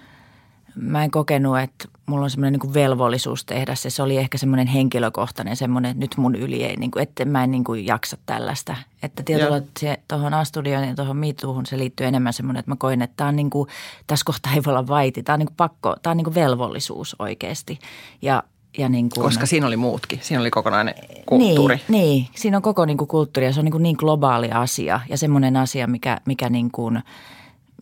mä 0.76 1.04
en 1.04 1.12
kokenut, 1.12 1.60
että 1.60 1.88
mulla 2.06 2.24
on 2.24 2.30
semmoinen 2.30 2.60
niin 2.60 2.74
velvollisuus 2.74 3.46
tehdä 3.46 3.76
se. 3.76 3.90
Se 3.90 4.04
oli 4.04 4.18
ehkä 4.18 4.38
semmoinen 4.38 4.68
henkilökohtainen 4.68 5.56
semmoinen, 5.56 5.92
että 5.92 6.00
nyt 6.00 6.18
mun 6.18 6.36
yli 6.36 6.64
ei, 6.64 6.76
niin 6.76 6.92
kuin, 6.92 7.04
että 7.04 7.26
mä 7.26 7.44
en 7.44 7.52
niin 7.52 7.64
kuin 7.64 7.86
jaksa 7.86 8.18
tällaista. 8.26 8.76
Että 9.04 9.24
tietyllä 9.24 9.62
se 9.80 10.00
tuohon 10.08 10.34
A-studioon 10.34 10.88
ja 10.88 10.96
tuohon 10.96 11.18
miituuhun 11.18 11.66
se 11.66 11.78
liittyy 11.78 12.08
enemmän 12.08 12.34
semmoinen, 12.34 12.60
että 12.60 12.72
mä 12.72 12.76
koin, 12.76 13.02
että 13.02 13.14
tämä 13.18 13.28
on 13.28 13.36
niin 13.36 13.50
kuin, 13.50 13.70
tässä 14.08 14.26
kohtaa 14.26 14.54
ei 14.54 14.62
voi 14.66 14.72
olla 14.72 14.88
vaiti. 14.88 15.24
Tämä 15.24 15.34
on 15.34 15.40
niin 15.40 15.48
kuin 15.48 15.58
pakko, 15.58 15.96
tämä 16.02 16.12
on 16.12 16.18
niin 16.18 16.26
kuin 16.26 16.36
velvollisuus 16.36 17.16
oikeasti. 17.20 17.80
Ja 18.22 18.44
ja 18.78 18.90
niin 18.90 19.10
kuin, 19.10 19.24
Koska 19.24 19.46
siinä 19.46 19.68
oli 19.68 19.78
muutkin, 19.78 20.20
siinä 20.22 20.42
oli 20.42 20.52
kokonainen 20.52 20.96
kulttuuri. 21.26 21.76
Niin, 21.76 21.86
niin 21.88 22.28
siinä 22.36 22.58
on 22.58 22.64
koko 22.64 22.86
niin 22.86 22.98
kuin 22.98 23.08
kulttuuri 23.08 23.46
ja 23.46 23.54
se 23.54 23.60
on 23.60 23.66
niin, 23.66 23.72
kuin 23.72 23.84
niin 23.84 23.96
globaali 24.00 24.52
asia 24.52 25.00
ja 25.10 25.18
semmoinen 25.18 25.58
asia, 25.58 25.88
mikä, 25.88 26.22
mikä 26.26 26.50
niin 26.50 26.72
kuin, 26.72 27.00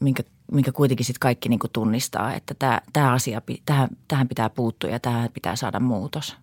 minkä 0.01 0.23
minkä 0.51 0.71
kuitenkin 0.71 1.05
sitten 1.05 1.19
kaikki 1.19 1.49
niin 1.49 1.59
kuin 1.59 1.71
tunnistaa, 1.71 2.33
että 2.33 2.53
tämä, 2.59 2.81
tämä 2.93 3.11
asia, 3.11 3.41
tähän, 3.65 3.89
tähän 4.07 4.27
pitää 4.27 4.49
puuttua 4.49 4.89
ja 4.89 4.99
tähän 4.99 5.29
pitää 5.33 5.55
saada 5.55 5.79
muutos. 5.79 6.35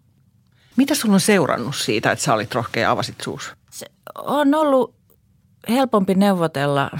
Mitä 0.77 0.95
sulla 0.95 1.15
on 1.15 1.21
seurannut 1.21 1.77
siitä, 1.77 2.13
että 2.13 2.25
sä 2.25 2.35
olit 2.35 2.55
rohkea 2.55 2.83
ja 2.83 2.91
avasit 2.91 3.21
suus? 3.21 3.53
Se 3.71 3.87
on 4.15 4.55
ollut 4.55 4.95
helpompi 5.69 6.15
neuvotella 6.15 6.91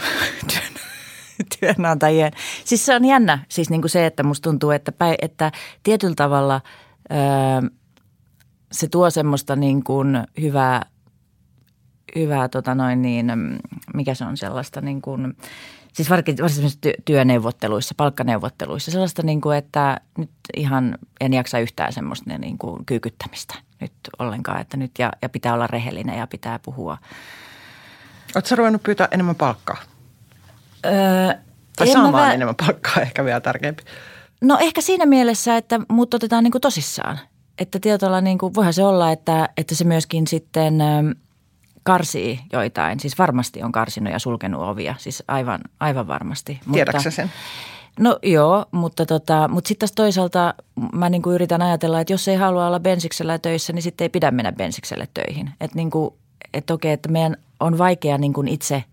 työnantajien. 1.61 2.33
Siis 2.65 2.87
se 2.87 2.95
on 2.95 3.05
jännä, 3.05 3.39
siis 3.49 3.71
niin 3.71 3.81
kuin 3.81 3.91
se, 3.91 4.07
että 4.07 4.23
musta 4.23 4.51
tuntuu, 4.51 4.71
että, 4.71 4.93
päin, 4.93 5.17
että 5.23 5.53
tietyllä 5.83 6.15
tavalla 6.15 6.61
se 8.73 8.89
tuo 8.89 9.11
semmoista 9.11 9.57
niin 9.57 9.85
kuin 9.85 10.27
hyvää, 10.41 10.87
hyvää 12.17 12.49
tota 12.49 12.75
noin 12.75 13.03
niin, 13.03 13.33
mikä 13.95 14.15
se 14.15 14.25
on 14.25 14.37
sellaista 14.37 14.81
niin 14.81 15.03
kuin– 15.03 15.35
siis 15.99 16.11
varsinaisissa 16.11 16.79
työneuvotteluissa, 17.05 17.95
palkkaneuvotteluissa, 17.97 18.91
sellaista 18.91 19.23
niin 19.23 19.41
kuin, 19.41 19.59
että 19.59 20.01
nyt 20.19 20.31
ihan 20.57 20.99
en 21.21 21.35
jaksa 21.35 21.59
yhtään 21.59 21.93
semmoista 21.93 22.39
niin 22.39 22.59
kuin 22.59 22.87
kyykyttämistä 22.87 23.55
nyt 23.81 23.93
ollenkaan, 24.19 24.61
että 24.61 24.77
nyt 24.77 24.91
ja, 24.99 25.13
ja 25.23 25.29
pitää 25.29 25.55
olla 25.55 25.67
rehellinen 25.67 26.19
ja 26.19 26.27
pitää 26.27 26.59
puhua. 26.59 26.99
Oletko 28.35 28.57
ruvennut 28.57 28.83
pyytää 28.83 29.09
enemmän 29.11 29.35
palkkaa? 29.35 29.77
Öö, 30.87 30.93
tai 31.77 31.87
saamaan 31.87 32.31
vä- 32.31 32.35
enemmän 32.35 32.57
palkkaa 32.57 33.03
ehkä 33.07 33.25
vielä 33.25 33.41
tärkeämpi. 33.41 33.83
No 34.41 34.59
ehkä 34.61 34.81
siinä 34.81 35.07
mielessä, 35.07 35.57
että 35.57 35.81
muut 35.89 36.15
otetaan 36.15 36.45
niin 36.45 36.53
kuin 36.53 36.63
tosissaan. 36.63 37.19
Että 37.59 37.79
tietyllä 37.81 38.21
niin 38.21 38.39
kuin, 38.39 38.55
voihan 38.55 38.75
se 38.75 38.85
olla, 38.85 39.13
että, 39.13 39.49
että 39.57 39.75
se 39.75 39.85
myöskin 39.85 40.27
sitten– 40.27 40.79
karsii 41.89 42.41
joitain. 42.53 43.01
Siis 43.01 43.19
varmasti 43.19 43.63
on 43.63 43.73
karsinut 43.73 44.13
ja 44.13 44.19
sulkenut 44.19 44.63
ovia, 44.63 44.95
siis 44.99 45.23
aivan, 45.29 45.61
aivan 45.81 46.07
varmasti. 46.09 46.61
Tiedätkö 46.73 47.11
sen? 47.11 47.31
No 47.99 48.19
joo, 48.23 48.67
mutta, 48.71 49.07
tota, 49.07 49.49
mutta 49.49 49.69
sitten 49.69 49.89
taas 49.89 49.95
toisaalta 49.95 50.55
mä 50.93 51.11
niin 51.11 51.23
kuin 51.23 51.35
yritän 51.35 51.63
ajatella, 51.63 52.01
että 52.01 52.13
jos 52.13 52.29
ei 52.29 52.37
halua 52.37 52.67
olla 52.67 52.81
bensiksellä 52.81 53.39
töissä, 53.39 53.73
niin 53.73 53.83
sitten 53.83 54.05
ei 54.05 54.09
pidä 54.09 54.31
mennä 54.31 54.53
bensikselle 54.53 55.09
töihin. 55.15 55.51
Että 55.61 55.77
niin 55.77 55.91
kuin, 55.91 56.15
että 56.55 56.75
okei, 56.75 56.93
että 56.93 57.09
meidän 57.09 57.37
on 57.61 57.79
vaikea 57.79 58.19
niin 58.19 58.33
kuin 58.33 58.49
itse, 58.49 58.85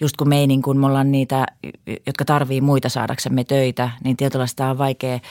just 0.00 0.16
kun 0.16 0.28
me 0.28 0.38
ei 0.38 0.46
niin 0.46 0.62
kuin, 0.62 0.78
me 0.78 0.86
ollaan 0.86 1.12
niitä, 1.12 1.46
jotka 2.06 2.24
tarvii 2.24 2.60
muita 2.60 2.88
saadaksemme 2.88 3.44
töitä, 3.44 3.90
niin 4.04 4.16
tietyllä 4.16 4.46
sitä 4.46 4.70
on 4.70 4.78
vaikea– 4.78 5.18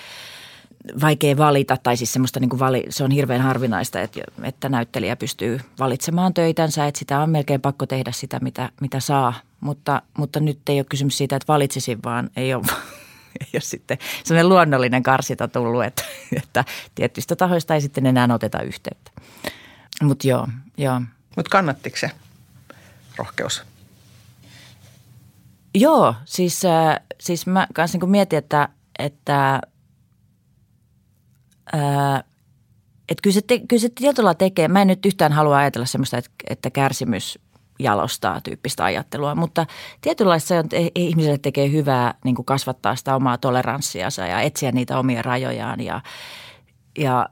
vaikea 1.02 1.38
valita, 1.38 1.78
tai 1.78 1.98
siis 1.98 2.14
semmoista 2.14 2.40
niin 2.40 2.50
kuin 2.50 2.60
vali, 2.60 2.86
se 2.90 3.04
on 3.04 3.12
hirveän 3.12 3.42
harvinaista, 3.42 4.02
että, 4.02 4.20
että 4.44 4.70
näyttelijä 4.70 5.16
pystyy 5.16 5.60
valitsemaan 5.80 6.34
töitänsä, 6.34 6.88
että 6.88 7.00
sitä 7.00 7.20
on 7.20 7.30
melkein 7.30 7.62
pakko 7.62 7.86
tehdä 7.86 8.12
sitä, 8.12 8.40
mitä, 8.42 8.70
mitä 8.82 9.00
saa. 9.00 9.34
Mutta, 9.60 10.02
mutta 10.18 10.40
nyt 10.40 10.60
ei 10.70 10.78
ole 10.80 10.86
kysymys 10.90 11.18
siitä, 11.18 11.36
että 11.36 11.54
valitsisin, 11.54 12.00
vaan 12.04 12.30
ei 12.36 12.54
ole, 12.54 12.64
ei 13.42 13.50
ole 13.54 13.62
sitten 13.62 13.98
semmoinen 14.24 14.50
luonnollinen 14.50 15.04
karsita 15.04 15.48
tullut, 15.48 15.84
että, 15.84 16.04
että 16.36 16.66
tietystä 16.96 17.36
tahoista 17.36 17.74
ei 17.74 17.82
sitten 17.82 18.06
enää 18.06 18.28
oteta 18.34 18.62
yhteyttä. 18.62 19.12
Mutta 20.02 20.28
joo, 20.28 20.48
joo. 20.78 21.02
Mutta 21.36 21.50
kannattiko 21.50 21.98
se 21.98 22.12
rohkeus? 23.18 23.64
Joo, 25.76 26.16
siis, 26.26 26.66
äh, 26.66 27.00
siis 27.20 27.48
mä 27.48 27.68
kanssa 27.74 27.98
niin 27.98 28.10
mietin, 28.10 28.40
että, 28.40 28.70
että– 29.00 29.62
että 33.10 33.22
kyllä 33.22 33.34
se, 33.34 33.42
te, 33.42 33.60
kyllä 33.60 33.82
se 33.82 33.90
tietyllä 33.90 34.34
tekee, 34.34 34.68
mä 34.68 34.82
en 34.82 34.88
nyt 34.88 35.06
yhtään 35.06 35.32
halua 35.32 35.58
ajatella 35.58 35.86
semmoista, 35.86 36.18
että, 36.18 36.32
että 36.50 36.70
kärsimys 36.70 37.40
jalostaa 37.80 38.42
tyyppistä 38.42 38.84
ajattelua, 38.84 39.36
mutta 39.36 39.66
tietynlaista 40.02 40.56
on, 40.56 40.66
ihmiselle 40.96 41.38
tekee 41.38 41.72
hyvää 41.72 42.14
niin 42.24 42.36
kuin 42.36 42.46
kasvattaa 42.46 42.96
sitä 42.96 43.16
omaa 43.16 43.38
toleranssiansa 43.38 44.28
ja 44.28 44.42
etsiä 44.42 44.72
niitä 44.72 45.00
omia 45.00 45.22
rajojaan 45.22 45.82
ja, 45.82 46.02
ja, 46.98 47.30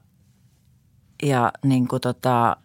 ja 1.23 1.51
niin 1.63 1.87
kuin 1.87 2.01
tota, 2.01 2.57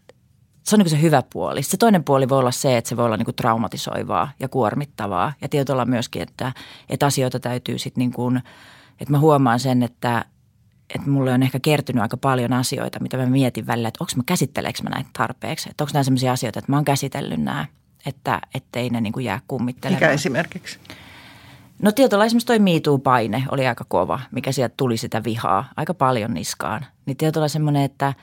se 0.67 0.77
on 0.77 0.79
niin 0.79 0.91
se 0.91 1.01
hyvä 1.03 1.23
puoli. 1.33 1.63
Se 1.63 1.77
toinen 1.77 2.05
puoli 2.05 2.29
voi 2.29 2.39
olla 2.39 2.51
se, 2.51 2.77
että 2.77 2.89
se 2.89 2.97
voi 2.97 3.05
olla 3.05 3.17
niin 3.17 3.25
kuin 3.25 3.35
traumatisoivaa 3.35 4.33
ja 4.41 4.49
kuormittavaa 4.49 5.33
ja 5.41 5.49
tietyllä 5.49 5.85
myöskin, 5.85 6.23
että, 6.23 6.53
että 6.89 7.07
asioita 7.07 7.41
täytyy 7.41 7.79
sitten 7.79 8.01
niin 8.01 8.13
kuin, 8.13 8.43
että 9.01 9.13
mä 9.13 9.19
huomaan 9.19 9.61
sen, 9.61 9.83
että– 9.83 10.25
että 10.95 11.11
mulle 11.11 11.33
on 11.33 11.43
ehkä 11.43 11.61
kertynyt 11.61 12.03
aika 12.03 12.17
paljon 12.17 12.53
asioita, 12.53 13.01
mitä 13.01 13.17
mä 13.17 13.27
mietin 13.27 13.67
välillä, 13.67 13.89
että 13.89 14.05
onko 14.05 14.13
mä 14.17 14.23
käsitteleekö 14.27 14.83
mä 14.83 14.91
näitä 14.91 15.11
tarpeeksi. 15.13 15.69
Että 15.71 15.85
onko 15.85 15.91
nämä 15.95 16.05
sellaisia 16.05 16.33
asioita, 16.33 16.59
että 16.59 16.73
mä 16.73 16.77
oon 16.77 16.85
käsitellyt 16.85 17.41
nämä, 17.41 17.67
että 18.07 18.41
ettei 18.55 18.91
ne 18.91 19.01
niin 19.01 19.13
kuin 19.13 19.25
jää 19.25 19.41
kummittelemaan. 19.49 20.03
Mikä 20.03 20.13
esimerkiksi? 20.13 20.79
No 21.83 21.93
tietyllä 21.93 22.25
esimerkiksi 22.25 22.47
toi 22.47 22.59
MeToo-paine 22.59 23.45
oli 23.51 23.67
aika 23.67 23.85
kova, 23.89 24.21
mikä 24.31 24.53
sieltä 24.53 24.75
tuli 24.77 24.97
sitä 24.97 25.25
vihaa 25.25 25.69
aika 25.77 25.95
paljon 25.95 26.35
niskaan. 26.35 26.87
Niin 27.07 27.17
tietyllä 27.17 27.49
semmoinen, 27.49 27.83
että, 27.83 28.15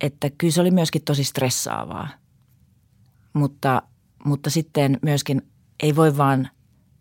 että 0.00 0.30
kyllä 0.30 0.52
se 0.52 0.60
oli 0.60 0.70
myöskin 0.70 1.02
tosi 1.02 1.24
stressaavaa. 1.24 2.08
Mutta, 3.32 3.82
mutta 4.24 4.50
sitten 4.50 4.98
myöskin 5.02 5.42
ei 5.82 5.96
voi 5.96 6.16
vaan, 6.16 6.48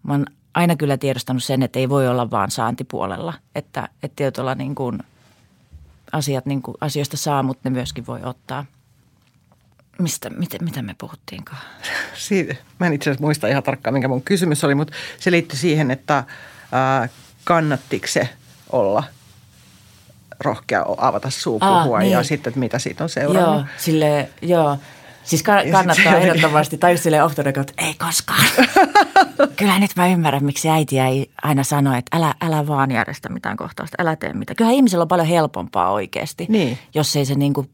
mä 0.03 0.13
oon 0.13 0.25
aina 0.53 0.75
kyllä 0.75 0.97
tiedostanut 0.97 1.43
sen, 1.43 1.63
että 1.63 1.79
ei 1.79 1.89
voi 1.89 2.07
olla 2.07 2.31
vaan 2.31 2.51
saantipuolella. 2.51 3.33
Että, 3.55 3.89
että 4.03 4.15
tietyllä 4.15 4.55
niin 4.55 4.75
kuin 4.75 4.99
asiat, 6.11 6.45
niin 6.45 6.61
kuin 6.61 6.77
asioista 6.81 7.17
saa, 7.17 7.43
mutta 7.43 7.69
ne 7.69 7.73
myöskin 7.73 8.07
voi 8.07 8.23
ottaa. 8.23 8.65
Mistä, 9.99 10.29
mitä, 10.29 10.57
mitä 10.61 10.81
me 10.81 10.95
puhuttiinkaan? 10.97 11.61
Siitä, 12.27 12.55
mä 12.79 12.87
en 12.87 12.93
itse 12.93 13.09
asiassa 13.09 13.25
muista 13.25 13.47
ihan 13.47 13.63
tarkkaan, 13.63 13.93
minkä 13.93 14.07
mun 14.07 14.21
kysymys 14.21 14.63
oli, 14.63 14.75
mutta 14.75 14.93
se 15.19 15.31
liittyi 15.31 15.59
siihen, 15.59 15.91
että 15.91 16.23
ää, 16.71 17.09
kannattiko 17.43 18.07
se 18.07 18.29
olla 18.71 19.03
rohkea 20.39 20.85
avata 20.97 21.29
suu 21.29 21.59
puhua 21.59 21.97
Aa, 21.97 21.99
niin. 21.99 22.11
ja 22.11 22.23
sitten, 22.23 22.51
että 22.51 22.59
mitä 22.59 22.79
siitä 22.79 23.03
on 23.03 23.09
seurannut. 23.09 23.55
Joo, 23.55 23.65
sille, 23.77 24.29
joo. 24.41 24.77
Siis 25.27 25.43
kannattaa 25.43 26.15
ehdottomasti, 26.15 26.77
tai 26.77 26.97
silleen 26.97 27.23
off 27.23 27.37
record, 27.37 27.69
ei 27.77 27.93
koskaan. 27.93 28.45
Kyllä 29.59 29.79
nyt 29.79 29.91
mä 29.95 30.07
ymmärrän, 30.07 30.45
miksi 30.45 30.69
äiti 30.69 30.99
ei 30.99 31.31
aina 31.43 31.63
sano, 31.63 31.97
että 31.97 32.17
älä, 32.17 32.33
älä 32.41 32.67
vaan 32.67 32.91
järjestä 32.91 33.29
mitään 33.29 33.57
kohtausta, 33.57 33.95
älä 33.99 34.15
tee 34.15 34.33
mitään. 34.33 34.55
Kyllä 34.55 34.71
ihmisellä 34.71 35.01
on 35.01 35.07
paljon 35.07 35.27
helpompaa 35.27 35.91
oikeasti, 35.91 36.45
niin. 36.49 36.77
jos 36.93 37.15
ei 37.15 37.25
se 37.25 37.35
niin 37.35 37.53
kuin, 37.53 37.69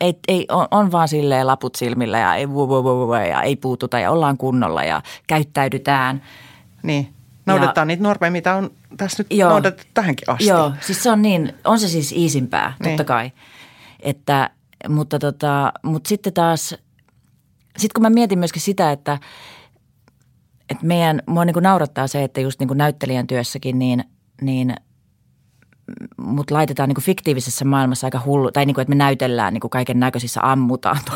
ei, 0.00 0.14
ei, 0.28 0.46
on, 0.50 0.68
on 0.70 0.92
vaan 0.92 1.08
silleen 1.08 1.46
laput 1.46 1.74
silmillä 1.74 2.18
ja 2.18 2.34
ei, 2.34 2.50
vu, 2.50 2.68
vu, 2.68 2.84
vu, 2.84 3.06
vu, 3.06 3.14
ja 3.14 3.42
ei 3.42 3.56
puututa 3.56 3.98
ja 3.98 4.10
ollaan 4.10 4.36
kunnolla 4.36 4.84
ja 4.84 5.02
käyttäydytään. 5.26 6.22
Niin, 6.82 7.12
noudatetaan 7.46 7.84
ja, 7.84 7.88
niitä 7.88 8.02
normeja, 8.02 8.30
mitä 8.30 8.54
on 8.54 8.70
tässä 8.96 9.22
nyt 9.22 9.26
joo, 9.30 9.50
noudatettu 9.50 9.84
tähänkin 9.94 10.30
asti. 10.30 10.46
Joo, 10.46 10.72
siis 10.80 11.02
se 11.02 11.10
on 11.10 11.22
niin, 11.22 11.52
on 11.64 11.78
se 11.78 11.88
siis 11.88 12.12
iisimpää, 12.12 12.74
niin. 12.80 12.90
totta 12.90 13.04
kai. 13.04 13.32
Että, 14.00 14.50
mutta, 14.88 15.18
tota, 15.18 15.72
mutta 15.82 16.08
sitten 16.08 16.32
taas, 16.32 16.70
sitten 17.78 17.94
kun 17.94 18.02
mä 18.02 18.10
mietin 18.10 18.38
myöskin 18.38 18.62
sitä, 18.62 18.92
että– 18.92 19.18
että 20.72 20.86
meidän, 20.86 21.22
mua 21.26 21.44
niin 21.44 21.54
kuin 21.54 21.62
naurattaa 21.62 22.06
se, 22.06 22.24
että 22.24 22.40
just 22.40 22.60
niin 22.60 22.68
kuin 22.68 22.78
näyttelijän 22.78 23.26
työssäkin 23.26 23.78
niin, 23.78 24.04
niin 24.40 24.74
mut 26.16 26.50
laitetaan 26.50 26.88
niin 26.88 26.94
kuin 26.94 27.04
fiktiivisessä 27.04 27.64
maailmassa 27.64 28.06
aika 28.06 28.22
hullu, 28.26 28.52
tai 28.52 28.66
niin 28.66 28.74
kuin, 28.74 28.82
että 28.82 28.90
me 28.90 28.94
näytellään 28.94 29.52
niin 29.52 29.60
kuin 29.60 29.70
kaiken 29.70 30.00
näköisissä, 30.00 30.40
ammutaan 30.42 30.98
to, 31.06 31.12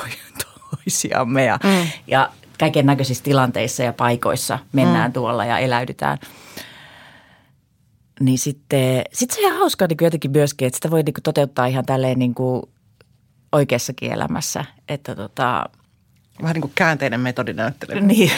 toisiamme 0.77 1.45
ja, 1.45 1.59
mm. 1.65 1.89
ja 2.07 2.31
kaiken 2.59 2.87
näköisissä 2.87 3.25
tilanteissa 3.25 3.83
ja 3.83 3.93
paikoissa 3.93 4.59
mennään 4.73 5.11
mm. 5.11 5.13
tuolla 5.13 5.45
ja 5.45 5.59
eläydytään. 5.59 6.19
Niin 8.21 8.39
sitten 8.39 9.03
sit 9.13 9.31
se 9.31 9.41
on 9.41 9.47
ihan 9.47 9.59
hauskaa 9.59 9.89
niin 9.89 9.99
jotenkin 10.01 10.31
myöskin, 10.31 10.67
että 10.67 10.77
sitä 10.77 10.91
voi 10.91 11.03
niin 11.03 11.15
toteuttaa 11.23 11.67
ihan 11.67 11.87
tälleen 11.87 12.19
niin 12.19 12.35
kuin 12.35 12.63
oikeassakin 13.53 14.13
elämässä. 14.13 14.65
Että 14.89 15.15
tota, 15.15 15.65
Vähän 16.43 16.55
niin 16.55 16.63
kuin 16.63 16.73
käänteinen 16.75 17.21
metodi 17.21 17.53
näyttely. 17.53 18.01
Niin, 18.01 18.31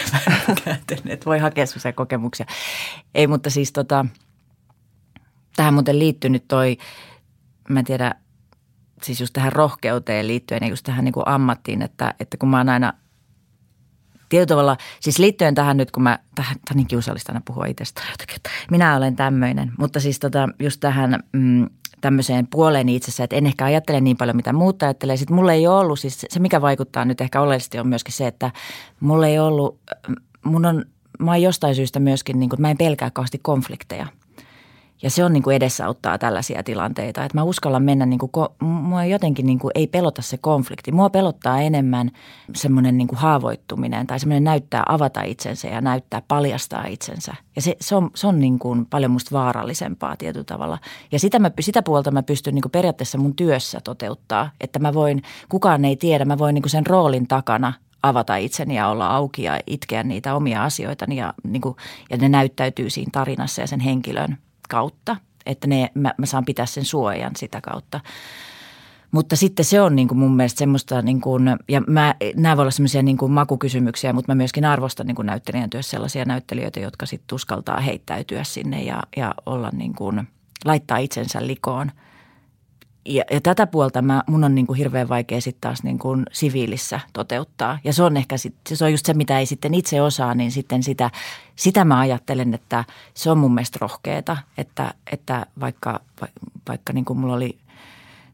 käänteinen, 0.64 1.12
että 1.12 1.26
voi 1.26 1.38
hakea 1.38 1.66
sellaisia 1.66 1.92
kokemuksia. 1.92 2.46
Ei, 3.14 3.26
mutta 3.26 3.50
siis 3.50 3.72
tota, 3.72 4.06
tähän 5.56 5.74
muuten 5.74 5.98
liittyy 5.98 6.30
nyt 6.30 6.44
toi, 6.48 6.76
mä 7.68 7.78
en 7.78 7.84
tiedä, 7.84 8.14
siis 9.02 9.20
just 9.20 9.32
tähän 9.32 9.52
rohkeuteen 9.52 10.26
liittyen 10.28 10.60
ja 10.62 10.68
just 10.68 10.84
tähän 10.84 11.04
niin 11.04 11.12
kuin 11.12 11.28
ammattiin, 11.28 11.82
että, 11.82 12.14
että 12.20 12.36
kun 12.36 12.48
mä 12.48 12.56
oon 12.56 12.68
aina 12.68 12.92
tietyllä 14.28 14.46
tavalla, 14.46 14.76
siis 15.00 15.18
liittyen 15.18 15.54
tähän 15.54 15.76
nyt, 15.76 15.90
kun 15.90 16.02
mä, 16.02 16.18
tähän, 16.34 16.54
tämä 16.54 16.74
on 16.74 16.76
niin 16.76 16.86
kiusallista 16.86 17.32
aina 17.32 17.42
puhua 17.44 17.66
itsestään 17.66 18.08
jotenkin, 18.10 18.52
minä 18.70 18.96
olen 18.96 19.16
tämmöinen, 19.16 19.72
mutta 19.78 20.00
siis 20.00 20.18
tota, 20.18 20.48
just 20.58 20.80
tähän 20.80 21.20
mm, 21.32 21.66
tämmöiseen 22.00 22.46
puoleen 22.46 22.88
itsessä, 22.88 23.24
että 23.24 23.36
en 23.36 23.46
ehkä 23.46 23.64
ajattele 23.64 24.00
niin 24.00 24.16
paljon, 24.16 24.36
mitä 24.36 24.52
muut 24.52 24.82
ajattelee. 24.82 25.16
Sitten 25.16 25.36
mulla 25.36 25.52
ei 25.52 25.66
ollut, 25.66 25.98
siis 25.98 26.26
se 26.28 26.40
mikä 26.40 26.60
vaikuttaa 26.60 27.04
nyt 27.04 27.20
ehkä 27.20 27.40
oleellisesti 27.40 27.78
on 27.78 27.88
myöskin 27.88 28.14
se, 28.14 28.26
että 28.26 28.50
mulla 29.00 29.26
ei 29.26 29.38
ollut, 29.38 29.80
mun 30.44 30.66
on, 30.66 30.84
mä 31.18 31.30
oon 31.30 31.42
jostain 31.42 31.74
syystä 31.74 32.00
myöskin, 32.00 32.40
niin 32.40 32.50
että 32.52 32.62
mä 32.62 32.70
en 32.70 32.78
pelkää 32.78 33.10
kauheasti 33.10 33.38
konflikteja– 33.42 34.06
ja 35.02 35.10
se 35.10 35.24
on 35.24 35.32
niin 35.32 35.42
kuin 35.42 35.56
edesauttaa 35.56 36.18
tällaisia 36.18 36.62
tilanteita, 36.62 37.24
että 37.24 37.38
mä 37.38 37.42
uskallan 37.42 37.82
mennä, 37.82 38.06
niin 38.06 38.18
kuin, 38.18 38.30
mua 38.62 39.04
jotenkin 39.04 39.46
niin 39.46 39.58
kuin 39.58 39.72
ei 39.74 39.86
pelota 39.86 40.22
se 40.22 40.38
konflikti. 40.38 40.92
Mua 40.92 41.10
pelottaa 41.10 41.60
enemmän 41.60 42.10
semmoinen 42.54 42.98
niin 42.98 43.08
kuin 43.08 43.18
haavoittuminen 43.18 44.06
tai 44.06 44.20
semmoinen 44.20 44.44
näyttää 44.44 44.82
avata 44.88 45.22
itsensä 45.22 45.68
ja 45.68 45.80
näyttää 45.80 46.22
paljastaa 46.28 46.86
itsensä. 46.86 47.34
Ja 47.56 47.62
se, 47.62 47.76
se 47.80 47.96
on, 47.96 48.10
se 48.14 48.26
on 48.26 48.40
niin 48.40 48.58
kuin 48.58 48.86
paljon 48.86 49.10
musta 49.10 49.30
vaarallisempaa 49.32 50.16
tietyllä 50.16 50.44
tavalla. 50.44 50.78
Ja 51.12 51.18
sitä, 51.18 51.38
mä, 51.38 51.50
sitä 51.60 51.82
puolta 51.82 52.10
mä 52.10 52.22
pystyn 52.22 52.54
niin 52.54 52.62
kuin 52.62 52.72
periaatteessa 52.72 53.18
mun 53.18 53.36
työssä 53.36 53.80
toteuttaa, 53.84 54.50
että 54.60 54.78
mä 54.78 54.94
voin, 54.94 55.22
kukaan 55.48 55.84
ei 55.84 55.96
tiedä, 55.96 56.24
mä 56.24 56.38
voin 56.38 56.54
niin 56.54 56.62
kuin 56.62 56.70
sen 56.70 56.86
roolin 56.86 57.28
takana 57.28 57.72
avata 58.02 58.36
itseni 58.36 58.76
ja 58.76 58.88
olla 58.88 59.06
auki 59.06 59.42
ja 59.42 59.60
itkeä 59.66 60.02
niitä 60.02 60.34
omia 60.34 60.64
asioitani 60.64 61.16
ja, 61.16 61.34
niin 61.44 61.60
kuin, 61.60 61.76
ja 62.10 62.16
ne 62.16 62.28
näyttäytyy 62.28 62.90
siinä 62.90 63.10
tarinassa 63.12 63.60
ja 63.60 63.66
sen 63.66 63.80
henkilön 63.80 64.38
kautta, 64.68 65.16
että 65.46 65.66
ne, 65.66 65.90
mä, 65.94 66.14
mä 66.18 66.26
saan 66.26 66.44
pitää 66.44 66.66
sen 66.66 66.84
suojan 66.84 67.32
sitä 67.36 67.60
kautta. 67.60 68.00
Mutta 69.10 69.36
sitten 69.36 69.64
se 69.64 69.80
on 69.80 69.96
niin 69.96 70.08
kuin 70.08 70.18
mun 70.18 70.36
mielestä 70.36 70.58
semmoista, 70.58 71.02
niin 71.02 71.20
kuin, 71.20 71.56
ja 71.68 71.80
mä, 71.86 72.14
nämä 72.36 72.56
voi 72.56 72.62
olla 72.62 72.70
semmoisia 72.70 73.02
niin 73.02 73.16
kuin 73.16 73.32
makukysymyksiä, 73.32 74.12
mutta 74.12 74.32
mä 74.32 74.36
myöskin 74.36 74.64
arvostan 74.64 75.06
niin 75.06 75.14
kuin 75.14 75.26
näyttelijän 75.26 75.70
työssä 75.70 75.90
sellaisia 75.90 76.24
näyttelijöitä, 76.24 76.80
jotka 76.80 77.06
sitten 77.06 77.36
uskaltaa 77.36 77.80
heittäytyä 77.80 78.44
sinne 78.44 78.82
ja, 78.82 79.02
ja 79.16 79.34
olla 79.46 79.70
niin 79.72 79.94
kuin, 79.94 80.28
laittaa 80.64 80.98
itsensä 80.98 81.46
likoon– 81.46 81.92
ja, 83.04 83.24
ja 83.30 83.40
tätä 83.40 83.66
puolta 83.66 84.02
mä, 84.02 84.22
mun 84.26 84.44
on 84.44 84.54
niin 84.54 84.66
kuin 84.66 84.76
hirveän 84.76 85.08
vaikea 85.08 85.40
sitten 85.40 85.60
taas 85.60 85.82
niin 85.82 85.98
kuin 85.98 86.26
siviilissä 86.32 87.00
toteuttaa. 87.12 87.78
Ja 87.84 87.92
se 87.92 88.02
on 88.02 88.16
ehkä 88.16 88.36
sit, 88.36 88.54
se 88.68 88.84
on 88.84 88.90
just 88.90 89.06
se, 89.06 89.14
mitä 89.14 89.38
ei 89.38 89.46
sitten 89.46 89.74
itse 89.74 90.02
osaa, 90.02 90.34
niin 90.34 90.50
sitten 90.50 90.82
sitä, 90.82 91.10
sitä 91.56 91.84
mä 91.84 91.98
ajattelen, 91.98 92.54
että 92.54 92.84
se 93.14 93.30
on 93.30 93.38
mun 93.38 93.54
mielestä 93.54 93.78
rohkeeta. 93.80 94.36
Että, 94.58 94.94
että 95.12 95.46
vaikka, 95.60 96.00
vaikka 96.68 96.92
niin 96.92 97.04
kuin 97.04 97.18
mulla 97.18 97.34
oli 97.34 97.58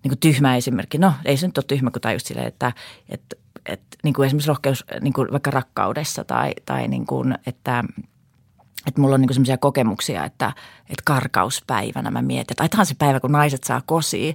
niin 0.03 0.11
kuin 0.11 0.19
tyhmä 0.19 0.57
esimerkki, 0.57 0.99
no 0.99 1.13
ei 1.25 1.37
se 1.37 1.47
nyt 1.47 1.59
ole 1.59 1.65
tyhmä, 1.69 1.91
kun 1.91 2.03
tai 2.03 2.15
just 2.15 2.27
silleen, 2.27 2.49
että, 2.49 2.73
että, 3.09 3.37
että 3.67 3.97
niin 4.03 4.15
kuin 4.15 4.27
esimerkiksi 4.27 4.49
rohkeus 4.49 4.85
niin 5.01 5.13
kuin 5.13 5.33
vaikka 5.33 5.51
rakkaudessa 5.51 6.25
tai, 6.25 6.53
tai 6.67 6.89
niin 6.89 7.07
kuin, 7.07 7.39
että– 7.47 7.85
että 8.87 9.01
mulla 9.01 9.15
on 9.15 9.21
niinku 9.21 9.35
semmoisia 9.35 9.59
kokemuksia, 9.59 10.25
että, 10.25 10.53
että 10.81 11.03
karkauspäivänä 11.05 12.11
mä 12.11 12.23
mietin, 12.23 12.65
että 12.65 12.79
on 12.79 12.87
se 12.87 12.95
päivä, 12.95 13.21
kun 13.21 13.33
naiset 13.33 13.65
saa 13.65 13.83
kosia. 13.87 14.35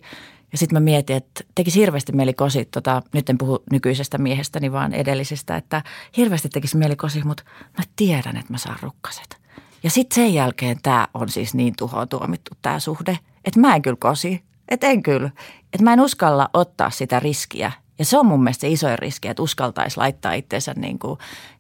Ja 0.52 0.58
sitten 0.58 0.76
mä 0.76 0.80
mietin, 0.80 1.16
että 1.16 1.44
tekisi 1.56 1.80
hirveästi 1.80 2.12
mieli 2.12 2.34
kosi, 2.34 2.66
tota, 2.66 3.02
nyt 3.14 3.30
en 3.30 3.38
puhu 3.38 3.64
nykyisestä 3.72 4.18
miehestäni, 4.18 4.72
vaan 4.72 4.94
edellisestä, 4.94 5.56
että 5.56 5.82
hirveästi 6.18 6.50
tekisi 6.50 6.78
mieli 6.78 6.96
kosi, 6.96 7.24
mutta 7.24 7.44
mä 7.78 7.84
tiedän, 7.96 8.38
että 8.38 8.54
mä 8.54 8.58
saan 8.58 8.80
rukkaset. 8.82 9.38
Ja 9.84 9.90
sitten 9.90 10.16
sen 10.16 10.34
jälkeen 10.34 10.78
tämä 10.84 11.08
on 11.14 11.30
siis 11.30 11.54
niin 11.54 11.74
tuhoon 11.78 12.08
tuomittu 12.08 12.52
tämä 12.62 12.80
suhde, 12.80 13.20
että 13.46 13.60
mä 13.60 13.76
en 13.76 13.82
kyllä 13.82 13.98
kosi, 14.00 14.44
että 14.70 14.88
en 14.88 15.04
kyllä. 15.04 15.30
Että 15.74 15.84
mä 15.84 15.94
en 15.94 16.02
uskalla 16.02 16.50
ottaa 16.54 16.90
sitä 16.90 17.20
riskiä. 17.20 17.72
Ja 18.00 18.06
se 18.06 18.18
on 18.18 18.26
mun 18.26 18.44
mielestä 18.44 18.62
se 18.62 18.70
isoin 18.70 19.00
riski, 19.00 19.28
että 19.28 19.44
uskaltaisi 19.44 19.98
laittaa 19.98 20.34
itsensä 20.34 20.74
niin 20.74 21.00
kuin 21.00 21.20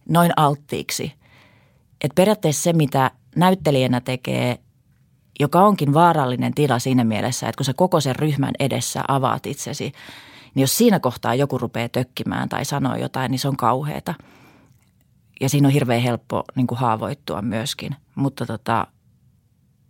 noin 0.10 0.32
alttiiksi– 0.36 1.14
että 2.02 2.16
periaatteessa 2.16 2.64
se, 2.64 2.74
mitä 2.74 3.12
näyttelijänä 3.36 4.02
tekee, 4.02 4.60
joka 5.40 5.62
onkin 5.62 5.94
vaarallinen 5.94 6.54
tila 6.54 6.80
siinä 6.80 7.04
mielessä, 7.04 7.50
että 7.50 7.58
kun 7.58 7.66
sä 7.66 7.74
koko 7.74 8.02
sen 8.02 8.16
ryhmän 8.16 8.54
edessä 8.60 9.04
avaat 9.08 9.46
itsesi, 9.46 9.92
niin 10.56 10.62
jos 10.62 10.78
siinä 10.78 11.00
kohtaa 11.00 11.36
joku 11.36 11.58
rupeaa 11.58 11.90
tökkimään 11.90 12.50
tai 12.50 12.66
sanoo 12.66 12.96
jotain, 12.96 13.32
niin 13.32 13.40
se 13.40 13.48
on 13.48 13.58
kauheata. 13.58 14.14
Ja 15.42 15.50
siinä 15.50 15.68
on 15.68 15.74
hirveän 15.74 16.02
helppo 16.02 16.44
niin 16.56 16.68
kuin 16.68 16.80
haavoittua 16.80 17.42
myöskin. 17.42 17.96
Mutta 18.16 18.46
tota, 18.46 18.88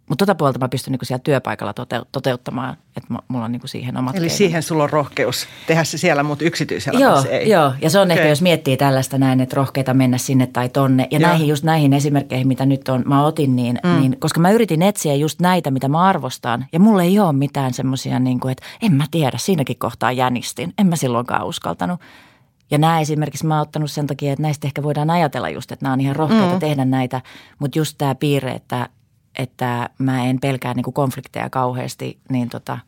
mutta 0.10 0.26
tota 0.26 0.36
puolta 0.36 0.60
mä 0.60 0.70
pystyn 0.70 0.92
niinku 0.92 1.06
siellä 1.06 1.22
työpaikalla 1.24 1.74
toteuttamaan, 2.12 2.78
että 2.98 3.14
mulla 3.28 3.46
on 3.46 3.52
niinku 3.52 3.68
siihen 3.68 3.98
omat 3.98 4.16
Eli 4.16 4.22
keinot. 4.22 4.38
siihen 4.38 4.64
sulla 4.64 4.84
on 4.84 4.90
rohkeus 4.90 5.48
tehdä 5.68 5.84
se 5.84 5.98
siellä, 5.98 6.24
mutta 6.24 6.46
yksityisellä 6.46 7.00
joo, 7.00 7.24
ei. 7.30 7.50
Joo, 7.50 7.74
ja 7.82 7.90
se 7.90 8.00
on 8.00 8.08
okay. 8.08 8.18
ehkä, 8.18 8.30
jos 8.30 8.42
miettii 8.42 8.78
tällaista 8.78 9.18
näin, 9.18 9.42
että 9.42 9.56
rohkeita 9.56 9.94
mennä 9.94 10.18
sinne 10.18 10.48
tai 10.48 10.70
tonne. 10.70 11.08
Ja 11.12 11.20
joo. 11.20 11.30
näihin 11.30 11.48
just 11.48 11.64
näihin 11.64 11.94
esimerkkeihin, 11.94 12.48
mitä 12.48 12.66
nyt 12.66 12.90
on, 12.90 13.04
mä 13.06 13.26
otin, 13.26 13.56
niin, 13.56 13.80
mm. 13.84 14.00
niin, 14.00 14.20
koska 14.20 14.40
mä 14.40 14.52
yritin 14.52 14.82
etsiä 14.82 15.16
just 15.16 15.42
näitä, 15.42 15.72
mitä 15.72 15.88
mä 15.88 16.02
arvostan. 16.04 16.66
Ja 16.74 16.80
mulla 16.80 17.04
ei 17.04 17.20
ole 17.20 17.34
mitään 17.34 17.74
semmoisia, 17.74 18.20
niin 18.20 18.40
kuin, 18.40 18.52
että 18.52 18.64
en 18.82 18.94
mä 18.94 19.06
tiedä, 19.12 19.38
siinäkin 19.38 19.80
kohtaa 19.80 20.12
jänistin. 20.12 20.74
En 20.78 20.88
mä 20.88 20.96
silloinkaan 20.96 21.46
uskaltanut. 21.46 22.00
Ja 22.72 22.78
nämä 22.78 23.00
esimerkiksi 23.00 23.46
mä 23.46 23.54
oon 23.54 23.62
ottanut 23.62 23.92
sen 23.92 24.08
takia, 24.08 24.34
että 24.34 24.44
näistä 24.44 24.68
ehkä 24.68 24.84
voidaan 24.84 25.10
ajatella 25.10 25.50
just, 25.50 25.72
että 25.72 25.86
nämä 25.86 25.94
on 25.94 26.02
ihan 26.02 26.16
rohkeita 26.16 26.54
mm. 26.54 26.60
tehdä 26.60 26.86
näitä. 26.86 27.22
Mutta 27.60 27.80
just 27.80 27.96
tämä 27.98 28.16
piirre, 28.16 28.52
että 28.52 28.90
että 29.40 29.90
mä 29.98 30.26
en 30.26 30.40
pelkää 30.40 30.74
niin 30.74 30.84
kuin 30.84 30.94
konflikteja 30.94 31.50
kauheasti, 31.50 32.18
niin 32.30 32.50
tota, 32.50 32.80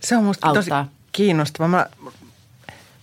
Se 0.00 0.16
on 0.16 0.24
musta 0.24 0.46
auttaa. 0.46 0.84
tosi 0.84 0.96
kiinnostava. 1.12 1.68
Mä 1.68 1.86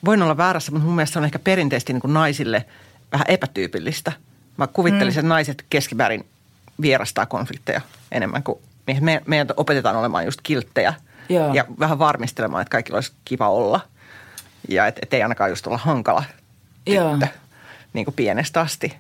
voin 0.06 0.22
olla 0.22 0.38
väärässä, 0.38 0.72
mutta 0.72 0.86
mun 0.86 0.96
mielestä 0.96 1.14
se 1.14 1.20
on 1.20 1.26
ehkä 1.26 1.40
perinteisesti 1.40 1.94
niin 1.94 2.02
kuin 2.02 2.14
naisille 2.14 2.66
vähän 3.12 3.26
epätyypillistä. 3.28 4.12
Mä 4.58 4.68
kuvittelisin, 4.68 5.20
mm. 5.20 5.26
että 5.26 5.34
naiset 5.34 5.66
keskimäärin 5.70 6.26
vierastaa 6.82 7.26
konflikteja 7.26 7.82
enemmän 8.12 8.44
kuin 8.44 8.60
miehet. 8.88 9.04
Me, 9.04 9.22
meidän 9.26 9.48
opetetaan 9.58 9.96
olemaan 9.96 10.26
just 10.26 10.40
kilttejä 10.44 10.94
Joo. 11.30 11.54
ja 11.54 11.66
vähän 11.80 12.00
varmistelemaan, 12.00 12.62
että 12.62 12.72
kaikilla 12.72 12.98
olisi 12.98 13.12
kiva 13.26 13.50
olla. 13.50 13.80
Ja 14.70 14.88
että 14.88 15.00
et 15.04 15.14
ei 15.14 15.24
ainakaan 15.24 15.50
just 15.50 15.68
olla 15.68 15.78
hankala 15.78 16.24
tyttö 16.86 17.02
Joo. 17.02 17.18
niin 17.94 18.06
kuin 18.06 18.16
pienestä 18.16 18.62
asti. 18.62 18.94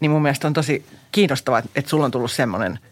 Niin 0.00 0.10
mun 0.10 0.22
mielestä 0.22 0.46
on 0.46 0.52
tosi 0.52 0.86
kiinnostavaa, 1.12 1.58
että, 1.58 1.70
että 1.76 1.88
sulla 1.88 2.04
on 2.04 2.10
tullut 2.10 2.32
semmoinen– 2.32 2.78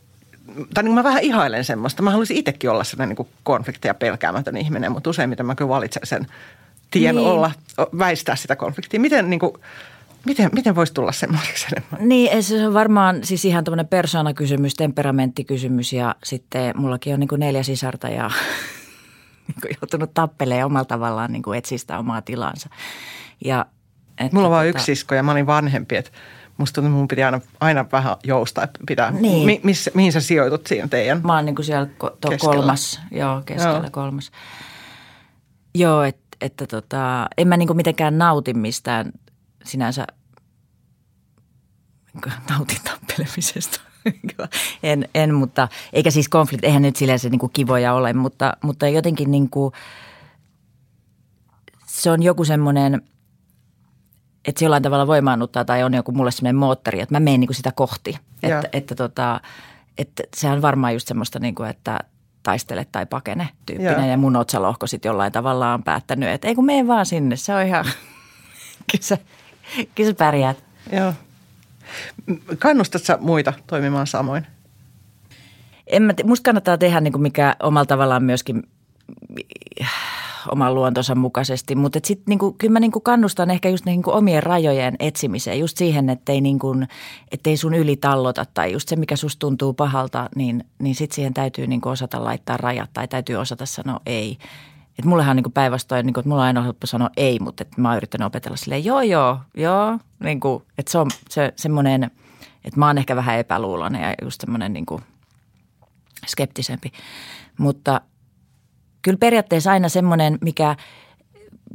tai 0.74 0.84
niin 0.84 0.95
mä 0.95 1.05
vähän 1.05 1.22
ihailen 1.22 1.64
semmoista. 1.64 2.03
Mä 2.03 2.11
haluaisin 2.11 2.36
itsekin 2.36 2.70
olla 2.70 2.84
sellainen 2.84 3.16
niin 3.18 3.28
konflikteja 3.43 3.95
pelkäämätön 3.95 4.57
ihminen, 4.57 4.93
mutta 4.93 5.11
useimmiten 5.11 5.47
mä 5.47 5.55
kyllä 5.55 5.68
valitsen 5.68 6.03
sen 6.05 6.26
tien 6.90 7.16
niin. 7.16 7.26
olla, 7.26 7.51
väistää 7.99 8.36
sitä 8.36 8.57
konfliktia. 8.57 9.01
Miten, 9.01 9.30
niin 9.30 9.40
kuin, 9.40 9.53
miten, 10.24 10.51
miten 10.53 10.74
voisi 10.74 10.95
tulla 10.95 11.12
semmoiseksi 11.12 11.66
enemmän? 11.72 12.09
Niin, 12.09 12.43
se 12.43 12.66
on 12.66 12.74
varmaan 12.74 13.24
siis 13.24 13.45
ihan 13.45 13.64
tämmöinen 13.64 13.88
persoonakysymys, 13.88 14.74
temperamenttikysymys 14.74 15.93
ja 15.93 16.14
sitten 16.24 16.74
mullakin 16.76 17.14
on 17.14 17.20
niin 17.20 17.28
kuin 17.28 17.40
neljä 17.40 17.62
sisarta 17.62 18.09
ja 18.09 18.30
niin 19.49 19.61
kuin 19.62 19.76
joutunut 19.80 20.14
tappelemaan 20.14 20.66
omalla 20.66 20.84
tavallaan 20.84 21.32
niin 21.32 21.43
kuin 21.43 21.59
etsistä 21.59 21.99
omaa 21.99 22.22
tilansa. 22.22 22.68
Ja, 23.45 23.66
että 24.18 24.36
Mulla 24.36 24.49
on 24.49 24.53
vain 24.53 24.68
tota, 24.68 24.78
yksi 24.78 24.84
sisko 24.84 25.14
ja 25.14 25.22
mä 25.22 25.32
olin 25.32 25.47
vanhempi, 25.47 25.97
että– 25.97 26.11
musta 26.62 26.80
tuntuu, 26.80 26.98
mun 26.98 27.08
piti 27.08 27.22
aina, 27.22 27.40
aina 27.60 27.84
vähän 27.92 28.16
joustaa, 28.24 28.64
että 28.64 28.80
pitää, 28.86 29.10
niin. 29.10 29.46
mi, 29.46 29.60
missä, 29.64 29.90
mihin 29.94 30.12
sä 30.12 30.20
sijoitut 30.20 30.66
siinä 30.66 30.88
teidän 30.88 31.20
Mä 31.24 31.34
oon 31.34 31.44
niin 31.44 31.54
kuin 31.54 31.66
siellä 31.66 31.88
ko- 32.04 32.36
kolmas, 32.40 33.00
joo, 33.10 33.42
keskellä 33.46 33.78
joo. 33.78 33.90
kolmas. 33.90 34.30
Joo, 35.74 36.02
et, 36.02 36.18
että 36.40 36.66
tota, 36.66 37.26
en 37.38 37.48
mä 37.48 37.56
niin 37.56 37.66
kuin 37.66 37.76
mitenkään 37.76 38.18
nauti 38.18 38.54
mistään 38.54 39.12
sinänsä 39.64 40.06
nautin 42.50 42.78
tappelemisesta. 42.84 43.80
en, 44.82 45.08
en, 45.14 45.34
mutta 45.34 45.68
eikä 45.92 46.10
siis 46.10 46.28
konflikti, 46.28 46.66
eihän 46.66 46.82
nyt 46.82 46.96
silleen 46.96 47.18
se 47.18 47.28
niin 47.28 47.38
kuin 47.38 47.52
kivoja 47.52 47.94
ole, 47.94 48.12
mutta, 48.12 48.52
mutta 48.62 48.88
jotenkin 48.88 49.30
niin 49.30 49.50
kuin, 49.50 49.72
se 51.86 52.10
on 52.10 52.22
joku 52.22 52.44
semmoinen– 52.44 53.02
että 54.45 54.59
se 54.59 54.64
jollain 54.64 54.82
tavalla 54.82 55.07
voimaannuttaa 55.07 55.64
tai 55.64 55.82
on 55.82 55.95
joku 55.95 56.12
mulle 56.12 56.30
semmoinen 56.30 56.57
moottori, 56.57 57.01
että 57.01 57.14
mä 57.14 57.20
menen 57.20 57.40
niin 57.40 57.49
kuin 57.49 57.57
sitä 57.57 57.72
kohti. 57.72 58.18
Että, 58.43 58.68
että, 58.72 58.95
tota, 58.95 59.40
että 59.99 60.22
se 60.36 60.49
on 60.49 60.62
varmaan 60.62 60.93
just 60.93 61.09
semmoista, 61.09 61.38
niin 61.38 61.55
kuin, 61.55 61.70
että 61.70 62.01
taistele 62.43 62.86
tai 62.93 63.07
pakene 63.07 63.49
tyyppinen. 63.66 64.01
Ja, 64.01 64.07
ja 64.07 64.16
mun 64.16 64.36
otsalohko 64.36 64.86
sitten 64.86 65.11
jollain 65.11 65.32
tavalla 65.32 65.74
on 65.74 65.82
päättänyt, 65.82 66.28
että 66.28 66.49
ei 66.49 66.55
kun 66.55 66.66
mene 66.66 66.86
vaan 66.86 67.07
sinne, 67.07 67.36
se 67.36 67.55
on 67.55 67.66
ihan, 67.66 67.84
kyllä 68.90 69.05
sä, 69.05 69.18
kyllä 69.95 70.11
sä 70.11 70.14
pärjäät. 70.14 70.64
Joo. 70.93 71.14
Kannustatko 72.59 73.07
sä 73.07 73.18
muita 73.20 73.53
toimimaan 73.66 74.07
samoin? 74.07 74.47
en 75.86 76.03
mä, 76.03 76.14
musta 76.24 76.45
kannattaa 76.45 76.78
tehdä 76.78 77.01
niin 77.01 77.12
kuin 77.12 77.22
mikä 77.22 77.57
omalla 77.62 77.86
tavallaan 77.86 78.24
myöskin 78.24 78.62
oman 80.51 80.74
luontonsa 80.74 81.14
mukaisesti, 81.14 81.74
mutta 81.74 81.99
sitten 82.05 82.24
niinku, 82.28 82.53
kyllä 82.53 82.72
mä 82.72 82.80
niinku 82.80 83.01
kannustan 83.01 83.51
ehkä 83.51 83.68
just 83.68 83.84
niinku 83.84 84.11
omien 84.11 84.43
rajojen 84.43 84.97
etsimiseen, 84.99 85.59
just 85.59 85.76
siihen, 85.76 86.11
ettei, 86.11 86.40
niinku, 86.40 86.74
ettei 87.32 87.57
sun 87.57 87.74
yli 87.74 87.97
tallota 87.97 88.45
tai 88.55 88.72
just 88.72 88.88
se, 88.88 88.97
mikä 88.97 89.16
susta 89.16 89.38
tuntuu 89.38 89.72
pahalta, 89.72 90.28
niin, 90.34 90.64
niin 90.78 90.95
sitten 90.95 91.14
siihen 91.14 91.34
täytyy 91.34 91.66
niinku 91.66 91.88
osata 91.88 92.24
laittaa 92.24 92.57
rajat 92.57 92.90
tai 92.93 93.09
täytyy 93.09 93.36
osata 93.36 93.66
sanoa 93.66 94.01
ei. 94.07 94.38
Et 94.99 95.05
mullehan 95.05 95.36
niinku 95.36 95.51
päinvastoin, 95.51 96.07
niinku, 96.07 96.20
että 96.20 96.28
mulla 96.28 96.43
on 96.43 96.47
aina 96.47 96.62
helppo 96.62 96.86
sanoa 96.86 97.11
ei, 97.16 97.38
mutta 97.38 97.64
mä 97.76 97.88
oon 97.88 97.97
yrittänyt 97.97 98.26
opetella 98.26 98.57
silleen 98.57 98.84
joo, 98.84 99.03
joo, 99.03 99.38
joo. 99.57 99.99
Niinku, 100.20 100.62
että 100.78 100.93
se 100.93 100.99
on 100.99 101.11
se, 101.28 101.53
semmoinen, 101.57 102.11
että 102.64 102.80
mä 102.80 102.86
oon 102.86 102.99
ehkä 102.99 103.16
vähän 103.16 103.38
epäluuloinen 103.38 104.03
ja 104.03 104.14
just 104.22 104.40
semmoinen 104.40 104.72
niinku 104.72 105.01
skeptisempi. 106.26 106.93
Mutta– 107.59 108.01
kyllä 109.03 109.18
periaatteessa 109.18 109.70
aina 109.70 109.88
semmoinen, 109.88 110.38
mikä 110.40 110.76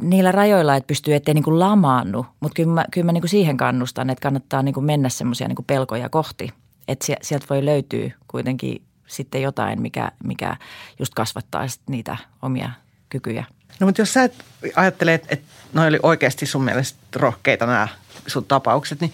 niillä 0.02 0.32
rajoilla, 0.32 0.76
että 0.76 0.88
pystyy 0.88 1.16
ettei 1.16 1.34
niin 1.34 1.44
kuin 1.44 1.60
lamaannu, 1.60 2.26
mutta 2.40 2.56
kyllä 2.56 2.74
mä, 2.74 2.86
kyllä 2.92 3.06
mä 3.06 3.12
niin 3.12 3.22
kuin 3.22 3.30
siihen 3.30 3.58
kannustan, 3.58 4.10
että 4.10 4.22
kannattaa 4.22 4.62
niin 4.62 4.74
kuin 4.74 4.86
mennä 4.86 5.10
semmoisia 5.10 5.48
niin 5.48 5.66
pelkoja 5.68 6.10
kohti, 6.10 6.54
että 6.88 7.06
sieltä 7.22 7.46
voi 7.50 7.66
löytyä 7.66 8.12
kuitenkin 8.28 8.82
sitten 9.08 9.42
jotain, 9.42 9.82
mikä, 9.82 10.12
mikä 10.24 10.56
just 11.00 11.14
kasvattaa 11.14 11.66
niitä 11.90 12.18
omia 12.42 12.70
kykyjä. 13.10 13.46
No 13.80 13.88
mutta 13.88 14.02
jos 14.02 14.14
sä 14.14 14.24
et 14.24 14.46
ajattelet, 14.76 15.26
että, 15.30 15.46
noi 15.74 15.88
oli 15.88 16.00
oikeasti 16.04 16.46
sun 16.46 16.64
mielestä 16.64 17.00
rohkeita 17.16 17.66
nämä 17.66 17.88
sun 18.28 18.46
tapaukset, 18.46 19.02
niin 19.02 19.14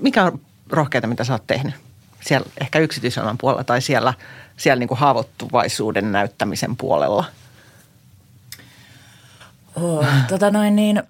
mikä 0.00 0.24
on 0.24 0.40
rohkeita, 0.70 1.06
mitä 1.06 1.24
sä 1.24 1.32
oot 1.32 1.46
tehnyt? 1.46 1.74
Siellä 2.20 2.50
ehkä 2.60 2.78
yksityiselämän 2.78 3.38
puolella 3.38 3.64
tai 3.64 3.82
siellä, 3.82 4.14
siellä 4.56 4.78
niin 4.78 4.88
kuin 4.88 4.98
haavoittuvaisuuden 4.98 6.12
näyttämisen 6.12 6.76
puolella– 6.76 7.24
Oh, 9.76 10.06
tota 10.28 10.50
noin 10.50 10.76
niin, 10.76 11.02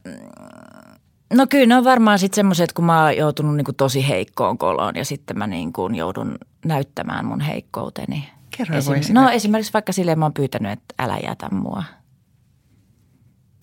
no 1.34 1.46
kyllä 1.46 1.66
ne 1.66 1.76
on 1.76 1.84
varmaan 1.84 2.18
sitten 2.18 2.36
semmoiset, 2.36 2.72
kun 2.72 2.84
mä 2.84 3.02
oon 3.02 3.16
joutunut 3.16 3.56
niin 3.56 3.64
kuin 3.64 3.76
tosi 3.76 4.08
heikkoon 4.08 4.58
koloon 4.58 4.96
ja 4.96 5.04
sitten 5.04 5.38
mä 5.38 5.46
niin 5.46 5.72
kuin 5.72 5.94
joudun 5.94 6.38
näyttämään 6.64 7.24
mun 7.26 7.40
heikkouteni. 7.40 8.28
Kerro 8.56 8.76
Esim- 8.76 9.12
No 9.12 9.30
esimerkiksi 9.30 9.72
vaikka 9.72 9.92
silleen 9.92 10.18
mä 10.18 10.24
oon 10.24 10.34
pyytänyt, 10.34 10.72
että 10.72 10.94
älä 10.98 11.18
jätä 11.26 11.48
mua. 11.52 11.84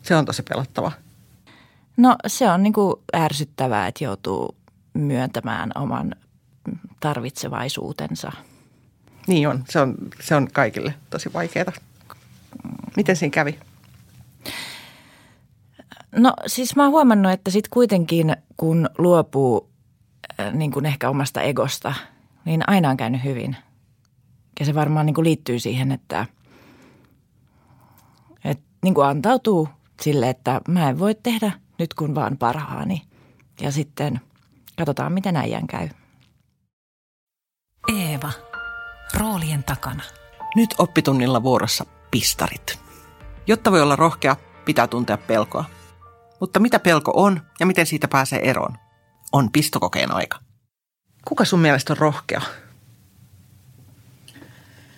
Se 0.03 0.15
on 0.15 0.25
tosi 0.25 0.43
pelottava. 0.43 0.91
No 1.97 2.15
se 2.27 2.51
on 2.51 2.63
niin 2.63 2.73
kuin 2.73 2.95
ärsyttävää, 3.15 3.87
että 3.87 4.03
joutuu 4.03 4.55
myöntämään 4.93 5.71
oman 5.75 6.15
tarvitsevaisuutensa. 6.99 8.31
Niin 9.27 9.47
on. 9.49 9.63
Se 9.69 9.79
on, 9.79 9.95
se 10.21 10.35
on 10.35 10.47
kaikille 10.53 10.93
tosi 11.09 11.33
vaikeaa. 11.33 11.71
Miten 12.95 13.15
siinä 13.15 13.31
kävi? 13.33 13.59
No 16.15 16.33
siis 16.47 16.75
mä 16.75 16.83
oon 16.83 16.91
huomannut, 16.91 17.31
että 17.31 17.51
sitten 17.51 17.69
kuitenkin 17.73 18.35
kun 18.57 18.89
luopuu 18.97 19.69
äh, 20.39 20.53
niin 20.53 20.71
kuin 20.71 20.85
ehkä 20.85 21.09
omasta 21.09 21.41
egosta, 21.41 21.93
niin 22.45 22.63
aina 22.67 22.89
on 22.89 22.97
käynyt 22.97 23.23
hyvin. 23.23 23.55
Ja 24.59 24.65
se 24.65 24.75
varmaan 24.75 25.05
niin 25.05 25.13
kuin 25.13 25.25
liittyy 25.25 25.59
siihen, 25.59 25.91
että, 25.91 26.25
että 28.45 28.63
niin 28.83 28.93
kuin 28.93 29.07
antautuu 29.07 29.69
sille, 30.01 30.29
että 30.29 30.61
mä 30.67 30.89
en 30.89 30.99
voi 30.99 31.15
tehdä 31.15 31.51
nyt 31.79 31.93
kun 31.93 32.15
vaan 32.15 32.37
parhaani. 32.37 33.01
Ja 33.61 33.71
sitten 33.71 34.21
katsotaan, 34.77 35.13
miten 35.13 35.35
äijän 35.35 35.67
käy. 35.67 35.89
Eeva, 37.97 38.31
roolien 39.13 39.63
takana. 39.63 40.03
Nyt 40.55 40.75
oppitunnilla 40.77 41.43
vuorossa 41.43 41.85
pistarit. 42.11 42.79
Jotta 43.47 43.71
voi 43.71 43.81
olla 43.81 43.95
rohkea, 43.95 44.35
pitää 44.65 44.87
tuntea 44.87 45.17
pelkoa– 45.17 45.65
mutta 46.39 46.59
mitä 46.59 46.79
pelko 46.79 47.11
on 47.15 47.41
ja 47.59 47.65
miten 47.65 47.85
siitä 47.85 48.07
pääsee 48.07 48.49
eroon? 48.49 48.77
On 49.31 49.51
pistokokeen 49.51 50.13
aika. 50.13 50.39
Kuka 51.27 51.45
sun 51.45 51.59
mielestä 51.59 51.93
on 51.93 51.97
rohkea? 51.97 52.41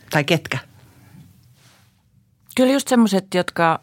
Tai 0.10 0.24
ketkä? 0.24 0.58
Kyllä 2.56 2.74
just 2.74 2.88
semmoiset, 2.88 3.34
jotka 3.34 3.80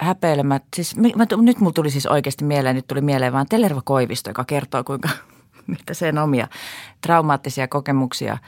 häpeilemät. 0.00 0.62
Siis, 0.76 0.96
mä, 0.96 1.26
nyt 1.36 1.60
mulla 1.60 1.72
tuli 1.72 1.90
siis 1.90 2.06
oikeasti 2.06 2.44
mieleen, 2.44 2.76
nyt 2.76 2.86
tuli 2.86 3.00
mieleen 3.00 3.32
vaan 3.32 3.46
Telerva 3.48 3.82
Koivisto, 3.84 4.30
joka 4.30 4.44
kertoo 4.44 4.84
kuinka, 4.84 5.08
mitä 5.66 5.94
sen 5.94 6.18
omia 6.18 6.48
traumaattisia 7.00 7.68
kokemuksia. 7.68 8.38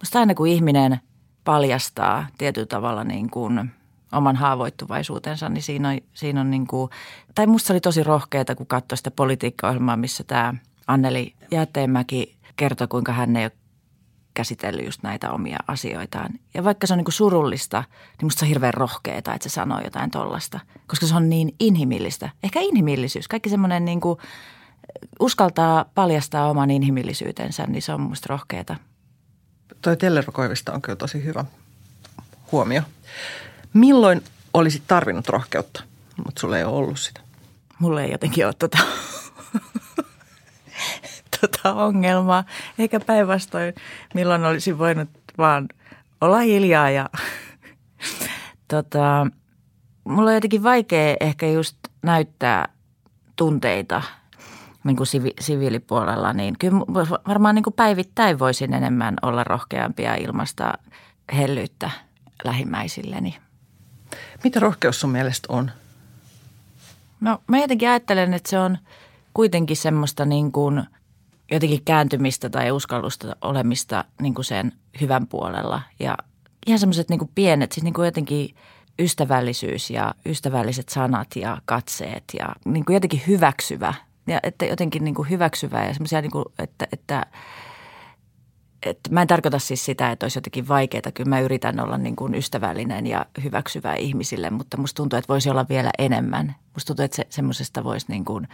Musta 0.00 0.18
aina 0.18 0.34
kun 0.34 0.46
ihminen 0.46 1.00
paljastaa 1.44 2.26
tietyllä 2.38 2.66
tavalla 2.66 3.04
niin 3.04 3.30
kuin– 3.30 3.60
oman 4.16 4.36
haavoittuvaisuutensa, 4.36 5.48
niin 5.48 5.62
siinä 5.62 5.88
on, 5.88 5.98
siinä 6.14 6.40
on 6.40 6.50
niin 6.50 6.66
kuin, 6.66 6.90
tai 7.34 7.46
musta 7.46 7.72
oli 7.72 7.80
tosi 7.80 8.02
rohkeaa, 8.02 8.44
kun 8.56 8.66
katsoi 8.66 8.96
sitä 8.96 9.10
politiikkaohjelmaa, 9.10 9.96
missä 9.96 10.24
tämä 10.24 10.54
Anneli 10.86 11.34
Jäätteenmäki 11.50 12.36
kertoi, 12.56 12.88
kuinka 12.88 13.12
hän 13.12 13.36
ei 13.36 13.44
ole 13.44 13.52
käsitellyt 14.34 14.84
just 14.84 15.02
näitä 15.02 15.30
omia 15.30 15.58
asioitaan. 15.68 16.30
Ja 16.54 16.64
vaikka 16.64 16.86
se 16.86 16.94
on 16.94 16.96
niin 16.96 17.04
kuin 17.04 17.12
surullista, 17.12 17.84
niin 17.88 18.26
musta 18.26 18.38
se 18.38 18.44
on 18.44 18.48
hirveän 18.48 18.74
rohkeaa, 18.74 19.18
että 19.18 19.36
se 19.40 19.48
sanoo 19.48 19.80
jotain 19.80 20.10
tollasta, 20.10 20.60
koska 20.86 21.06
se 21.06 21.14
on 21.14 21.28
niin 21.28 21.54
inhimillistä. 21.60 22.30
Ehkä 22.42 22.60
inhimillisyys, 22.60 23.28
kaikki 23.28 23.48
semmoinen 23.48 23.84
niin 23.84 24.00
kuin 24.00 24.18
uskaltaa 25.20 25.84
paljastaa 25.94 26.50
oman 26.50 26.70
inhimillisyytensä, 26.70 27.66
niin 27.66 27.82
se 27.82 27.92
on 27.92 28.00
musta 28.00 28.26
rohkeaa. 28.30 28.76
Toi 29.82 29.96
Tellervo 29.96 30.32
on 30.72 30.82
kyllä 30.82 30.96
tosi 30.96 31.24
hyvä 31.24 31.44
huomio. 32.52 32.82
Milloin 33.76 34.24
olisit 34.54 34.82
tarvinnut 34.86 35.28
rohkeutta, 35.28 35.82
mutta 36.24 36.40
sulla 36.40 36.58
ei 36.58 36.64
ole 36.64 36.76
ollut 36.76 36.98
sitä? 36.98 37.20
Mulla 37.78 38.02
ei 38.02 38.12
jotenkin 38.12 38.46
ole 38.46 38.54
tota, 38.58 38.78
tota 41.40 41.74
ongelmaa. 41.74 42.44
Eikä 42.78 43.00
päinvastoin, 43.00 43.74
milloin 44.14 44.44
olisin 44.44 44.78
voinut 44.78 45.08
vaan 45.38 45.68
olla 46.20 46.38
hiljaa 46.38 46.90
ja 46.90 47.10
tota, 48.68 49.26
mulla 50.04 50.30
on 50.30 50.34
jotenkin 50.34 50.62
vaikea 50.62 51.16
ehkä 51.20 51.46
just 51.46 51.76
näyttää 52.02 52.68
tunteita 53.36 54.02
niin 54.84 54.96
kuin 54.96 55.06
sivi, 55.06 55.30
siviilipuolella, 55.40 56.32
niin 56.32 56.54
kyllä 56.58 56.78
varmaan 57.28 57.54
niin 57.54 57.62
kuin 57.62 57.74
päivittäin 57.74 58.38
voisin 58.38 58.74
enemmän 58.74 59.16
olla 59.22 59.44
rohkeampia 59.44 60.14
ilmasta 60.14 60.74
hellyyttä 61.36 61.90
lähimmäisilleni. 62.44 63.45
Mitä 64.44 64.60
rohkeus 64.60 65.00
sun 65.00 65.10
mielestä 65.10 65.46
on? 65.52 65.70
No 67.20 67.42
mä 67.46 67.58
jotenkin 67.58 67.88
ajattelen, 67.88 68.34
että 68.34 68.50
se 68.50 68.58
on 68.58 68.78
kuitenkin 69.34 69.76
semmoista 69.76 70.24
niin 70.24 70.52
kuin 70.52 70.82
jotenkin 71.50 71.84
kääntymistä 71.84 72.50
tai 72.50 72.70
uskallusta 72.70 73.36
olemista 73.42 74.04
niin 74.20 74.34
kuin 74.34 74.44
sen 74.44 74.72
hyvän 75.00 75.26
puolella. 75.26 75.82
Ja 76.00 76.16
ihan 76.66 76.78
semmoiset 76.78 77.08
niin 77.08 77.30
pienet, 77.34 77.72
siis 77.72 77.84
niin 77.84 77.94
kuin 77.94 78.06
jotenkin 78.06 78.54
ystävällisyys 78.98 79.90
ja 79.90 80.14
ystävälliset 80.26 80.88
sanat 80.88 81.36
ja 81.36 81.58
katseet 81.64 82.24
ja 82.38 82.48
niin 82.64 82.84
kuin 82.84 82.94
jotenkin 82.94 83.22
hyväksyvä. 83.26 83.94
Ja 84.26 84.40
että 84.42 84.64
jotenkin 84.64 85.04
niin 85.04 85.14
kuin 85.14 85.30
hyväksyvä 85.30 85.84
ja 85.84 85.94
semmoisia, 85.94 86.20
niin 86.20 86.30
kuin, 86.30 86.44
että, 86.58 86.86
että– 86.92 87.26
että 88.86 89.10
mä 89.10 89.22
en 89.22 89.28
tarkoita 89.28 89.58
siis 89.58 89.84
sitä, 89.84 90.10
että 90.10 90.24
olisi 90.24 90.38
jotenkin 90.38 90.68
vaikeaa. 90.68 91.12
Kyllä 91.14 91.28
mä 91.28 91.40
yritän 91.40 91.80
olla 91.80 91.98
niin 91.98 92.16
kuin 92.16 92.34
ystävällinen 92.34 93.06
ja 93.06 93.26
hyväksyvä 93.44 93.94
ihmisille, 93.94 94.50
mutta 94.50 94.76
musta 94.76 94.96
tuntuu, 94.96 95.18
että 95.18 95.28
voisi 95.28 95.50
olla 95.50 95.66
vielä 95.68 95.90
enemmän. 95.98 96.54
Musta 96.74 96.86
tuntuu, 96.86 97.04
että 97.04 97.16
se, 97.16 97.26
semmoisesta 97.30 97.84
voisi 97.84 98.06
niin 98.08 98.24
kuin 98.24 98.48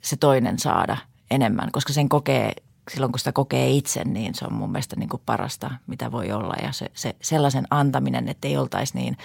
se 0.00 0.16
toinen 0.16 0.58
saada 0.58 0.96
enemmän, 1.30 1.72
koska 1.72 1.92
sen 1.92 2.08
kokee, 2.08 2.52
silloin 2.90 3.12
kun 3.12 3.18
sitä 3.18 3.32
kokee 3.32 3.70
itse, 3.70 4.04
niin 4.04 4.34
se 4.34 4.44
on 4.44 4.52
mun 4.52 4.72
mielestä 4.72 4.96
niin 4.96 5.08
kuin 5.08 5.22
parasta, 5.26 5.70
mitä 5.86 6.12
voi 6.12 6.32
olla. 6.32 6.54
Ja 6.62 6.72
se, 6.72 6.90
se 6.94 7.16
sellaisen 7.22 7.66
antaminen, 7.70 8.28
että 8.28 8.48
ei 8.48 8.56
oltaisi 8.56 8.94
niin, 8.94 9.16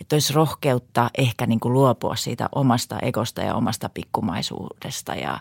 että 0.00 0.16
olisi 0.16 0.32
rohkeutta 0.32 1.10
ehkä 1.18 1.46
niin 1.46 1.60
kuin 1.60 1.72
luopua 1.72 2.16
siitä 2.16 2.48
omasta 2.54 2.98
egosta 2.98 3.42
ja 3.42 3.54
omasta 3.54 3.88
pikkumaisuudesta 3.88 5.14
ja 5.14 5.40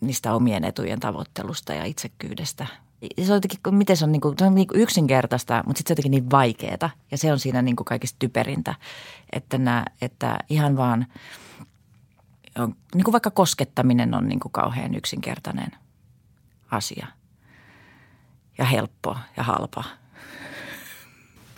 niistä 0.00 0.34
omien 0.34 0.64
etujen 0.64 1.00
tavoittelusta 1.00 1.74
ja 1.74 1.84
itsekyydestä– 1.84 2.66
se 3.22 3.32
on 3.32 3.36
jotenkin, 3.36 3.74
miten 3.74 3.96
se 3.96 4.04
on, 4.04 4.12
niin 4.12 4.20
kuin, 4.20 4.34
se 4.38 4.44
on 4.44 4.54
niin 4.54 4.68
kuin 4.68 4.80
yksinkertaista, 4.80 5.62
mutta 5.66 5.78
sitten 5.78 5.88
se 5.88 5.92
on 5.92 5.94
jotenkin 5.94 6.10
niin 6.10 6.30
vaikeaa. 6.30 6.90
Ja 7.10 7.18
se 7.18 7.32
on 7.32 7.38
siinä 7.38 7.62
niin 7.62 7.76
kuin 7.76 7.84
kaikista 7.84 8.16
typerintä, 8.18 8.74
että, 9.32 9.58
nämä, 9.58 9.84
että 10.00 10.38
ihan 10.48 10.76
vaan, 10.76 11.06
on, 12.58 12.76
niin 12.94 13.04
kuin 13.04 13.12
vaikka 13.12 13.30
koskettaminen 13.30 14.14
on 14.14 14.28
niin 14.28 14.40
kuin 14.40 14.52
kauhean 14.52 14.94
yksinkertainen 14.94 15.70
asia. 16.70 17.06
Ja 18.58 18.64
helppo 18.64 19.16
ja 19.36 19.42
halpa. 19.42 19.84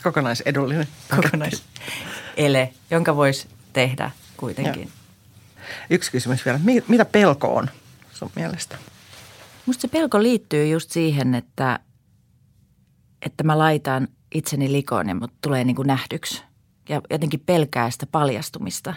Kokonaisedullinen. 0.02 0.88
Kokonaisele, 1.16 2.72
jonka 2.90 3.16
voisi 3.16 3.48
tehdä 3.72 4.10
kuitenkin. 4.36 4.82
Ja. 4.82 4.88
Yksi 5.90 6.10
kysymys 6.10 6.44
vielä. 6.44 6.60
Mitä 6.88 7.04
pelko 7.04 7.56
on 7.56 7.70
sun 8.12 8.30
mielestä? 8.36 8.78
Musta 9.66 9.80
se 9.80 9.88
pelko 9.88 10.22
liittyy 10.22 10.68
just 10.68 10.90
siihen, 10.90 11.34
että, 11.34 11.80
että 13.22 13.44
mä 13.44 13.58
laitan 13.58 14.08
itseni 14.34 14.72
likoon 14.72 15.08
ja 15.08 15.14
mut 15.14 15.32
tulee 15.40 15.64
niin 15.64 15.76
kuin 15.76 15.86
nähdyksi. 15.86 16.42
Ja 16.88 17.00
jotenkin 17.10 17.40
pelkää 17.40 17.90
sitä 17.90 18.06
paljastumista. 18.06 18.94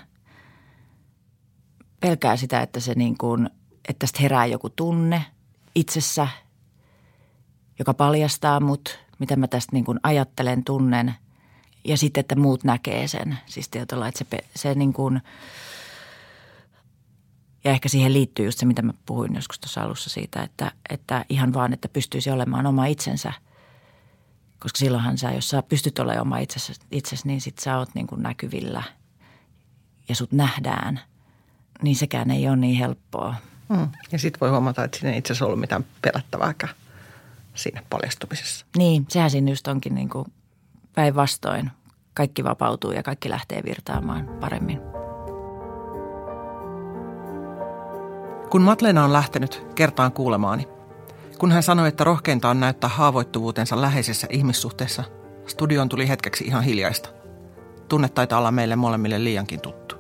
Pelkää 2.00 2.38
sitä, 2.38 2.62
että 2.62 2.80
se 2.80 2.94
niin 2.94 3.18
kuin, 3.18 3.50
että 3.90 4.00
tästä 4.00 4.20
herää 4.22 4.46
joku 4.46 4.70
tunne 4.70 5.26
itsessä, 5.76 6.28
joka 7.80 7.94
paljastaa 7.94 8.60
mut, 8.60 9.00
mitä 9.20 9.36
mä 9.36 9.48
tästä 9.48 9.70
niin 9.74 9.86
kuin 9.86 10.00
ajattelen, 10.04 10.64
tunnen. 10.64 11.14
Ja 11.86 11.98
sitten, 11.98 12.22
että 12.22 12.36
muut 12.36 12.64
näkee 12.64 13.08
sen. 13.08 13.38
Siis 13.46 13.70
tietyllä, 13.70 14.08
että 14.08 14.26
se, 14.30 14.44
se 14.56 14.76
niin 14.76 14.94
kuin, 14.94 15.22
ja 17.68 17.74
ehkä 17.74 17.90
siihen 17.90 18.14
liittyy 18.14 18.46
just 18.46 18.60
se, 18.60 18.66
mitä 18.66 18.82
mä 18.82 18.94
puhuin 19.06 19.36
joskus 19.36 19.60
tuossa 19.60 19.82
alussa 19.82 20.10
siitä, 20.10 20.44
että, 20.44 20.72
että 20.90 21.26
ihan 21.30 21.54
vaan, 21.54 21.74
että 21.74 21.90
pystyisi 21.90 22.32
olemaan 22.32 22.66
oma 22.66 22.86
itsensä– 22.86 23.34
koska 24.60 24.78
silloinhan 24.78 25.18
sä, 25.18 25.32
jos 25.32 25.50
sä 25.50 25.64
pystyt 25.64 26.00
olemaan 26.00 26.22
oma 26.22 26.38
itsesi, 26.38 26.74
itsesi 26.92 27.28
niin 27.28 27.42
sit 27.42 27.60
sä 27.60 27.78
oot 27.78 27.90
niin 27.94 28.08
kuin 28.08 28.24
näkyvillä 28.24 28.84
ja 30.10 30.16
sut 30.16 30.32
nähdään. 30.32 31.00
Niin 31.82 31.96
sekään 31.96 32.32
ei 32.32 32.48
ole 32.48 32.56
niin 32.56 32.76
helppoa. 32.76 33.36
Hmm. 33.76 33.88
Ja 34.12 34.20
sitten 34.20 34.40
voi 34.40 34.50
huomata, 34.50 34.84
että 34.84 35.00
siinä 35.00 35.12
ei 35.12 35.18
itse 35.18 35.34
asiassa 35.34 35.46
ollut 35.46 35.60
mitään 35.60 35.86
pelättävääkään 36.02 36.74
siinä 37.56 37.84
paljastumisessa. 37.90 38.66
Niin, 38.78 39.06
sehän 39.10 39.32
siinä 39.32 39.52
just 39.52 39.68
onkin 39.68 39.96
niin 39.96 40.10
kuin 40.10 40.26
päinvastoin. 40.96 41.72
Kaikki 42.14 42.44
vapautuu 42.44 42.92
ja 42.92 43.04
kaikki 43.04 43.30
lähtee 43.30 43.64
virtaamaan 43.64 44.28
paremmin. 44.40 44.97
Kun 48.50 48.62
Matleena 48.62 49.04
on 49.04 49.14
lähtenyt 49.14 49.68
kertaan 49.76 50.12
kuulemaani, 50.12 50.68
kun 51.38 51.52
hän 51.52 51.64
sanoi, 51.64 51.88
että 51.88 52.04
rohkeinta 52.04 52.50
on 52.50 52.60
näyttää 52.60 52.90
haavoittuvuutensa 52.90 53.82
läheisessä 53.82 54.28
ihmissuhteessa, 54.30 55.04
studioon 55.46 55.90
tuli 55.90 56.10
hetkeksi 56.10 56.44
ihan 56.44 56.64
hiljaista. 56.64 57.10
Tunne 57.90 58.10
taitaa 58.10 58.40
olla 58.40 58.52
meille 58.52 58.76
molemmille 58.76 59.24
liiankin 59.24 59.62
tuttu. 59.62 59.96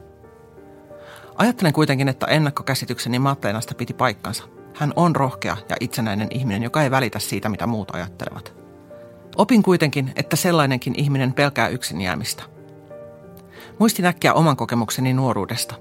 Ajattelen 1.35 1.73
kuitenkin, 1.73 2.07
että 2.07 2.25
ennakkokäsitykseni 2.25 3.19
Matleenasta 3.19 3.75
piti 3.75 3.93
paikkansa. 3.93 4.43
Hän 4.73 4.93
on 4.95 5.15
rohkea 5.15 5.57
ja 5.69 5.75
itsenäinen 5.79 6.27
ihminen, 6.31 6.63
joka 6.63 6.83
ei 6.83 6.91
välitä 6.91 7.19
siitä, 7.19 7.49
mitä 7.49 7.67
muut 7.67 7.95
ajattelevat. 7.95 8.53
Opin 9.37 9.63
kuitenkin, 9.63 10.13
että 10.15 10.35
sellainenkin 10.35 10.93
ihminen 10.97 11.33
pelkää 11.33 11.67
yksin 11.67 12.01
jäämistä. 12.01 12.43
Muistin 13.79 14.05
äkkiä 14.05 14.33
oman 14.33 14.57
kokemukseni 14.57 15.13
nuoruudesta. 15.13 15.75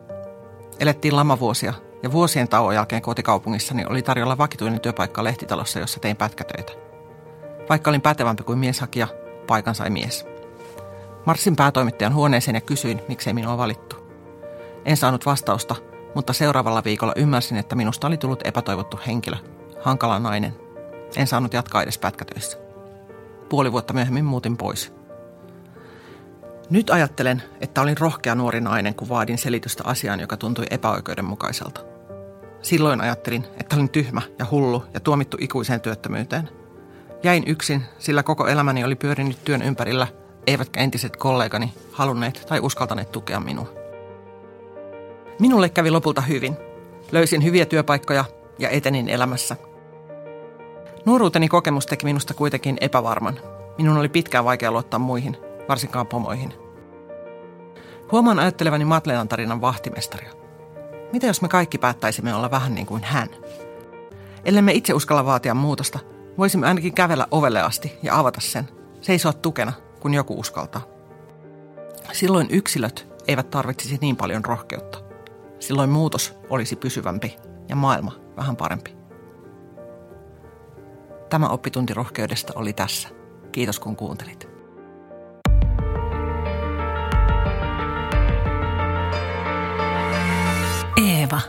Elettiin 0.81 1.17
lamavuosia 1.17 1.75
ja 2.07 2.13
vuosien 2.13 2.49
tauon 2.49 2.75
jälkeen 2.75 3.03
kotikaupungissani 3.03 3.85
oli 3.85 4.03
tarjolla 4.03 4.39
vakituinen 4.39 4.81
työpaikka 4.81 5.25
lehtitalossa, 5.25 5.79
jossa 5.79 6.01
tein 6.01 6.17
pätkätöitä. 6.17 6.73
Vaikka 7.69 7.91
olin 7.91 8.01
pätevämpi 8.01 8.43
kuin 8.43 8.59
mieshakija, 8.59 9.09
paikan 9.47 9.75
sai 9.75 9.91
mies. 9.91 10.27
Marssin 11.25 11.57
päätoimittajan 11.57 12.15
huoneeseen 12.15 12.55
ja 12.55 12.61
kysyin, 12.61 13.03
miksei 13.09 13.33
minua 13.33 13.59
valittu. 13.59 13.97
En 14.85 14.97
saanut 14.97 15.27
vastausta, 15.27 15.75
mutta 16.15 16.33
seuraavalla 16.33 16.85
viikolla 16.85 17.13
ymmärsin, 17.17 17.59
että 17.59 17.77
minusta 17.77 18.07
oli 18.07 18.17
tullut 18.17 18.47
epätoivottu 18.47 19.01
henkilö, 19.07 19.37
hankala 19.83 20.19
nainen. 20.19 20.57
En 21.17 21.27
saanut 21.27 21.53
jatkaa 21.53 21.83
edes 21.83 21.99
pätkätöissä. 21.99 22.59
Puoli 23.49 23.73
vuotta 23.73 23.95
myöhemmin 23.95 24.25
muutin 24.25 24.57
pois. 24.57 24.93
Nyt 26.71 26.91
ajattelen, 26.91 27.43
että 27.61 27.81
olin 27.81 27.99
rohkea 27.99 28.35
nuori 28.35 28.61
nainen, 28.61 28.95
kun 28.95 29.09
vaadin 29.09 29.39
selitystä 29.39 29.83
asiaan, 29.87 30.21
joka 30.21 30.37
tuntui 30.37 30.67
epäoikeudenmukaiselta. 30.71 31.96
Silloin 32.67 33.01
ajattelin, 33.01 33.45
että 33.61 33.77
olin 33.77 33.91
tyhmä 33.91 34.23
ja 34.39 34.47
hullu 34.51 34.85
ja 34.95 35.01
tuomittu 35.01 35.37
ikuiseen 35.41 35.81
työttömyyteen. 35.81 36.49
Jäin 37.23 37.43
yksin, 37.47 37.83
sillä 37.99 38.23
koko 38.23 38.47
elämäni 38.47 38.85
oli 38.85 38.95
pyörinyt 38.95 39.45
työn 39.45 39.63
ympärillä, 39.63 40.07
eivätkä 40.47 40.81
entiset 40.81 41.17
kollegani 41.17 41.75
halunneet 41.93 42.45
tai 42.49 42.61
uskaltaneet 42.61 43.13
tukea 43.13 43.41
minua. 43.41 43.73
Minulle 45.39 45.69
kävi 45.69 45.91
lopulta 45.91 46.21
hyvin. 46.21 46.57
Löysin 47.13 47.45
hyviä 47.45 47.67
työpaikkoja 47.67 48.25
ja 48.59 48.69
etenin 48.69 49.09
elämässä. 49.09 49.57
Nuoruuteni 51.05 51.49
kokemus 51.49 51.87
teki 51.87 52.07
minusta 52.07 52.35
kuitenkin 52.35 52.79
epävarman. 52.81 53.41
Minun 53.79 53.97
oli 53.97 54.09
pitkään 54.09 54.45
vaikea 54.45 54.73
luottaa 54.73 55.01
muihin, 55.01 55.37
varsinkaan 55.69 56.07
pomoihin. 56.07 56.55
Huomaan 58.13 58.39
ajattelevani 58.39 58.85
Matlenan 58.85 59.29
tarinan 59.29 59.61
vahtimestaria. 59.61 60.46
Mitä 61.13 61.27
jos 61.27 61.43
me 61.43 61.49
kaikki 61.49 61.79
päättäisimme 61.79 62.35
olla 62.35 62.51
vähän 62.51 62.75
niin 62.75 62.87
kuin 62.87 63.05
hän? 63.05 63.29
Ellemme 64.45 64.73
itse 64.73 64.95
uskalla 64.95 65.25
vaatia 65.25 65.55
muutosta, 65.55 65.99
voisimme 66.39 66.67
ainakin 66.67 66.95
kävellä 66.95 67.27
ovelle 67.31 67.63
asti 67.63 67.99
ja 68.03 68.19
avata 68.19 68.41
sen, 68.41 68.69
seisoa 69.01 69.33
tukena, 69.33 69.73
kun 70.01 70.15
joku 70.15 70.41
uskaltaa. 70.41 70.83
Silloin 72.13 72.47
yksilöt 72.51 73.07
eivät 73.29 73.51
tarvitsisi 73.51 73.99
niin 74.01 74.17
paljon 74.17 74.45
rohkeutta. 74.45 74.99
Silloin 75.59 75.91
muutos 75.91 76.35
olisi 76.51 76.77
pysyvämpi 76.77 77.37
ja 77.69 77.77
maailma 77.77 78.13
vähän 78.37 78.57
parempi. 78.57 78.97
Tämä 81.31 81.49
oppitunti 81.49 81.95
rohkeudesta 81.95 82.53
oli 82.57 82.73
tässä. 82.73 83.09
Kiitos 83.53 83.81
kun 83.81 83.97
kuuntelit. 83.97 84.46
Eeva. 91.27 91.41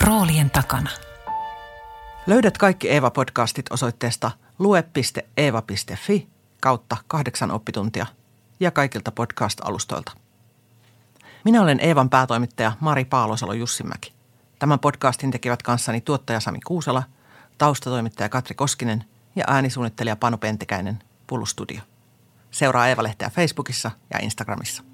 Roolien 0.00 0.50
takana. 0.50 0.90
Löydät 2.26 2.58
kaikki 2.58 2.88
Eeva-podcastit 2.88 3.66
osoitteesta 3.70 4.30
lue.eeva.fi 4.58 6.28
kautta 6.60 6.96
kahdeksan 7.06 7.50
oppituntia 7.50 8.06
ja 8.60 8.70
kaikilta 8.70 9.10
podcast-alustoilta. 9.10 10.12
Minä 11.44 11.62
olen 11.62 11.80
Eevan 11.80 12.10
päätoimittaja 12.10 12.72
Mari 12.80 13.04
Paalosalo 13.04 13.52
Jussimäki. 13.52 14.12
Tämän 14.58 14.78
podcastin 14.78 15.30
tekivät 15.30 15.62
kanssani 15.62 16.00
tuottaja 16.00 16.40
Sami 16.40 16.58
Kuusela, 16.66 17.02
taustatoimittaja 17.58 18.28
Katri 18.28 18.54
Koskinen 18.54 19.04
ja 19.36 19.44
äänisuunnittelija 19.46 20.16
Panu 20.16 20.38
Pentikäinen 20.38 20.98
Pullustudio. 21.26 21.80
Seuraa 22.50 22.88
Eeva-lehteä 22.88 23.30
Facebookissa 23.30 23.90
ja 24.12 24.18
Instagramissa. 24.22 24.93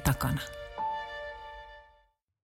takana. 0.00 0.57